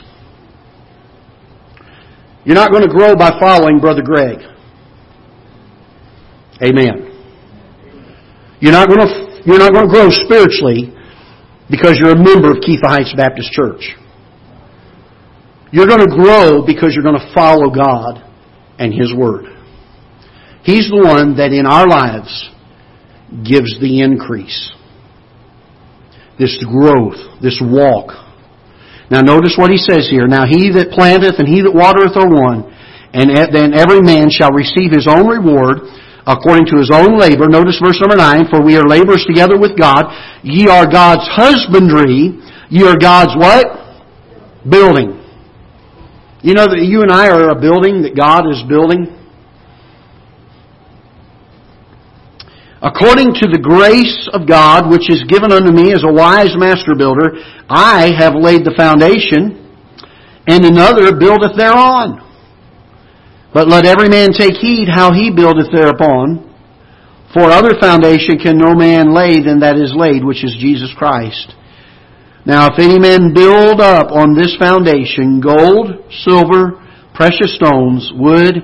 You're 2.45 2.53
not 2.53 2.69
going 2.69 2.83
to 2.83 2.93
grow 2.93 3.15
by 3.15 3.31
following 3.41 3.79
Brother 3.79 4.03
Greg. 4.03 4.37
Amen. 6.61 7.09
You're 8.59 8.71
not 8.71 8.87
going 8.87 9.01
to, 9.01 9.41
you're 9.47 9.57
not 9.57 9.73
going 9.73 9.87
to 9.87 9.91
grow 9.91 10.09
spiritually 10.11 10.93
because 11.71 11.97
you're 11.97 12.11
a 12.11 12.23
member 12.23 12.51
of 12.51 12.57
Ketha 12.57 12.85
Heights 12.85 13.15
Baptist 13.17 13.51
Church. 13.51 13.95
You're 15.75 15.91
going 15.91 16.07
to 16.07 16.15
grow 16.15 16.63
because 16.63 16.95
you're 16.95 17.03
going 17.03 17.19
to 17.19 17.33
follow 17.35 17.67
God 17.67 18.23
and 18.79 18.95
His 18.95 19.11
Word. 19.11 19.43
He's 20.63 20.87
the 20.87 21.03
one 21.03 21.35
that 21.35 21.51
in 21.51 21.67
our 21.67 21.83
lives 21.83 22.31
gives 23.43 23.75
the 23.83 23.99
increase. 23.99 24.71
This 26.39 26.55
growth, 26.63 27.19
this 27.43 27.59
walk. 27.59 28.15
Now 29.11 29.19
notice 29.19 29.59
what 29.59 29.67
he 29.67 29.75
says 29.75 30.07
here. 30.07 30.31
Now 30.31 30.47
he 30.47 30.71
that 30.79 30.95
planteth 30.95 31.43
and 31.43 31.47
he 31.47 31.59
that 31.59 31.75
watereth 31.75 32.15
are 32.15 32.31
one, 32.31 32.71
and 33.11 33.35
then 33.51 33.75
every 33.75 33.99
man 33.99 34.31
shall 34.31 34.55
receive 34.55 34.95
his 34.95 35.11
own 35.11 35.27
reward 35.27 35.83
according 36.23 36.71
to 36.71 36.79
his 36.79 36.87
own 36.87 37.19
labor. 37.19 37.51
Notice 37.51 37.83
verse 37.83 37.99
number 37.99 38.15
9, 38.15 38.47
for 38.47 38.63
we 38.63 38.79
are 38.79 38.87
laborers 38.87 39.27
together 39.27 39.59
with 39.59 39.75
God. 39.75 40.07
Ye 40.39 40.71
are 40.71 40.87
God's 40.87 41.27
husbandry. 41.35 42.39
Ye 42.71 42.87
are 42.87 42.95
God's 42.95 43.35
what? 43.35 43.75
Building. 44.63 45.24
You 46.41 46.53
know 46.53 46.67
that 46.67 46.83
you 46.83 47.01
and 47.01 47.11
I 47.11 47.29
are 47.29 47.49
a 47.49 47.59
building 47.59 48.03
that 48.03 48.15
God 48.15 48.49
is 48.51 48.61
building? 48.67 49.15
According 52.85 53.33
to 53.41 53.49
the 53.49 53.57
grace 53.57 54.29
of 54.29 54.45
God, 54.45 54.91
which 54.91 55.09
is 55.09 55.25
given 55.25 55.51
unto 55.51 55.73
me 55.73 55.89
as 55.91 56.05
a 56.05 56.11
wise 56.11 56.53
master 56.53 56.93
builder, 56.93 57.33
I 57.65 58.13
have 58.13 58.37
laid 58.37 58.61
the 58.61 58.77
foundation, 58.77 59.57
and 60.45 60.61
another 60.61 61.17
buildeth 61.17 61.57
thereon. 61.57 62.21
But 63.55 63.67
let 63.67 63.87
every 63.87 64.09
man 64.09 64.37
take 64.37 64.53
heed 64.53 64.85
how 64.85 65.13
he 65.13 65.31
buildeth 65.33 65.73
thereupon. 65.73 66.45
For 67.33 67.49
other 67.49 67.73
foundation 67.81 68.37
can 68.37 68.59
no 68.59 68.75
man 68.75 69.15
lay 69.15 69.41
than 69.41 69.65
that 69.65 69.81
is 69.81 69.95
laid, 69.95 70.23
which 70.23 70.43
is 70.43 70.55
Jesus 70.59 70.93
Christ. 70.93 71.55
Now 72.45 72.71
if 72.71 72.77
any 72.77 72.99
man 72.99 73.33
build 73.33 73.81
up 73.81 74.11
on 74.11 74.35
this 74.35 74.55
foundation 74.59 75.41
gold, 75.41 76.05
silver, 76.21 76.77
precious 77.15 77.55
stones, 77.55 78.11
wood, 78.13 78.61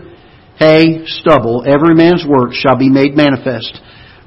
hay, 0.60 1.02
stubble, 1.06 1.66
every 1.66 1.96
man's 1.96 2.24
work 2.28 2.54
shall 2.54 2.78
be 2.78 2.90
made 2.90 3.18
manifest. 3.18 3.82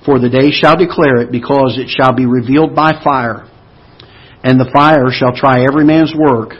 For 0.04 0.18
the 0.18 0.28
day 0.28 0.50
shall 0.50 0.76
declare 0.76 1.22
it, 1.22 1.30
because 1.30 1.78
it 1.78 1.88
shall 1.88 2.12
be 2.12 2.26
revealed 2.26 2.74
by 2.74 2.92
fire. 3.02 3.48
And 4.42 4.58
the 4.60 4.68
fire 4.74 5.08
shall 5.08 5.32
try 5.32 5.64
every 5.64 5.84
man's 5.84 6.12
work, 6.12 6.52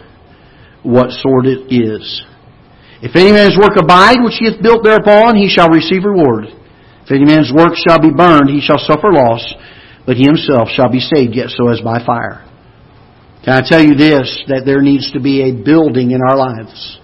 what 0.83 1.11
sort 1.11 1.45
it 1.45 1.69
is. 1.69 2.23
If 3.03 3.17
any 3.17 3.33
man's 3.33 3.59
work 3.59 3.77
abide 3.77 4.23
which 4.23 4.39
he 4.39 4.47
hath 4.47 4.63
built 4.63 4.85
thereupon, 4.85 5.37
he 5.37 5.51
shall 5.51 5.69
receive 5.69 6.05
reward. 6.05 6.47
If 7.05 7.11
any 7.11 7.27
man's 7.27 7.53
work 7.53 7.75
shall 7.77 8.01
be 8.01 8.15
burned, 8.15 8.49
he 8.49 8.63
shall 8.63 8.79
suffer 8.79 9.13
loss, 9.13 9.45
but 10.07 10.17
he 10.17 10.25
himself 10.25 10.69
shall 10.71 10.89
be 10.89 11.01
saved, 11.01 11.35
yet 11.35 11.51
so 11.51 11.69
as 11.69 11.83
by 11.83 12.01
fire. 12.01 12.49
Can 13.45 13.53
I 13.53 13.61
tell 13.61 13.85
you 13.85 13.95
this, 13.95 14.43
that 14.49 14.63
there 14.65 14.81
needs 14.81 15.13
to 15.13 15.21
be 15.21 15.43
a 15.43 15.53
building 15.53 16.13
in 16.13 16.21
our 16.23 16.37
lives, 16.37 16.99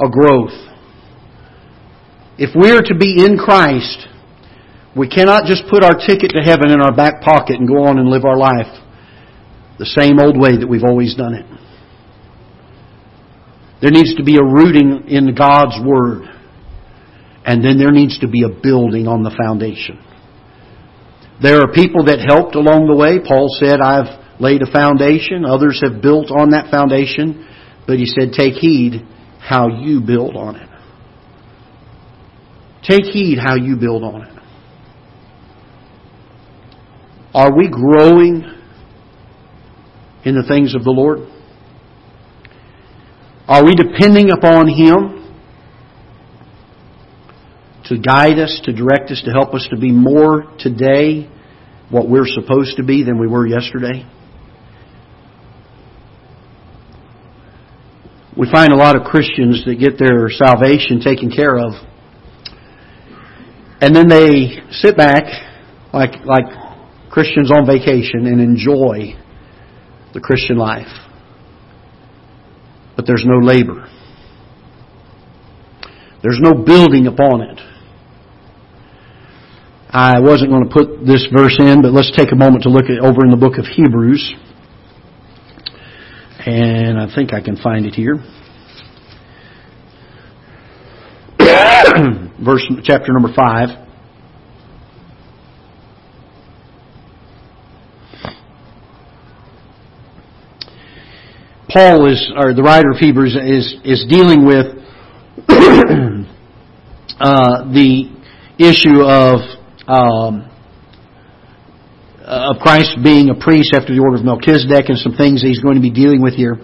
a 0.00 0.10
growth. 0.10 0.50
If 2.36 2.50
we 2.58 2.70
are 2.72 2.82
to 2.82 2.94
be 2.98 3.24
in 3.24 3.38
Christ, 3.38 4.08
we 4.96 5.08
cannot 5.08 5.44
just 5.46 5.62
put 5.70 5.84
our 5.84 5.94
ticket 5.94 6.32
to 6.34 6.42
heaven 6.42 6.70
in 6.70 6.80
our 6.80 6.94
back 6.94 7.22
pocket 7.22 7.56
and 7.60 7.68
go 7.68 7.84
on 7.86 7.98
and 7.98 8.08
live 8.08 8.24
our 8.24 8.36
life 8.36 8.74
the 9.78 9.86
same 9.86 10.18
old 10.18 10.40
way 10.40 10.56
that 10.56 10.66
we've 10.66 10.84
always 10.84 11.14
done 11.14 11.34
it. 11.34 11.46
There 13.80 13.90
needs 13.92 14.16
to 14.16 14.24
be 14.24 14.36
a 14.36 14.42
rooting 14.42 15.04
in 15.06 15.34
God's 15.34 15.78
Word. 15.84 16.24
And 17.44 17.62
then 17.64 17.78
there 17.78 17.92
needs 17.92 18.18
to 18.18 18.26
be 18.26 18.42
a 18.42 18.48
building 18.48 19.06
on 19.06 19.22
the 19.22 19.30
foundation. 19.30 20.02
There 21.40 21.60
are 21.60 21.70
people 21.70 22.06
that 22.06 22.18
helped 22.18 22.56
along 22.56 22.88
the 22.88 22.96
way. 22.96 23.20
Paul 23.22 23.46
said, 23.60 23.78
I've 23.80 24.25
laid 24.38 24.62
a 24.62 24.70
foundation. 24.70 25.44
Others 25.44 25.82
have 25.84 26.02
built 26.02 26.30
on 26.30 26.50
that 26.50 26.70
foundation. 26.70 27.46
But 27.86 27.98
he 27.98 28.06
said, 28.06 28.32
take 28.32 28.54
heed 28.54 29.06
how 29.40 29.68
you 29.68 30.00
build 30.00 30.36
on 30.36 30.56
it. 30.56 30.68
Take 32.82 33.04
heed 33.04 33.38
how 33.38 33.54
you 33.56 33.76
build 33.76 34.02
on 34.02 34.22
it. 34.22 34.42
Are 37.34 37.54
we 37.56 37.68
growing 37.68 38.44
in 40.24 40.34
the 40.34 40.44
things 40.46 40.74
of 40.74 40.84
the 40.84 40.90
Lord? 40.90 41.18
Are 43.48 43.64
we 43.64 43.74
depending 43.74 44.30
upon 44.30 44.68
Him 44.68 45.22
to 47.84 47.98
guide 47.98 48.38
us, 48.38 48.60
to 48.64 48.72
direct 48.72 49.10
us, 49.10 49.22
to 49.24 49.30
help 49.30 49.54
us 49.54 49.68
to 49.70 49.76
be 49.76 49.92
more 49.92 50.44
today 50.58 51.30
what 51.90 52.08
we're 52.08 52.26
supposed 52.26 52.78
to 52.78 52.82
be 52.82 53.04
than 53.04 53.20
we 53.20 53.28
were 53.28 53.46
yesterday? 53.46 54.04
We 58.36 58.50
find 58.50 58.72
a 58.72 58.76
lot 58.76 58.96
of 58.96 59.04
Christians 59.04 59.64
that 59.64 59.76
get 59.76 59.98
their 59.98 60.28
salvation 60.30 61.00
taken 61.00 61.30
care 61.30 61.56
of. 61.56 61.72
And 63.80 63.94
then 63.94 64.08
they 64.08 64.60
sit 64.70 64.96
back 64.96 65.24
like, 65.92 66.24
like 66.24 66.44
Christians 67.10 67.50
on 67.50 67.66
vacation 67.66 68.26
and 68.26 68.40
enjoy 68.40 69.16
the 70.12 70.20
Christian 70.20 70.56
life 70.56 71.06
but 72.96 73.06
there's 73.06 73.24
no 73.26 73.38
labor. 73.38 73.88
There's 76.22 76.40
no 76.40 76.54
building 76.54 77.06
upon 77.06 77.42
it. 77.42 77.60
I 79.90 80.18
wasn't 80.18 80.50
going 80.50 80.68
to 80.68 80.72
put 80.72 81.06
this 81.06 81.28
verse 81.30 81.56
in, 81.60 81.82
but 81.82 81.92
let's 81.92 82.10
take 82.16 82.32
a 82.32 82.36
moment 82.36 82.64
to 82.64 82.70
look 82.70 82.86
at 82.86 82.98
over 82.98 83.24
in 83.24 83.30
the 83.30 83.36
book 83.36 83.58
of 83.58 83.66
Hebrews. 83.66 84.34
And 86.46 86.98
I 87.00 87.12
think 87.12 87.32
I 87.32 87.40
can 87.40 87.56
find 87.56 87.84
it 87.86 87.94
here. 87.94 88.16
verse 92.44 92.64
chapter 92.84 93.12
number 93.12 93.32
5. 93.34 93.68
Paul 101.68 102.06
is, 102.12 102.32
or 102.36 102.54
the 102.54 102.62
writer 102.62 102.90
of 102.92 102.98
Hebrews 102.98 103.34
is, 103.34 103.74
is 103.84 104.06
dealing 104.08 104.46
with 104.46 104.66
uh, 107.18 107.64
the 107.72 108.08
issue 108.58 109.02
of 109.02 109.40
um, 109.88 110.48
Uh, 112.26 112.50
of 112.50 112.58
Christ 112.58 112.98
being 113.06 113.30
a 113.30 113.38
priest 113.38 113.70
after 113.70 113.94
the 113.94 114.02
order 114.02 114.18
of 114.18 114.26
Melchizedek 114.26 114.90
and 114.90 114.98
some 114.98 115.14
things 115.14 115.40
he's 115.40 115.62
going 115.62 115.78
to 115.78 115.84
be 115.84 115.94
dealing 115.94 116.18
with 116.18 116.34
here. 116.34 116.58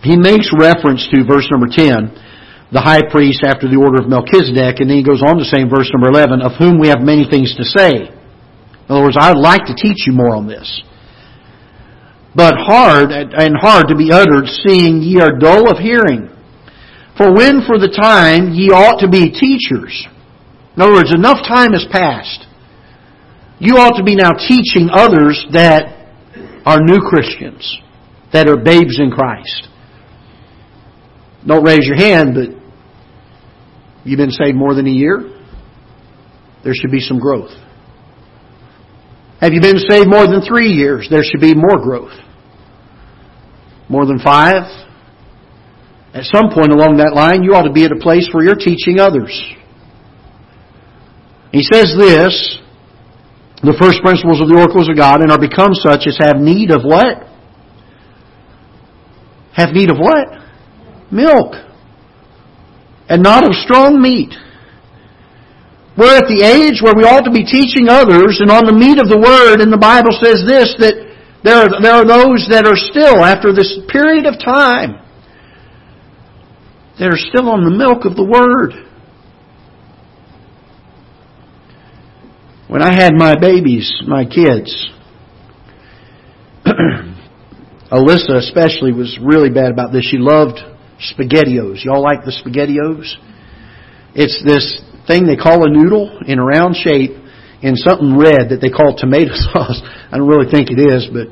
he 0.00 0.16
makes 0.16 0.48
reference 0.56 1.04
to 1.12 1.28
verse 1.28 1.44
number 1.52 1.68
10, 1.68 2.72
the 2.72 2.80
high 2.80 3.04
priest 3.04 3.44
after 3.44 3.68
the 3.68 3.76
order 3.76 4.00
of 4.00 4.08
Melchizedek, 4.08 4.80
and 4.80 4.88
then 4.88 4.96
he 4.96 5.04
goes 5.04 5.20
on 5.20 5.36
to 5.36 5.44
say 5.44 5.60
in 5.60 5.68
verse 5.68 5.92
number 5.92 6.08
11, 6.08 6.40
of 6.40 6.56
whom 6.56 6.80
we 6.80 6.88
have 6.88 7.04
many 7.04 7.28
things 7.28 7.52
to 7.60 7.64
say. 7.68 8.08
In 8.08 8.88
other 8.88 9.04
words, 9.04 9.20
I'd 9.20 9.36
like 9.36 9.68
to 9.68 9.76
teach 9.76 10.08
you 10.08 10.16
more 10.16 10.32
on 10.32 10.48
this 10.48 10.64
but 12.34 12.54
hard 12.56 13.10
and 13.10 13.56
hard 13.58 13.88
to 13.88 13.96
be 13.96 14.12
uttered, 14.12 14.46
seeing 14.46 15.02
ye 15.02 15.20
are 15.20 15.38
dull 15.38 15.70
of 15.70 15.78
hearing. 15.78 16.30
For 17.16 17.34
when 17.34 17.66
for 17.66 17.78
the 17.78 17.90
time 17.90 18.54
ye 18.54 18.70
ought 18.70 19.00
to 19.00 19.10
be 19.10 19.30
teachers. 19.34 20.06
In 20.76 20.82
other 20.82 20.94
words, 20.94 21.12
enough 21.12 21.42
time 21.46 21.72
has 21.72 21.84
passed. 21.90 22.46
You 23.60 23.76
ought 23.76 23.98
to 23.98 24.02
be 24.02 24.16
now 24.16 24.32
teaching 24.32 24.88
others 24.90 25.46
that 25.52 26.08
are 26.64 26.80
new 26.80 26.98
Christians, 26.98 27.78
that 28.32 28.48
are 28.48 28.56
babes 28.56 28.98
in 28.98 29.10
Christ. 29.10 29.68
Don't 31.46 31.62
raise 31.62 31.86
your 31.86 31.96
hand, 31.96 32.34
but 32.34 32.48
you've 34.04 34.18
been 34.18 34.30
saved 34.30 34.56
more 34.56 34.74
than 34.74 34.86
a 34.86 34.90
year? 34.90 35.40
There 36.64 36.72
should 36.74 36.90
be 36.90 37.00
some 37.00 37.18
growth. 37.18 37.50
Have 39.40 39.52
you 39.52 39.60
been 39.60 39.78
saved 39.78 40.08
more 40.08 40.26
than 40.26 40.42
three 40.42 40.68
years? 40.68 41.08
There 41.10 41.22
should 41.22 41.40
be 41.40 41.54
more 41.54 41.82
growth. 41.82 42.12
More 43.88 44.06
than 44.06 44.18
five? 44.18 44.64
At 46.12 46.24
some 46.24 46.50
point 46.50 46.72
along 46.72 46.96
that 46.96 47.12
line, 47.14 47.42
you 47.42 47.54
ought 47.54 47.66
to 47.66 47.72
be 47.72 47.84
at 47.84 47.92
a 47.92 48.00
place 48.00 48.28
where 48.32 48.44
you're 48.44 48.54
teaching 48.54 49.00
others. 49.00 49.32
He 51.52 51.62
says 51.62 51.94
this, 51.98 52.60
the 53.62 53.76
first 53.76 54.00
principles 54.00 54.40
of 54.40 54.48
the 54.48 54.56
oracles 54.56 54.88
of 54.88 54.96
God 54.96 55.20
and 55.20 55.30
are 55.30 55.38
become 55.38 55.76
such 55.76 56.08
as 56.08 56.16
have 56.20 56.40
need 56.40 56.70
of 56.70 56.80
what? 56.82 57.28
Have 59.52 59.76
need 59.76 59.90
of 59.90 59.98
what? 59.98 60.40
Milk. 61.12 61.52
And 63.08 63.22
not 63.22 63.44
of 63.44 63.52
strong 63.52 64.00
meat. 64.00 64.32
We're 65.98 66.16
at 66.16 66.30
the 66.30 66.40
age 66.40 66.80
where 66.80 66.96
we 66.96 67.04
ought 67.04 67.28
to 67.28 67.34
be 67.34 67.44
teaching 67.44 67.90
others, 67.90 68.40
and 68.40 68.48
on 68.48 68.64
the 68.64 68.72
meat 68.72 68.96
of 68.96 69.12
the 69.12 69.20
Word, 69.20 69.60
and 69.60 69.68
the 69.68 69.76
Bible 69.76 70.16
says 70.16 70.40
this, 70.48 70.72
that 70.80 70.96
there 71.44 71.60
are, 71.60 71.68
there 71.82 72.00
are 72.00 72.08
those 72.08 72.48
that 72.48 72.64
are 72.64 72.78
still, 72.78 73.20
after 73.20 73.52
this 73.52 73.76
period 73.92 74.24
of 74.24 74.40
time, 74.40 74.96
that 76.96 77.12
are 77.12 77.20
still 77.20 77.50
on 77.50 77.68
the 77.68 77.74
milk 77.76 78.08
of 78.08 78.16
the 78.16 78.24
Word. 78.24 78.72
When 82.70 82.82
I 82.82 82.94
had 82.94 83.14
my 83.16 83.34
babies, 83.34 84.00
my 84.06 84.24
kids, 84.24 84.90
Alyssa 87.90 88.36
especially 88.36 88.92
was 88.92 89.18
really 89.20 89.50
bad 89.50 89.72
about 89.72 89.92
this. 89.92 90.06
She 90.08 90.18
loved 90.18 90.60
SpaghettiOs. 91.02 91.84
Y'all 91.84 92.00
like 92.00 92.22
the 92.24 92.30
SpaghettiOs? 92.30 93.14
It's 94.14 94.40
this 94.44 94.80
thing 95.08 95.26
they 95.26 95.34
call 95.34 95.66
a 95.66 95.68
noodle 95.68 96.20
in 96.24 96.38
a 96.38 96.44
round 96.44 96.76
shape 96.76 97.10
in 97.60 97.74
something 97.74 98.16
red 98.16 98.50
that 98.50 98.60
they 98.62 98.70
call 98.70 98.94
tomato 98.96 99.32
sauce. 99.34 99.82
I 100.12 100.18
don't 100.18 100.28
really 100.28 100.48
think 100.48 100.70
it 100.70 100.78
is, 100.78 101.08
but 101.12 101.26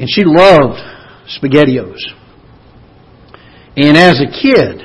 and 0.00 0.10
she 0.10 0.24
loved 0.24 0.82
SpaghettiOs. 1.30 2.02
And 3.76 3.96
as 3.96 4.20
a 4.20 4.26
kid, 4.26 4.82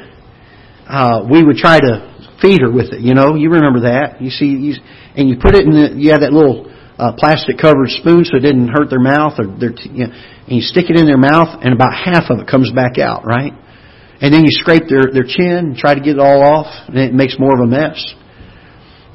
uh, 0.88 1.26
we 1.28 1.44
would 1.44 1.58
try 1.58 1.80
to 1.80 2.09
feed 2.42 2.62
her 2.62 2.72
with 2.72 2.94
it. 2.94 3.02
You 3.02 3.14
know, 3.14 3.36
you 3.36 3.50
remember 3.50 3.82
that. 3.82 4.22
You 4.22 4.30
see, 4.30 4.48
you, 4.48 4.74
and 5.16 5.30
you 5.30 5.38
put 5.42 5.56
it 5.56 5.66
in 5.66 5.72
the, 5.72 5.88
you 5.96 6.12
have 6.12 6.22
that 6.22 6.34
little 6.34 6.72
uh, 7.00 7.14
plastic 7.16 7.58
covered 7.58 7.90
spoon 7.96 8.26
so 8.26 8.38
it 8.38 8.44
didn't 8.44 8.68
hurt 8.68 8.90
their 8.90 9.00
mouth 9.00 9.40
or 9.40 9.48
their, 9.48 9.72
you 9.88 10.08
know, 10.08 10.12
and 10.12 10.54
you 10.58 10.62
stick 10.62 10.90
it 10.90 10.98
in 11.00 11.06
their 11.06 11.20
mouth 11.20 11.62
and 11.64 11.74
about 11.74 11.96
half 11.96 12.28
of 12.30 12.40
it 12.40 12.48
comes 12.48 12.72
back 12.72 12.98
out, 12.98 13.24
right? 13.26 13.54
And 14.20 14.34
then 14.34 14.44
you 14.44 14.52
scrape 14.52 14.84
their, 14.90 15.08
their 15.14 15.24
chin 15.24 15.72
and 15.72 15.78
try 15.78 15.96
to 15.96 16.02
get 16.04 16.20
it 16.20 16.20
all 16.20 16.44
off, 16.44 16.68
and 16.92 16.98
it 16.98 17.14
makes 17.14 17.40
more 17.40 17.56
of 17.56 17.64
a 17.64 17.70
mess. 17.72 17.96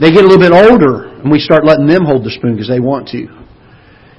They 0.00 0.08
get 0.10 0.24
a 0.24 0.28
little 0.28 0.40
bit 0.40 0.56
older, 0.56 1.20
and 1.20 1.30
we 1.30 1.38
start 1.38 1.66
letting 1.66 1.86
them 1.86 2.08
hold 2.08 2.24
the 2.24 2.32
spoon 2.32 2.56
because 2.56 2.72
they 2.72 2.80
want 2.80 3.08
to. 3.12 3.28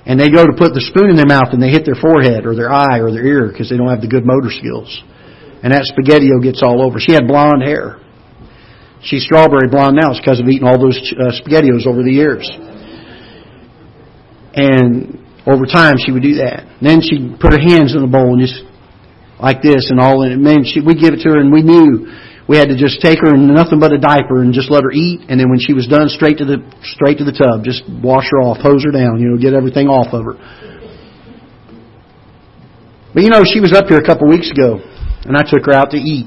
And 0.06 0.20
they 0.20 0.30
go 0.30 0.46
to 0.46 0.54
put 0.54 0.78
the 0.78 0.86
spoon 0.86 1.10
in 1.10 1.18
their 1.18 1.26
mouth, 1.26 1.50
and 1.58 1.62
they 1.62 1.74
hit 1.74 1.90
their 1.90 1.98
forehead 1.98 2.46
or 2.46 2.54
their 2.54 2.72
eye 2.72 3.02
or 3.02 3.10
their 3.10 3.26
ear 3.26 3.50
because 3.50 3.70
they 3.70 3.78
don't 3.78 3.90
have 3.90 4.06
the 4.06 4.08
good 4.08 4.30
motor 4.30 4.54
skills. 4.54 4.94
And 5.66 5.74
that 5.74 5.90
SpaghettiO 5.90 6.38
gets 6.46 6.62
all 6.62 6.86
over. 6.86 7.02
She 7.02 7.18
had 7.18 7.26
blonde 7.26 7.66
hair. 7.66 7.98
She's 9.06 9.24
strawberry 9.24 9.70
blonde 9.70 9.96
now. 10.02 10.12
It's 10.12 10.20
because 10.20 10.42
of 10.42 10.50
eating 10.50 10.68
all 10.68 10.82
those 10.82 10.98
uh, 11.14 11.30
SpaghettiOs 11.38 11.86
over 11.86 12.02
the 12.02 12.12
years. 12.12 12.50
And 14.58 15.22
over 15.46 15.70
time, 15.70 16.02
she 16.02 16.12
would 16.12 16.26
do 16.26 16.42
that. 16.42 16.66
And 16.66 16.82
then 16.82 17.02
she'd 17.06 17.38
put 17.40 17.54
her 17.54 17.62
hands 17.62 17.94
in 17.94 18.02
the 18.02 18.10
bowl 18.10 18.34
and 18.34 18.42
just 18.42 18.66
like 19.38 19.62
this 19.62 19.94
and 19.94 20.02
all. 20.02 20.26
And 20.26 20.42
man, 20.42 20.66
she, 20.66 20.82
we'd 20.82 20.98
give 20.98 21.14
it 21.14 21.22
to 21.22 21.30
her, 21.30 21.40
and 21.40 21.54
we 21.54 21.62
knew 21.62 22.10
we 22.50 22.58
had 22.58 22.70
to 22.70 22.78
just 22.78 22.98
take 22.98 23.22
her 23.22 23.34
in 23.34 23.46
nothing 23.54 23.78
but 23.78 23.94
a 23.94 24.02
diaper 24.02 24.42
and 24.42 24.54
just 24.54 24.74
let 24.74 24.82
her 24.82 24.92
eat. 24.92 25.30
And 25.30 25.38
then 25.38 25.54
when 25.54 25.62
she 25.62 25.74
was 25.74 25.86
done, 25.86 26.10
straight 26.10 26.42
to 26.42 26.46
the 26.46 26.66
straight 26.82 27.22
to 27.22 27.26
the 27.26 27.34
tub, 27.34 27.62
just 27.62 27.86
wash 28.02 28.26
her 28.34 28.42
off, 28.42 28.58
hose 28.58 28.82
her 28.86 28.94
down, 28.94 29.22
you 29.22 29.30
know, 29.30 29.38
get 29.38 29.54
everything 29.54 29.86
off 29.86 30.14
of 30.18 30.26
her. 30.26 30.36
But 33.14 33.22
you 33.24 33.30
know, 33.30 33.46
she 33.46 33.62
was 33.62 33.72
up 33.72 33.86
here 33.86 34.02
a 34.02 34.06
couple 34.06 34.28
weeks 34.28 34.50
ago, 34.50 34.82
and 35.30 35.38
I 35.38 35.46
took 35.46 35.66
her 35.70 35.74
out 35.74 35.92
to 35.92 35.98
eat. 35.98 36.26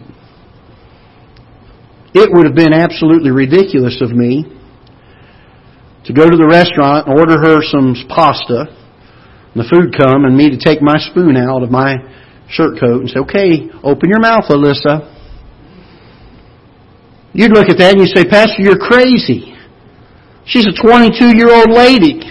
It 2.15 2.31
would 2.33 2.47
have 2.47 2.55
been 2.55 2.73
absolutely 2.73 3.31
ridiculous 3.31 4.01
of 4.01 4.11
me 4.11 4.45
to 6.05 6.13
go 6.13 6.29
to 6.29 6.37
the 6.37 6.47
restaurant 6.47 7.07
and 7.07 7.19
order 7.19 7.37
her 7.37 7.61
some 7.61 7.93
pasta, 8.09 8.65
and 9.53 9.59
the 9.61 9.69
food 9.69 9.93
come, 9.93 10.25
and 10.25 10.37
me 10.37 10.49
to 10.49 10.57
take 10.57 10.81
my 10.81 10.97
spoon 10.97 11.37
out 11.37 11.63
of 11.63 11.71
my 11.71 11.97
shirt 12.49 12.81
coat 12.81 13.05
and 13.05 13.11
say, 13.11 13.21
okay, 13.21 13.69
open 13.85 14.09
your 14.09 14.21
mouth, 14.21 14.49
Alyssa. 14.49 15.15
You'd 17.35 17.53
look 17.53 17.69
at 17.69 17.77
that 17.77 17.93
and 17.93 18.01
you'd 18.01 18.17
say, 18.17 18.25
Pastor, 18.25 18.63
you're 18.63 18.81
crazy. 18.81 19.55
She's 20.47 20.67
a 20.67 20.73
22 20.73 21.37
year 21.37 21.53
old 21.53 21.71
lady. 21.71 22.25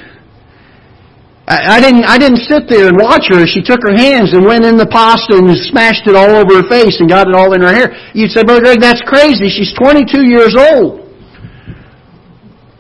I, 1.48 1.80
didn't, 1.80 2.04
I 2.04 2.20
didn't 2.20 2.44
sit 2.44 2.68
there 2.68 2.92
and 2.92 3.00
watch 3.00 3.32
her 3.32 3.48
she 3.48 3.64
took 3.64 3.80
her 3.88 3.96
hands 3.96 4.36
and 4.36 4.44
went 4.44 4.68
in 4.68 4.76
the 4.76 4.86
pasta 4.86 5.40
and 5.40 5.48
smashed 5.56 6.04
it 6.04 6.12
all 6.12 6.36
over 6.36 6.60
her 6.60 6.68
face 6.68 7.00
and 7.00 7.08
got 7.08 7.32
it 7.32 7.36
all 7.36 7.56
in 7.56 7.64
her 7.64 7.72
hair. 7.72 7.96
You'd 8.12 8.36
say, 8.36 8.44
Brother 8.44 8.60
Greg, 8.60 8.84
that's 8.84 9.00
crazy. 9.08 9.48
She's 9.48 9.72
22 9.72 10.28
years 10.28 10.60
old. 10.60 11.08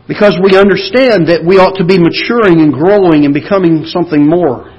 Because 0.03 0.35
we 0.43 0.59
understand 0.59 1.31
that 1.31 1.47
we 1.47 1.63
ought 1.63 1.79
to 1.79 1.87
be 1.87 1.95
maturing 1.95 2.59
and 2.59 2.75
growing 2.75 3.23
and 3.23 3.33
becoming 3.33 3.87
something 3.87 4.27
more 4.27 4.75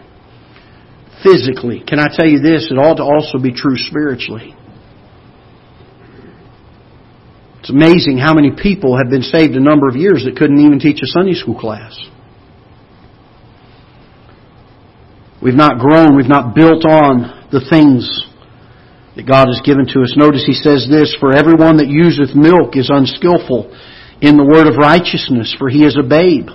physically. 1.24 1.80
Can 1.80 1.96
I 1.96 2.12
tell 2.12 2.28
you 2.28 2.44
this? 2.44 2.68
It 2.68 2.76
ought 2.76 3.00
to 3.00 3.08
also 3.08 3.40
be 3.40 3.56
true 3.56 3.76
spiritually. 3.76 4.52
It's 7.60 7.72
amazing 7.72 8.20
how 8.20 8.36
many 8.36 8.52
people 8.52 9.00
have 9.00 9.08
been 9.08 9.24
saved 9.24 9.56
a 9.56 9.64
number 9.64 9.88
of 9.88 9.96
years 9.96 10.28
that 10.28 10.36
couldn't 10.36 10.60
even 10.60 10.78
teach 10.78 11.00
a 11.00 11.08
Sunday 11.08 11.32
school 11.32 11.58
class. 11.58 11.96
We've 15.42 15.54
not 15.54 15.78
grown, 15.78 16.16
we've 16.16 16.28
not 16.28 16.54
built 16.54 16.84
on 16.84 17.48
the 17.52 17.62
things 17.70 18.04
that 19.14 19.26
God 19.26 19.46
has 19.46 19.62
given 19.62 19.86
to 19.94 20.02
us. 20.02 20.14
Notice 20.18 20.46
he 20.46 20.54
says 20.54 20.86
this, 20.90 21.14
For 21.18 21.34
everyone 21.34 21.78
that 21.78 21.90
useth 21.90 22.34
milk 22.34 22.74
is 22.74 22.90
unskillful 22.90 23.70
in 24.22 24.36
the 24.38 24.46
word 24.46 24.66
of 24.66 24.78
righteousness, 24.78 25.54
for 25.58 25.68
he 25.68 25.86
is 25.86 25.98
a 25.98 26.06
babe. 26.06 26.50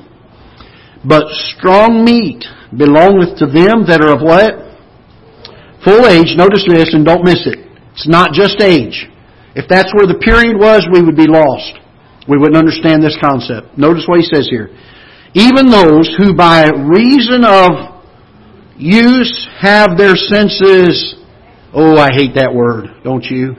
But 1.03 1.27
strong 1.55 2.03
meat 2.03 2.43
belongeth 2.71 3.39
to 3.39 3.47
them 3.47 3.87
that 3.87 4.03
are 4.03 4.15
of 4.15 4.23
what? 4.23 4.51
Full 5.83 6.07
age. 6.07 6.35
Notice 6.35 6.63
this 6.67 6.95
and 6.95 7.03
don't 7.03 7.27
miss 7.27 7.43
it. 7.43 7.59
It's 7.95 8.07
not 8.07 8.31
just 8.31 8.59
age. 8.63 9.07
If 9.55 9.67
that's 9.67 9.91
where 9.93 10.07
the 10.07 10.19
period 10.23 10.55
was, 10.55 10.87
we 10.91 11.03
would 11.03 11.19
be 11.19 11.27
lost. 11.27 11.79
We 12.27 12.39
wouldn't 12.39 12.57
understand 12.57 13.03
this 13.03 13.19
concept. 13.19 13.77
Notice 13.77 14.07
what 14.07 14.19
he 14.19 14.27
says 14.27 14.47
here. 14.47 14.71
Even 15.35 15.67
those 15.67 16.07
who 16.15 16.33
by 16.33 16.71
reason 16.71 17.43
of 17.43 17.92
use 18.77 19.47
have 19.59 19.97
their 19.97 20.15
senses, 20.15 21.15
oh, 21.73 21.97
I 21.97 22.09
hate 22.11 22.35
that 22.35 22.53
word, 22.53 22.85
don't 23.03 23.23
you? 23.23 23.55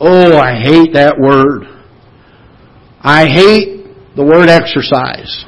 Oh, 0.00 0.36
I 0.36 0.54
hate 0.60 0.94
that 0.94 1.18
word. 1.18 1.64
I 3.00 3.26
hate 3.26 4.16
the 4.16 4.24
word 4.24 4.48
exercise. 4.48 5.44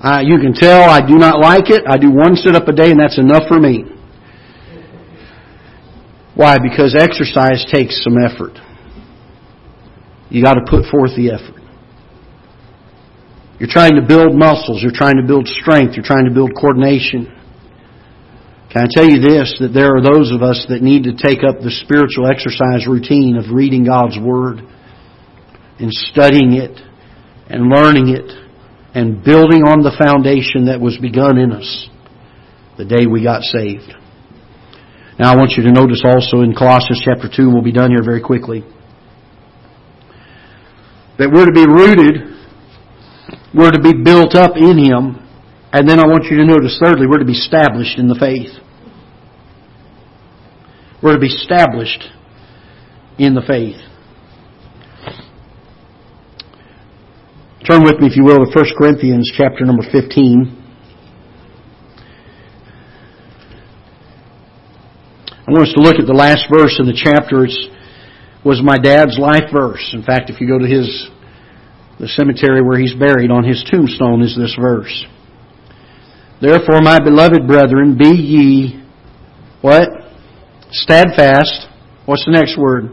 Uh, 0.00 0.22
you 0.24 0.38
can 0.38 0.52
tell 0.54 0.88
I 0.88 1.00
do 1.00 1.18
not 1.18 1.40
like 1.40 1.70
it. 1.70 1.82
I 1.88 1.96
do 1.96 2.10
one 2.10 2.36
sit 2.36 2.54
up 2.54 2.68
a 2.68 2.72
day 2.72 2.90
and 2.90 3.00
that's 3.00 3.18
enough 3.18 3.44
for 3.48 3.58
me. 3.58 3.84
Why? 6.34 6.58
Because 6.62 6.94
exercise 6.94 7.66
takes 7.72 8.04
some 8.04 8.16
effort. 8.16 8.54
You 10.30 10.44
got 10.44 10.54
to 10.54 10.64
put 10.70 10.84
forth 10.86 11.16
the 11.16 11.32
effort. 11.32 11.60
You're 13.58 13.68
trying 13.68 13.96
to 13.96 14.06
build 14.06 14.36
muscles. 14.36 14.80
You're 14.80 14.94
trying 14.94 15.16
to 15.16 15.26
build 15.26 15.48
strength. 15.48 15.96
You're 15.96 16.06
trying 16.06 16.26
to 16.28 16.34
build 16.34 16.52
coordination. 16.54 17.26
Can 18.70 18.84
I 18.84 18.86
tell 18.90 19.08
you 19.08 19.20
this, 19.20 19.56
that 19.60 19.72
there 19.72 19.96
are 19.96 20.02
those 20.02 20.30
of 20.30 20.42
us 20.42 20.66
that 20.68 20.82
need 20.82 21.04
to 21.04 21.16
take 21.16 21.40
up 21.40 21.64
the 21.64 21.72
spiritual 21.72 22.28
exercise 22.28 22.86
routine 22.86 23.36
of 23.36 23.48
reading 23.48 23.84
God's 23.84 24.18
Word 24.20 24.60
and 25.80 25.88
studying 25.88 26.52
it 26.52 26.76
and 27.48 27.72
learning 27.72 28.12
it 28.12 28.28
and 28.94 29.24
building 29.24 29.64
on 29.64 29.80
the 29.80 29.96
foundation 29.96 30.66
that 30.66 30.80
was 30.80 30.98
begun 31.00 31.38
in 31.38 31.52
us 31.52 31.88
the 32.76 32.84
day 32.84 33.06
we 33.06 33.24
got 33.24 33.40
saved. 33.42 33.92
Now 35.18 35.32
I 35.32 35.36
want 35.36 35.52
you 35.56 35.62
to 35.64 35.72
notice 35.72 36.02
also 36.04 36.42
in 36.42 36.54
Colossians 36.54 37.00
chapter 37.02 37.28
2, 37.28 37.50
we'll 37.50 37.62
be 37.62 37.72
done 37.72 37.90
here 37.90 38.04
very 38.04 38.20
quickly, 38.20 38.60
that 41.18 41.32
we're 41.32 41.46
to 41.46 41.52
be 41.52 41.66
rooted, 41.66 42.36
we're 43.54 43.72
to 43.72 43.80
be 43.80 43.96
built 44.04 44.36
up 44.36 44.56
in 44.56 44.76
Him, 44.76 45.27
and 45.72 45.88
then 45.88 46.00
I 46.00 46.06
want 46.06 46.24
you 46.24 46.38
to 46.38 46.44
notice 46.44 46.78
thirdly, 46.82 47.06
we're 47.06 47.18
to 47.18 47.24
be 47.24 47.32
established 47.32 47.98
in 47.98 48.08
the 48.08 48.14
faith. 48.14 48.50
We're 51.02 51.12
to 51.12 51.20
be 51.20 51.28
established 51.28 52.04
in 53.18 53.34
the 53.34 53.42
faith. 53.42 53.76
Turn 57.68 57.84
with 57.84 58.00
me, 58.00 58.06
if 58.06 58.16
you 58.16 58.24
will, 58.24 58.38
to 58.38 58.50
1 58.50 58.64
Corinthians 58.78 59.30
chapter 59.36 59.64
number 59.64 59.82
15. 59.92 60.64
I 65.46 65.50
want 65.50 65.68
us 65.68 65.74
to 65.74 65.80
look 65.80 65.96
at 66.00 66.06
the 66.06 66.14
last 66.14 66.46
verse 66.50 66.76
in 66.78 66.86
the 66.86 66.96
chapter. 66.96 67.44
It 67.44 67.52
was 68.44 68.62
my 68.62 68.78
dad's 68.78 69.18
life 69.18 69.52
verse. 69.52 69.90
In 69.92 70.02
fact, 70.02 70.30
if 70.30 70.40
you 70.40 70.48
go 70.48 70.58
to 70.58 70.66
his 70.66 71.08
the 71.98 72.08
cemetery 72.08 72.62
where 72.62 72.78
he's 72.78 72.94
buried, 72.94 73.30
on 73.30 73.44
his 73.44 73.64
tombstone 73.70 74.22
is 74.22 74.36
this 74.36 74.56
verse. 74.58 75.04
Therefore, 76.40 76.80
my 76.80 76.98
beloved 76.98 77.46
brethren, 77.46 77.96
be 77.98 78.08
ye 78.08 78.84
what? 79.60 79.88
Steadfast. 80.70 81.66
What's 82.06 82.24
the 82.24 82.32
next 82.32 82.56
word? 82.56 82.90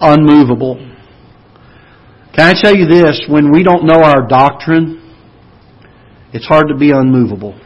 Unmovable. 0.00 0.76
Can 2.34 2.54
I 2.54 2.60
tell 2.60 2.74
you 2.74 2.86
this? 2.86 3.22
When 3.28 3.50
we 3.52 3.62
don't 3.62 3.84
know 3.84 4.02
our 4.02 4.26
doctrine, 4.26 4.98
it's 6.32 6.46
hard 6.46 6.68
to 6.68 6.76
be 6.76 6.90
unmovable. 6.90 7.58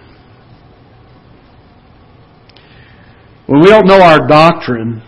When 3.46 3.60
we 3.60 3.68
don't 3.68 3.86
know 3.86 4.02
our 4.02 4.26
doctrine, 4.26 5.02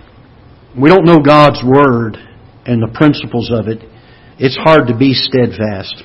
we 0.81 0.89
don't 0.89 1.05
know 1.05 1.19
God's 1.19 1.61
Word 1.65 2.17
and 2.67 2.81
the 2.81 2.93
principles 2.95 3.51
of 3.51 3.67
it, 3.67 3.79
it's 4.39 4.57
hard 4.57 4.87
to 4.87 4.97
be 4.97 5.13
steadfast. 5.13 6.05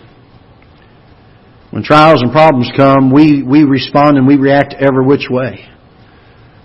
When 1.74 1.82
trials 1.82 2.22
and 2.22 2.32
problems 2.32 2.70
come, 2.78 3.12
we, 3.12 3.42
we 3.42 3.64
respond 3.64 4.18
and 4.18 4.28
we 4.28 4.36
react 4.36 4.76
every 4.78 5.04
which 5.08 5.26
way. 5.28 5.68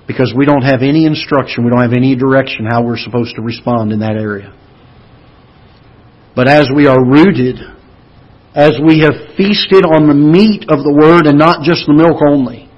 Because 0.07 0.35
we 0.37 0.45
don't 0.45 0.61
have 0.61 0.83
any 0.83 1.07
instruction, 1.07 1.65
we 1.65 1.71
don't 1.71 1.81
have 1.81 1.97
any 1.97 2.15
direction 2.15 2.67
how 2.69 2.85
we're 2.85 2.99
supposed 2.99 3.35
to 3.37 3.41
respond 3.41 3.91
in 3.91 4.01
that 4.01 4.17
area. 4.17 4.55
But 6.37 6.47
as 6.47 6.69
we 6.77 6.89
are 6.89 7.03
rooted, 7.03 7.57
as 8.55 8.79
we 8.85 9.01
have 9.01 9.35
feasted 9.35 9.87
on 9.87 10.09
the 10.09 10.15
meat 10.15 10.67
of 10.69 10.85
the 10.85 10.93
Word 10.93 11.27
and 11.27 11.39
not 11.39 11.65
just 11.65 11.87
the 11.87 11.95
milk 11.95 12.21
only, 12.21 12.69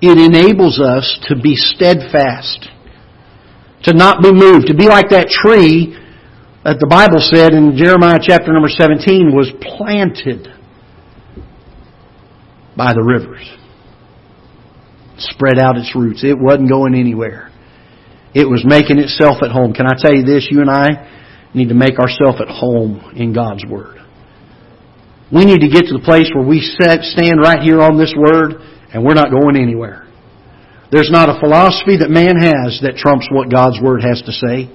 it 0.00 0.16
enables 0.16 0.80
us 0.80 1.20
to 1.28 1.36
be 1.36 1.56
steadfast, 1.56 2.70
to 3.82 3.92
not 3.92 4.22
be 4.22 4.32
moved, 4.32 4.68
to 4.68 4.74
be 4.74 4.88
like 4.88 5.10
that 5.10 5.28
tree 5.28 5.94
that 6.64 6.80
the 6.80 6.86
Bible 6.88 7.20
said 7.20 7.52
in 7.52 7.76
Jeremiah 7.76 8.18
chapter 8.18 8.50
number 8.50 8.70
17 8.70 9.36
was 9.36 9.52
planted 9.60 10.56
by 12.76 12.92
the 12.92 13.02
rivers. 13.02 13.44
Spread 15.18 15.58
out 15.58 15.76
its 15.76 15.94
roots. 15.94 16.24
It 16.24 16.38
wasn't 16.38 16.70
going 16.70 16.94
anywhere. 16.94 17.50
It 18.34 18.48
was 18.48 18.64
making 18.64 18.98
itself 18.98 19.42
at 19.42 19.50
home. 19.50 19.74
Can 19.74 19.86
I 19.86 19.94
tell 19.98 20.14
you 20.14 20.24
this? 20.24 20.48
You 20.50 20.60
and 20.60 20.70
I 20.70 21.10
need 21.52 21.68
to 21.68 21.74
make 21.74 21.98
ourselves 21.98 22.40
at 22.40 22.48
home 22.48 23.12
in 23.16 23.32
God's 23.34 23.66
Word. 23.66 23.98
We 25.32 25.44
need 25.44 25.60
to 25.60 25.68
get 25.68 25.86
to 25.86 25.94
the 25.94 26.04
place 26.04 26.30
where 26.34 26.46
we 26.46 26.60
stand 26.60 27.38
right 27.42 27.62
here 27.62 27.80
on 27.80 27.98
this 27.98 28.14
Word 28.16 28.62
and 28.92 29.04
we're 29.04 29.18
not 29.18 29.30
going 29.30 29.56
anywhere. 29.56 30.06
There's 30.90 31.10
not 31.10 31.30
a 31.30 31.38
philosophy 31.38 31.98
that 32.02 32.10
man 32.10 32.34
has 32.34 32.82
that 32.82 32.98
trumps 32.98 33.26
what 33.30 33.50
God's 33.50 33.78
Word 33.78 34.02
has 34.02 34.22
to 34.26 34.32
say. 34.34 34.66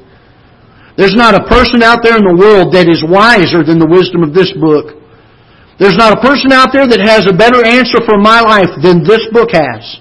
There's 0.95 1.15
not 1.15 1.35
a 1.35 1.43
person 1.47 1.83
out 1.83 1.99
there 2.03 2.15
in 2.15 2.23
the 2.23 2.39
world 2.39 2.71
that 2.71 2.87
is 2.87 3.03
wiser 3.03 3.67
than 3.67 3.83
the 3.83 3.87
wisdom 3.87 4.23
of 4.23 4.31
this 4.31 4.51
book. 4.55 4.95
There's 5.79 5.97
not 5.97 6.17
a 6.17 6.21
person 6.21 6.51
out 6.51 6.71
there 6.71 6.87
that 6.87 7.03
has 7.03 7.27
a 7.27 7.35
better 7.35 7.59
answer 7.59 7.99
for 8.07 8.17
my 8.17 8.39
life 8.39 8.71
than 8.81 9.03
this 9.03 9.27
book 9.31 9.51
has. 9.51 9.99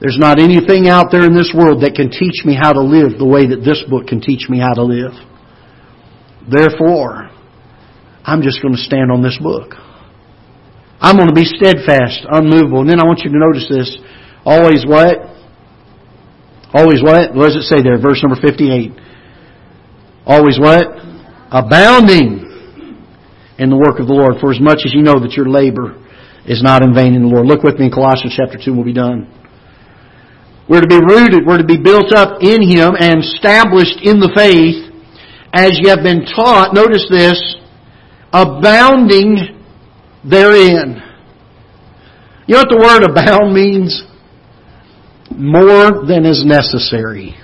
There's 0.00 0.18
not 0.18 0.40
anything 0.40 0.88
out 0.88 1.08
there 1.10 1.24
in 1.24 1.34
this 1.34 1.54
world 1.54 1.82
that 1.82 1.94
can 1.94 2.10
teach 2.10 2.44
me 2.44 2.58
how 2.58 2.72
to 2.74 2.82
live 2.82 3.16
the 3.16 3.24
way 3.24 3.46
that 3.46 3.62
this 3.62 3.82
book 3.88 4.10
can 4.10 4.20
teach 4.20 4.50
me 4.50 4.58
how 4.58 4.74
to 4.74 4.82
live. 4.82 5.14
Therefore, 6.50 7.30
I'm 8.24 8.42
just 8.42 8.60
going 8.60 8.74
to 8.74 8.82
stand 8.82 9.12
on 9.12 9.22
this 9.22 9.38
book. 9.38 9.78
I'm 11.00 11.16
going 11.16 11.28
to 11.28 11.34
be 11.34 11.46
steadfast, 11.46 12.26
unmovable. 12.28 12.80
And 12.80 12.90
then 12.90 13.00
I 13.00 13.06
want 13.06 13.20
you 13.22 13.30
to 13.30 13.38
notice 13.38 13.68
this. 13.70 13.96
Always 14.44 14.84
what? 14.84 15.30
Always 16.74 17.00
what? 17.00 17.32
What 17.32 17.54
does 17.54 17.56
it 17.56 17.70
say 17.70 17.80
there? 17.80 17.96
Verse 17.96 18.20
number 18.20 18.40
58. 18.40 18.92
Always 20.26 20.58
what? 20.58 20.84
Abounding 21.54 22.43
in 23.58 23.70
the 23.70 23.76
work 23.76 24.00
of 24.00 24.06
the 24.06 24.14
Lord, 24.14 24.40
for 24.40 24.52
as 24.52 24.60
much 24.60 24.82
as 24.84 24.92
you 24.92 25.02
know 25.02 25.20
that 25.20 25.32
your 25.36 25.48
labor 25.48 25.94
is 26.46 26.62
not 26.62 26.82
in 26.82 26.94
vain 26.94 27.14
in 27.14 27.22
the 27.22 27.28
Lord. 27.28 27.46
Look 27.46 27.62
with 27.62 27.78
me 27.78 27.86
in 27.86 27.92
Colossians 27.92 28.34
chapter 28.36 28.58
2, 28.58 28.74
we'll 28.74 28.84
be 28.84 28.92
done. 28.92 29.30
We're 30.68 30.80
to 30.80 30.88
be 30.88 31.00
rooted, 31.00 31.46
we're 31.46 31.58
to 31.58 31.64
be 31.64 31.78
built 31.78 32.12
up 32.14 32.42
in 32.42 32.62
Him 32.62 32.96
and 32.98 33.20
established 33.20 34.00
in 34.02 34.18
the 34.18 34.32
faith 34.34 34.90
as 35.52 35.78
you 35.80 35.88
have 35.88 36.02
been 36.02 36.24
taught, 36.24 36.74
notice 36.74 37.06
this, 37.08 37.38
abounding 38.32 39.60
therein. 40.24 41.00
You 42.46 42.56
know 42.56 42.64
what 42.64 42.68
the 42.68 42.82
word 42.82 43.02
abound 43.04 43.54
means? 43.54 44.04
more 45.36 46.06
than 46.06 46.24
is 46.24 46.44
necessary. 46.44 47.34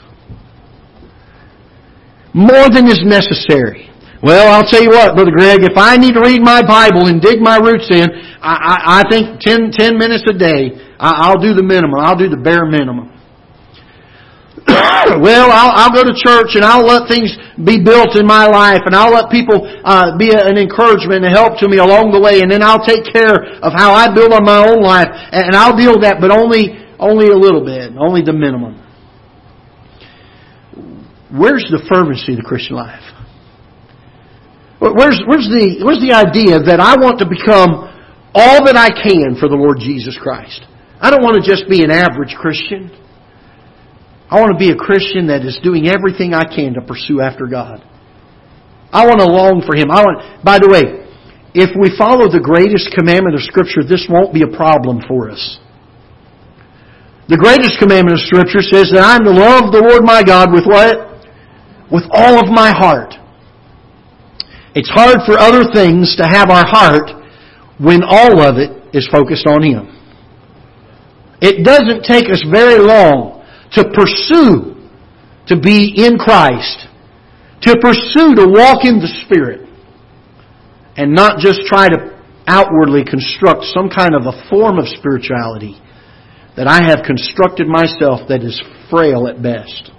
More 2.32 2.70
than 2.70 2.86
is 2.86 3.02
necessary. 3.04 3.89
Well, 4.22 4.52
I'll 4.52 4.68
tell 4.68 4.82
you 4.82 4.90
what, 4.90 5.16
Brother 5.16 5.32
Greg, 5.32 5.64
if 5.64 5.76
I 5.76 5.96
need 5.96 6.12
to 6.12 6.20
read 6.20 6.42
my 6.42 6.60
Bible 6.60 7.08
and 7.08 7.22
dig 7.22 7.40
my 7.40 7.56
roots 7.56 7.88
in, 7.88 8.04
I, 8.44 8.52
I, 8.52 8.76
I 9.00 9.02
think 9.08 9.40
10, 9.40 9.72
10 9.72 9.96
minutes 9.96 10.24
a 10.28 10.36
day, 10.36 10.76
I, 11.00 11.32
will 11.32 11.40
do 11.40 11.54
the 11.54 11.64
minimum. 11.64 11.96
I'll 11.96 12.18
do 12.18 12.28
the 12.28 12.36
bare 12.36 12.68
minimum. 12.68 13.08
well, 15.24 15.48
I'll, 15.48 15.72
I'll, 15.72 15.94
go 15.96 16.04
to 16.04 16.12
church 16.12 16.52
and 16.52 16.60
I'll 16.60 16.84
let 16.84 17.08
things 17.08 17.32
be 17.64 17.80
built 17.80 18.12
in 18.12 18.26
my 18.26 18.44
life 18.44 18.84
and 18.84 18.94
I'll 18.94 19.10
let 19.10 19.32
people 19.32 19.64
uh, 19.64 20.18
be 20.18 20.36
an 20.36 20.60
encouragement 20.60 21.24
and 21.24 21.32
help 21.32 21.56
to 21.64 21.68
me 21.68 21.78
along 21.78 22.12
the 22.12 22.20
way 22.20 22.44
and 22.44 22.50
then 22.52 22.62
I'll 22.62 22.84
take 22.84 23.08
care 23.08 23.40
of 23.64 23.72
how 23.72 23.96
I 23.96 24.12
build 24.12 24.36
on 24.36 24.44
my 24.44 24.60
own 24.60 24.84
life 24.84 25.08
and 25.32 25.56
I'll 25.56 25.76
deal 25.76 25.96
with 25.96 26.04
that, 26.04 26.20
but 26.20 26.30
only 26.30 26.76
only 27.00 27.28
a 27.28 27.36
little 27.36 27.64
bit, 27.64 27.96
only 27.96 28.20
the 28.20 28.34
minimum. 28.34 28.76
Where's 31.32 31.64
the 31.72 31.80
fervency 31.88 32.36
of 32.36 32.38
the 32.38 32.44
Christian 32.44 32.76
life? 32.76 33.00
Where's, 34.80 35.20
where's, 35.28 35.44
the, 35.44 35.84
where's 35.84 36.00
the 36.00 36.16
idea 36.16 36.56
that 36.56 36.80
I 36.80 36.96
want 36.96 37.20
to 37.20 37.28
become 37.28 37.84
all 38.32 38.64
that 38.64 38.80
I 38.80 38.88
can 38.88 39.36
for 39.36 39.44
the 39.44 39.60
Lord 39.60 39.76
Jesus 39.76 40.16
Christ? 40.16 40.64
I 40.96 41.12
don't 41.12 41.20
want 41.20 41.36
to 41.36 41.44
just 41.44 41.68
be 41.68 41.84
an 41.84 41.92
average 41.92 42.32
Christian. 42.32 42.88
I 44.32 44.40
want 44.40 44.56
to 44.56 44.60
be 44.60 44.72
a 44.72 44.78
Christian 44.80 45.28
that 45.28 45.44
is 45.44 45.60
doing 45.60 45.84
everything 45.84 46.32
I 46.32 46.48
can 46.48 46.80
to 46.80 46.80
pursue 46.80 47.20
after 47.20 47.44
God. 47.44 47.84
I 48.88 49.04
want 49.04 49.20
to 49.20 49.28
long 49.28 49.60
for 49.68 49.76
Him. 49.76 49.92
I 49.92 50.00
want, 50.00 50.40
by 50.40 50.56
the 50.56 50.72
way, 50.72 51.04
if 51.52 51.76
we 51.76 51.92
follow 52.00 52.32
the 52.32 52.40
greatest 52.40 52.88
commandment 52.96 53.36
of 53.36 53.44
Scripture, 53.44 53.84
this 53.84 54.08
won't 54.08 54.32
be 54.32 54.48
a 54.48 54.50
problem 54.56 55.04
for 55.04 55.28
us. 55.28 55.60
The 57.28 57.36
greatest 57.36 57.76
commandment 57.76 58.16
of 58.16 58.24
Scripture 58.24 58.64
says 58.64 58.88
that 58.96 59.04
I'm 59.04 59.28
to 59.28 59.34
love 59.34 59.76
the 59.76 59.84
Lord 59.84 60.08
my 60.08 60.24
God 60.24 60.56
with 60.56 60.64
what? 60.64 61.20
With 61.92 62.08
all 62.16 62.40
of 62.40 62.48
my 62.48 62.72
heart. 62.72 63.19
It's 64.74 64.88
hard 64.88 65.18
for 65.26 65.38
other 65.38 65.70
things 65.72 66.16
to 66.16 66.24
have 66.24 66.50
our 66.50 66.64
heart 66.64 67.10
when 67.78 68.02
all 68.04 68.40
of 68.40 68.56
it 68.56 68.94
is 68.94 69.08
focused 69.10 69.46
on 69.46 69.62
Him. 69.62 69.96
It 71.40 71.64
doesn't 71.64 72.04
take 72.04 72.30
us 72.30 72.44
very 72.50 72.78
long 72.78 73.44
to 73.72 73.84
pursue 73.90 74.76
to 75.46 75.58
be 75.58 75.94
in 75.96 76.18
Christ, 76.18 76.86
to 77.62 77.76
pursue 77.80 78.34
to 78.36 78.46
walk 78.46 78.84
in 78.84 79.00
the 79.00 79.10
Spirit, 79.24 79.68
and 80.96 81.14
not 81.14 81.38
just 81.38 81.62
try 81.66 81.88
to 81.88 82.20
outwardly 82.46 83.04
construct 83.04 83.64
some 83.64 83.88
kind 83.88 84.14
of 84.14 84.26
a 84.26 84.48
form 84.50 84.78
of 84.78 84.86
spirituality 84.88 85.80
that 86.56 86.66
I 86.68 86.82
have 86.82 87.06
constructed 87.06 87.66
myself 87.66 88.28
that 88.28 88.42
is 88.42 88.60
frail 88.90 89.26
at 89.26 89.42
best 89.42 89.90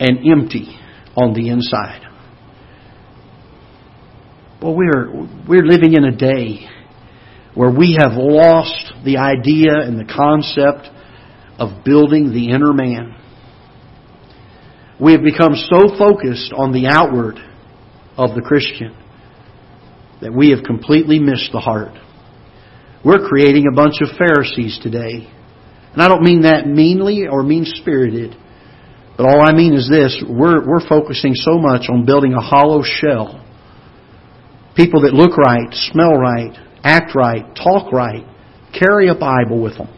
and 0.00 0.18
empty 0.26 0.78
on 1.14 1.34
the 1.34 1.48
inside. 1.48 2.11
Well, 4.62 4.76
we're, 4.76 5.10
we're 5.48 5.64
living 5.66 5.94
in 5.94 6.04
a 6.04 6.16
day 6.16 6.68
where 7.56 7.70
we 7.76 7.98
have 7.98 8.12
lost 8.12 8.92
the 9.04 9.16
idea 9.16 9.72
and 9.74 9.98
the 9.98 10.04
concept 10.04 10.88
of 11.58 11.84
building 11.84 12.32
the 12.32 12.50
inner 12.50 12.72
man. 12.72 13.16
We 15.00 15.12
have 15.12 15.22
become 15.24 15.54
so 15.56 15.98
focused 15.98 16.52
on 16.56 16.70
the 16.70 16.86
outward 16.86 17.38
of 18.16 18.36
the 18.36 18.40
Christian 18.40 18.96
that 20.20 20.32
we 20.32 20.50
have 20.50 20.62
completely 20.62 21.18
missed 21.18 21.50
the 21.50 21.58
heart. 21.58 21.98
We're 23.04 23.26
creating 23.26 23.64
a 23.66 23.74
bunch 23.74 23.96
of 24.00 24.16
Pharisees 24.16 24.78
today. 24.80 25.28
And 25.92 26.00
I 26.00 26.06
don't 26.06 26.22
mean 26.22 26.42
that 26.42 26.68
meanly 26.68 27.26
or 27.26 27.42
mean 27.42 27.64
spirited. 27.64 28.36
But 29.16 29.26
all 29.26 29.42
I 29.42 29.52
mean 29.54 29.74
is 29.74 29.90
this 29.90 30.22
we're, 30.24 30.64
we're 30.64 30.88
focusing 30.88 31.34
so 31.34 31.58
much 31.58 31.88
on 31.90 32.06
building 32.06 32.34
a 32.34 32.40
hollow 32.40 32.84
shell. 32.84 33.41
People 34.76 35.02
that 35.02 35.12
look 35.12 35.36
right, 35.36 35.68
smell 35.72 36.14
right, 36.14 36.56
act 36.82 37.14
right, 37.14 37.44
talk 37.54 37.92
right, 37.92 38.24
carry 38.72 39.08
a 39.08 39.14
Bible 39.14 39.60
with 39.60 39.76
them, 39.76 39.88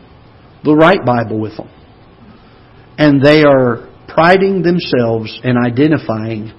the 0.65 0.75
right 0.75 1.05
Bible 1.05 1.41
with 1.41 1.57
them. 1.57 1.71
And 2.99 3.25
they 3.25 3.45
are 3.45 3.89
priding 4.09 4.63
themselves 4.63 5.41
and 5.43 5.59
identifying 5.59 6.53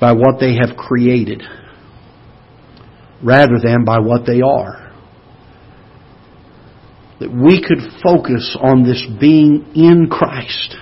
by 0.00 0.12
what 0.12 0.38
they 0.40 0.54
have 0.54 0.76
created 0.76 1.42
rather 3.22 3.58
than 3.62 3.84
by 3.84 3.98
what 3.98 4.26
they 4.26 4.40
are. 4.40 4.92
That 7.18 7.32
we 7.32 7.62
could 7.62 7.78
focus 8.02 8.56
on 8.60 8.84
this 8.84 9.04
being 9.18 9.72
in 9.74 10.08
Christ. 10.10 10.76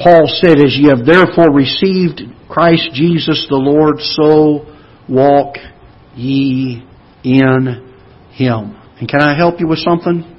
Paul 0.00 0.26
said, 0.26 0.58
As 0.58 0.76
ye 0.76 0.88
have 0.88 1.06
therefore 1.06 1.54
received 1.54 2.22
Christ 2.48 2.90
Jesus 2.92 3.46
the 3.48 3.56
Lord, 3.56 4.00
so 4.00 4.73
walk 5.08 5.56
ye 6.14 6.86
in 7.22 7.94
Him. 8.32 8.76
And 8.98 9.08
can 9.08 9.20
I 9.20 9.36
help 9.36 9.60
you 9.60 9.68
with 9.68 9.78
something? 9.78 10.30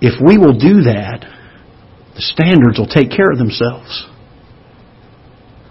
If 0.00 0.20
we 0.24 0.38
will 0.38 0.58
do 0.58 0.82
that, 0.82 1.26
the 2.14 2.22
standards 2.22 2.78
will 2.78 2.86
take 2.86 3.10
care 3.10 3.30
of 3.30 3.38
themselves. 3.38 4.06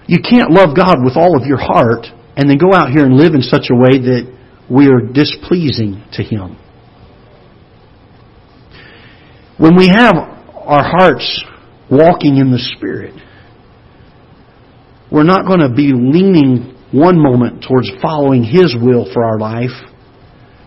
You 0.07 0.19
can't 0.27 0.51
love 0.51 0.75
God 0.75 1.03
with 1.03 1.15
all 1.15 1.37
of 1.39 1.45
your 1.45 1.59
heart 1.59 2.07
and 2.35 2.49
then 2.49 2.57
go 2.57 2.73
out 2.73 2.89
here 2.89 3.05
and 3.05 3.15
live 3.15 3.33
in 3.33 3.41
such 3.41 3.69
a 3.69 3.75
way 3.75 3.99
that 3.99 4.37
we 4.69 4.87
are 4.87 5.01
displeasing 5.01 6.03
to 6.13 6.23
Him. 6.23 6.57
When 9.57 9.75
we 9.75 9.87
have 9.87 10.15
our 10.15 10.83
hearts 10.83 11.43
walking 11.91 12.37
in 12.37 12.51
the 12.51 12.59
Spirit, 12.77 13.13
we're 15.11 15.23
not 15.23 15.45
going 15.45 15.59
to 15.59 15.69
be 15.69 15.91
leaning 15.93 16.78
one 16.91 17.21
moment 17.21 17.63
towards 17.67 17.91
following 18.01 18.43
His 18.43 18.75
will 18.79 19.11
for 19.13 19.23
our 19.23 19.39
life 19.39 19.75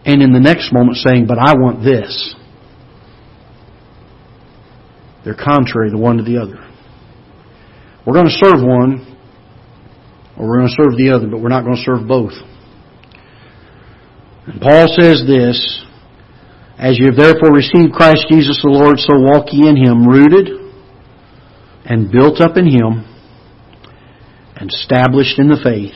and 0.04 0.22
in 0.22 0.32
the 0.32 0.40
next 0.40 0.72
moment 0.72 0.98
saying, 0.98 1.26
but 1.26 1.38
I 1.38 1.54
want 1.54 1.84
this. 1.84 2.34
They're 5.24 5.38
contrary 5.38 5.90
the 5.90 5.98
one 5.98 6.16
to 6.16 6.24
the 6.24 6.38
other. 6.38 6.58
We're 8.04 8.14
going 8.14 8.26
to 8.26 8.38
serve 8.42 8.60
one 8.60 9.06
or 10.36 10.48
we're 10.48 10.58
going 10.58 10.68
to 10.68 10.82
serve 10.82 10.96
the 10.98 11.12
other, 11.14 11.28
but 11.28 11.38
we're 11.38 11.54
not 11.54 11.62
going 11.62 11.76
to 11.76 11.82
serve 11.82 12.08
both. 12.08 12.32
And 14.46 14.60
Paul 14.60 14.88
says 14.98 15.22
this, 15.24 15.84
As 16.78 16.98
you 16.98 17.06
have 17.06 17.16
therefore 17.16 17.54
received 17.54 17.92
Christ 17.92 18.26
Jesus 18.28 18.58
the 18.62 18.70
Lord, 18.70 18.98
so 18.98 19.14
walk 19.14 19.52
ye 19.52 19.68
in 19.68 19.76
him, 19.76 20.06
rooted 20.06 20.48
and 21.84 22.10
built 22.10 22.40
up 22.40 22.56
in 22.56 22.66
him, 22.66 23.06
and 24.56 24.70
established 24.70 25.38
in 25.38 25.48
the 25.48 25.60
faith. 25.62 25.94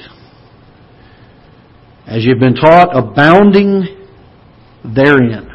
As 2.07 2.24
you've 2.24 2.38
been 2.38 2.54
taught, 2.54 2.96
abounding 2.96 4.07
therein, 4.84 5.50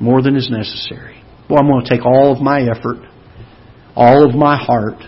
more 0.00 0.22
than 0.22 0.34
is 0.34 0.50
necessary. 0.50 1.22
Well, 1.48 1.60
I'm 1.60 1.68
going 1.68 1.84
to 1.84 1.90
take 1.90 2.04
all 2.04 2.32
of 2.32 2.42
my 2.42 2.62
effort, 2.62 2.98
all 3.94 4.28
of 4.28 4.34
my 4.34 4.56
heart, 4.56 5.00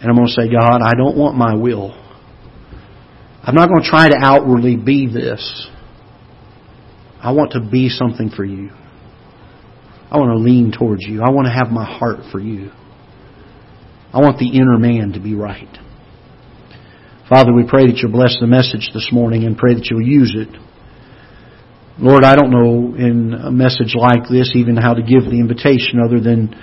and 0.00 0.08
I'm 0.08 0.14
going 0.14 0.28
to 0.28 0.32
say, 0.32 0.48
God, 0.50 0.80
I 0.82 0.94
don't 0.94 1.16
want 1.16 1.36
my 1.36 1.54
will. 1.54 1.92
I'm 3.42 3.54
not 3.54 3.68
going 3.68 3.82
to 3.82 3.88
try 3.88 4.08
to 4.08 4.16
outwardly 4.18 4.76
be 4.76 5.06
this. 5.12 5.68
I 7.20 7.32
want 7.32 7.52
to 7.52 7.60
be 7.60 7.88
something 7.88 8.30
for 8.30 8.44
you. 8.44 8.70
I 10.10 10.16
want 10.16 10.30
to 10.30 10.38
lean 10.38 10.72
towards 10.72 11.02
you. 11.02 11.22
I 11.22 11.30
want 11.30 11.46
to 11.46 11.52
have 11.52 11.68
my 11.68 11.84
heart 11.84 12.20
for 12.32 12.40
you. 12.40 12.70
I 14.12 14.20
want 14.20 14.38
the 14.38 14.48
inner 14.48 14.78
man 14.78 15.12
to 15.12 15.20
be 15.20 15.34
right. 15.34 15.68
Father, 17.28 17.52
we 17.52 17.64
pray 17.68 17.84
that 17.86 17.98
you'll 17.98 18.10
bless 18.10 18.38
the 18.40 18.46
message 18.46 18.88
this 18.94 19.10
morning 19.12 19.44
and 19.44 19.58
pray 19.58 19.74
that 19.74 19.84
you'll 19.90 20.00
use 20.00 20.34
it. 20.34 20.48
Lord, 21.98 22.24
I 22.24 22.34
don't 22.34 22.50
know 22.50 22.94
in 22.96 23.34
a 23.34 23.50
message 23.50 23.94
like 23.94 24.30
this 24.30 24.52
even 24.54 24.76
how 24.76 24.94
to 24.94 25.02
give 25.02 25.24
the 25.24 25.36
invitation 25.36 26.00
other 26.00 26.20
than 26.20 26.56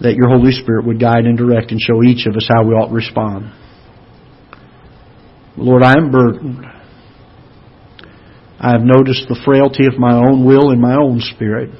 that 0.00 0.14
your 0.14 0.28
Holy 0.28 0.52
Spirit 0.52 0.86
would 0.86 1.00
guide 1.00 1.26
and 1.26 1.36
direct 1.36 1.72
and 1.72 1.80
show 1.80 2.04
each 2.04 2.26
of 2.26 2.36
us 2.36 2.46
how 2.46 2.62
we 2.62 2.74
ought 2.74 2.88
to 2.88 2.94
respond. 2.94 3.50
Lord, 5.56 5.82
I 5.82 5.94
am 5.98 6.12
burdened. 6.12 6.66
I 8.60 8.70
have 8.70 8.82
noticed 8.82 9.26
the 9.26 9.40
frailty 9.44 9.86
of 9.86 9.98
my 9.98 10.14
own 10.14 10.46
will 10.46 10.70
and 10.70 10.80
my 10.80 10.94
own 10.94 11.18
spirit. 11.18 11.70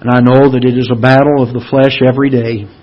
And 0.00 0.08
I 0.08 0.20
know 0.20 0.52
that 0.52 0.64
it 0.64 0.78
is 0.78 0.88
a 0.90 0.98
battle 0.98 1.42
of 1.42 1.52
the 1.52 1.64
flesh 1.68 2.00
every 2.00 2.30
day. 2.30 2.79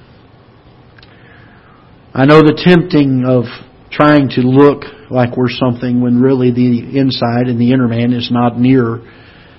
I 2.17 2.25
know 2.25 2.41
the 2.41 2.59
tempting 2.65 3.25
of 3.29 3.43
trying 3.91 4.29
to 4.29 4.41
look 4.41 4.85
like 5.11 5.37
we're 5.37 5.53
something 5.53 6.01
when 6.01 6.19
really 6.19 6.49
the 6.49 6.97
inside 6.97 7.45
and 7.45 7.61
the 7.61 7.71
inner 7.71 7.87
man 7.87 8.11
is 8.11 8.31
not 8.31 8.57
near 8.57 9.05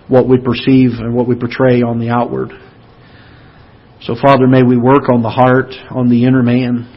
what 0.08 0.26
we 0.28 0.38
perceive 0.42 0.98
and 0.98 1.14
what 1.14 1.28
we 1.28 1.36
portray 1.36 1.82
on 1.82 2.00
the 2.00 2.08
outward. 2.08 2.50
So, 4.02 4.16
Father, 4.20 4.48
may 4.48 4.64
we 4.64 4.76
work 4.76 5.08
on 5.08 5.22
the 5.22 5.30
heart, 5.30 5.70
on 5.90 6.10
the 6.10 6.24
inner 6.24 6.42
man. 6.42 6.92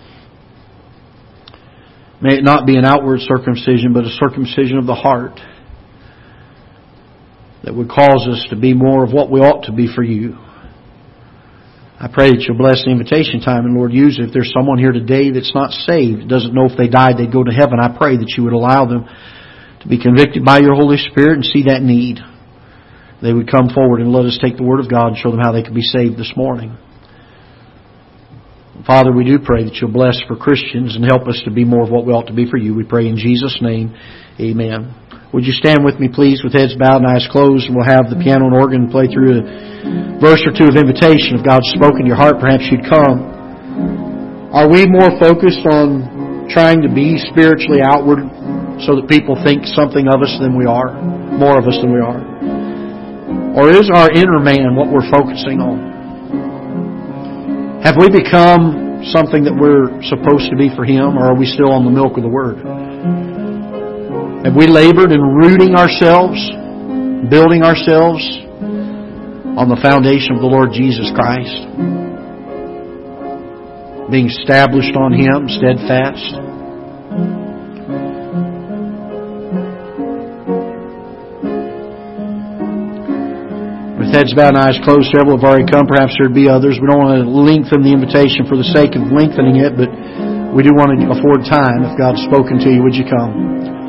May 2.23 2.37
it 2.37 2.43
not 2.43 2.65
be 2.65 2.75
an 2.75 2.83
outward 2.83 3.19
circumcision, 3.19 3.93
but 3.93 4.03
a 4.03 4.17
circumcision 4.17 4.79
of 4.79 4.87
the 4.87 4.95
heart 4.95 5.39
that 7.63 7.75
would 7.75 7.87
cause 7.87 8.27
us 8.27 8.47
to 8.49 8.55
be 8.55 8.73
more 8.73 9.03
of 9.03 9.13
what 9.13 9.29
we 9.29 9.41
ought 9.41 9.65
to 9.65 9.71
be 9.71 9.87
for 9.93 10.01
you. 10.01 10.39
I 12.01 12.09
pray 12.09 12.33
that 12.33 12.41
you'll 12.41 12.57
bless 12.57 12.81
the 12.81 12.89
invitation 12.89 13.45
time 13.45 13.69
and 13.69 13.77
Lord 13.77 13.93
use 13.93 14.17
it. 14.17 14.25
If 14.25 14.33
there's 14.33 14.49
someone 14.49 14.81
here 14.81 14.91
today 14.91 15.29
that's 15.29 15.53
not 15.53 15.69
saved, 15.69 16.25
doesn't 16.25 16.49
know 16.49 16.65
if 16.65 16.73
they 16.73 16.89
died 16.89 17.21
they'd 17.21 17.31
go 17.31 17.45
to 17.45 17.53
heaven, 17.53 17.77
I 17.77 17.93
pray 17.93 18.17
that 18.17 18.33
you 18.33 18.41
would 18.41 18.57
allow 18.57 18.89
them 18.89 19.05
to 19.05 19.87
be 19.87 20.01
convicted 20.01 20.43
by 20.43 20.65
your 20.65 20.73
Holy 20.73 20.97
Spirit 20.97 21.37
and 21.37 21.45
see 21.45 21.69
that 21.69 21.85
need. 21.85 22.17
They 23.21 23.31
would 23.31 23.45
come 23.45 23.69
forward 23.69 24.01
and 24.01 24.11
let 24.11 24.25
us 24.25 24.39
take 24.41 24.57
the 24.57 24.65
Word 24.65 24.79
of 24.79 24.89
God 24.89 25.13
and 25.13 25.17
show 25.17 25.29
them 25.29 25.45
how 25.45 25.53
they 25.53 25.61
could 25.61 25.77
be 25.77 25.85
saved 25.85 26.17
this 26.17 26.33
morning. 26.35 26.75
Father, 28.87 29.13
we 29.13 29.23
do 29.23 29.37
pray 29.37 29.63
that 29.63 29.77
you'll 29.77 29.93
bless 29.93 30.17
for 30.25 30.35
Christians 30.35 30.95
and 30.95 31.05
help 31.05 31.27
us 31.27 31.39
to 31.45 31.51
be 31.51 31.65
more 31.65 31.83
of 31.83 31.91
what 31.91 32.07
we 32.07 32.13
ought 32.13 32.27
to 32.27 32.33
be 32.33 32.49
for 32.49 32.57
you. 32.57 32.73
We 32.73 32.83
pray 32.83 33.05
in 33.05 33.15
Jesus' 33.15 33.59
name. 33.61 33.93
Amen. 34.39 35.10
Would 35.31 35.47
you 35.47 35.55
stand 35.55 35.87
with 35.87 35.95
me, 35.95 36.11
please, 36.11 36.43
with 36.43 36.51
heads 36.51 36.75
bowed 36.75 36.99
and 36.99 37.07
eyes 37.07 37.23
closed, 37.31 37.71
and 37.71 37.75
we'll 37.75 37.87
have 37.87 38.11
the 38.11 38.19
piano 38.19 38.51
and 38.51 38.55
organ 38.55 38.91
play 38.91 39.07
through 39.07 39.39
a 39.39 40.19
verse 40.19 40.43
or 40.43 40.51
two 40.51 40.67
of 40.67 40.75
invitation. 40.75 41.39
If 41.39 41.47
God's 41.47 41.71
spoken 41.71 42.03
to 42.03 42.07
your 42.11 42.19
heart, 42.19 42.35
perhaps 42.43 42.67
you'd 42.67 42.83
come. 42.83 44.51
Are 44.51 44.67
we 44.67 44.83
more 44.91 45.15
focused 45.23 45.63
on 45.63 46.51
trying 46.51 46.83
to 46.83 46.91
be 46.91 47.15
spiritually 47.31 47.79
outward 47.79 48.27
so 48.83 48.99
that 48.99 49.07
people 49.07 49.39
think 49.39 49.63
something 49.71 50.11
of 50.11 50.19
us 50.19 50.35
than 50.43 50.51
we 50.51 50.67
are? 50.67 50.99
More 51.39 51.55
of 51.55 51.63
us 51.63 51.79
than 51.79 51.95
we 51.95 52.03
are? 52.03 52.19
Or 53.55 53.71
is 53.71 53.87
our 53.87 54.11
inner 54.11 54.43
man 54.43 54.75
what 54.75 54.91
we're 54.91 55.07
focusing 55.07 55.63
on? 55.63 55.79
Have 57.87 57.95
we 57.95 58.11
become 58.11 59.07
something 59.15 59.47
that 59.47 59.55
we're 59.55 59.95
supposed 60.11 60.51
to 60.51 60.59
be 60.59 60.67
for 60.75 60.83
Him, 60.83 61.15
or 61.15 61.31
are 61.31 61.37
we 61.39 61.47
still 61.47 61.71
on 61.71 61.87
the 61.87 61.91
milk 61.91 62.19
of 62.19 62.23
the 62.23 62.29
Word? 62.29 62.59
Have 64.41 64.57
we 64.57 64.65
labored 64.65 65.11
in 65.13 65.21
rooting 65.21 65.77
ourselves, 65.77 66.41
building 67.29 67.61
ourselves 67.61 68.25
on 69.53 69.69
the 69.69 69.77
foundation 69.77 70.33
of 70.33 70.41
the 70.41 70.49
Lord 70.49 70.73
Jesus 70.73 71.13
Christ? 71.13 71.61
Being 74.09 74.33
established 74.33 74.97
on 74.97 75.13
Him, 75.13 75.45
steadfast? 75.45 76.25
With 84.01 84.09
heads 84.09 84.33
bowed 84.33 84.57
and 84.57 84.65
eyes 84.65 84.81
closed. 84.81 85.13
Several 85.13 85.37
have 85.37 85.45
already 85.45 85.69
come. 85.69 85.85
Perhaps 85.85 86.17
there'd 86.17 86.33
be 86.33 86.49
others. 86.49 86.81
We 86.81 86.89
don't 86.89 86.97
want 86.97 87.21
to 87.21 87.29
lengthen 87.29 87.85
the 87.85 87.93
invitation 87.93 88.49
for 88.49 88.57
the 88.57 88.65
sake 88.73 88.97
of 88.97 89.05
lengthening 89.13 89.61
it, 89.61 89.77
but 89.77 89.93
we 90.57 90.65
do 90.65 90.73
want 90.73 90.97
to 90.97 91.13
afford 91.13 91.45
time. 91.45 91.85
If 91.85 91.93
God's 91.93 92.25
spoken 92.25 92.57
to 92.65 92.73
you, 92.73 92.81
would 92.81 92.97
you 92.97 93.05
come? 93.05 93.80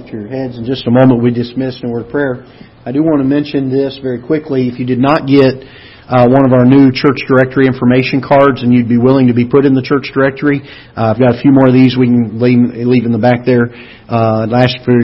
Lift 0.00 0.12
your 0.12 0.28
heads. 0.28 0.56
In 0.56 0.64
just 0.64 0.86
a 0.86 0.90
moment, 0.90 1.22
we 1.22 1.30
dismiss 1.30 1.80
in 1.82 1.88
a 1.88 1.92
word 1.92 2.06
of 2.06 2.10
prayer. 2.10 2.44
I 2.86 2.92
do 2.92 3.02
want 3.02 3.20
to 3.20 3.28
mention 3.28 3.68
this 3.68 3.98
very 4.00 4.20
quickly. 4.20 4.68
If 4.68 4.78
you 4.78 4.86
did 4.86 4.98
not 4.98 5.28
get 5.28 5.60
uh, 6.08 6.24
one 6.24 6.48
of 6.48 6.52
our 6.56 6.64
new 6.64 6.88
church 6.88 7.20
directory 7.28 7.66
information 7.66 8.24
cards 8.24 8.62
and 8.62 8.72
you'd 8.72 8.88
be 8.88 8.96
willing 8.96 9.28
to 9.28 9.34
be 9.34 9.44
put 9.44 9.66
in 9.66 9.74
the 9.74 9.84
church 9.84 10.08
directory, 10.14 10.64
uh, 10.96 11.12
I've 11.12 11.20
got 11.20 11.36
a 11.36 11.40
few 11.40 11.52
more 11.52 11.68
of 11.68 11.74
these 11.74 11.96
we 12.00 12.06
can 12.06 12.40
leave, 12.40 12.72
leave 12.72 13.04
in 13.04 13.12
the 13.12 13.20
back 13.20 13.44
there. 13.44 13.68
Uh, 14.08 14.48
last 14.48 14.80
for 14.84 14.96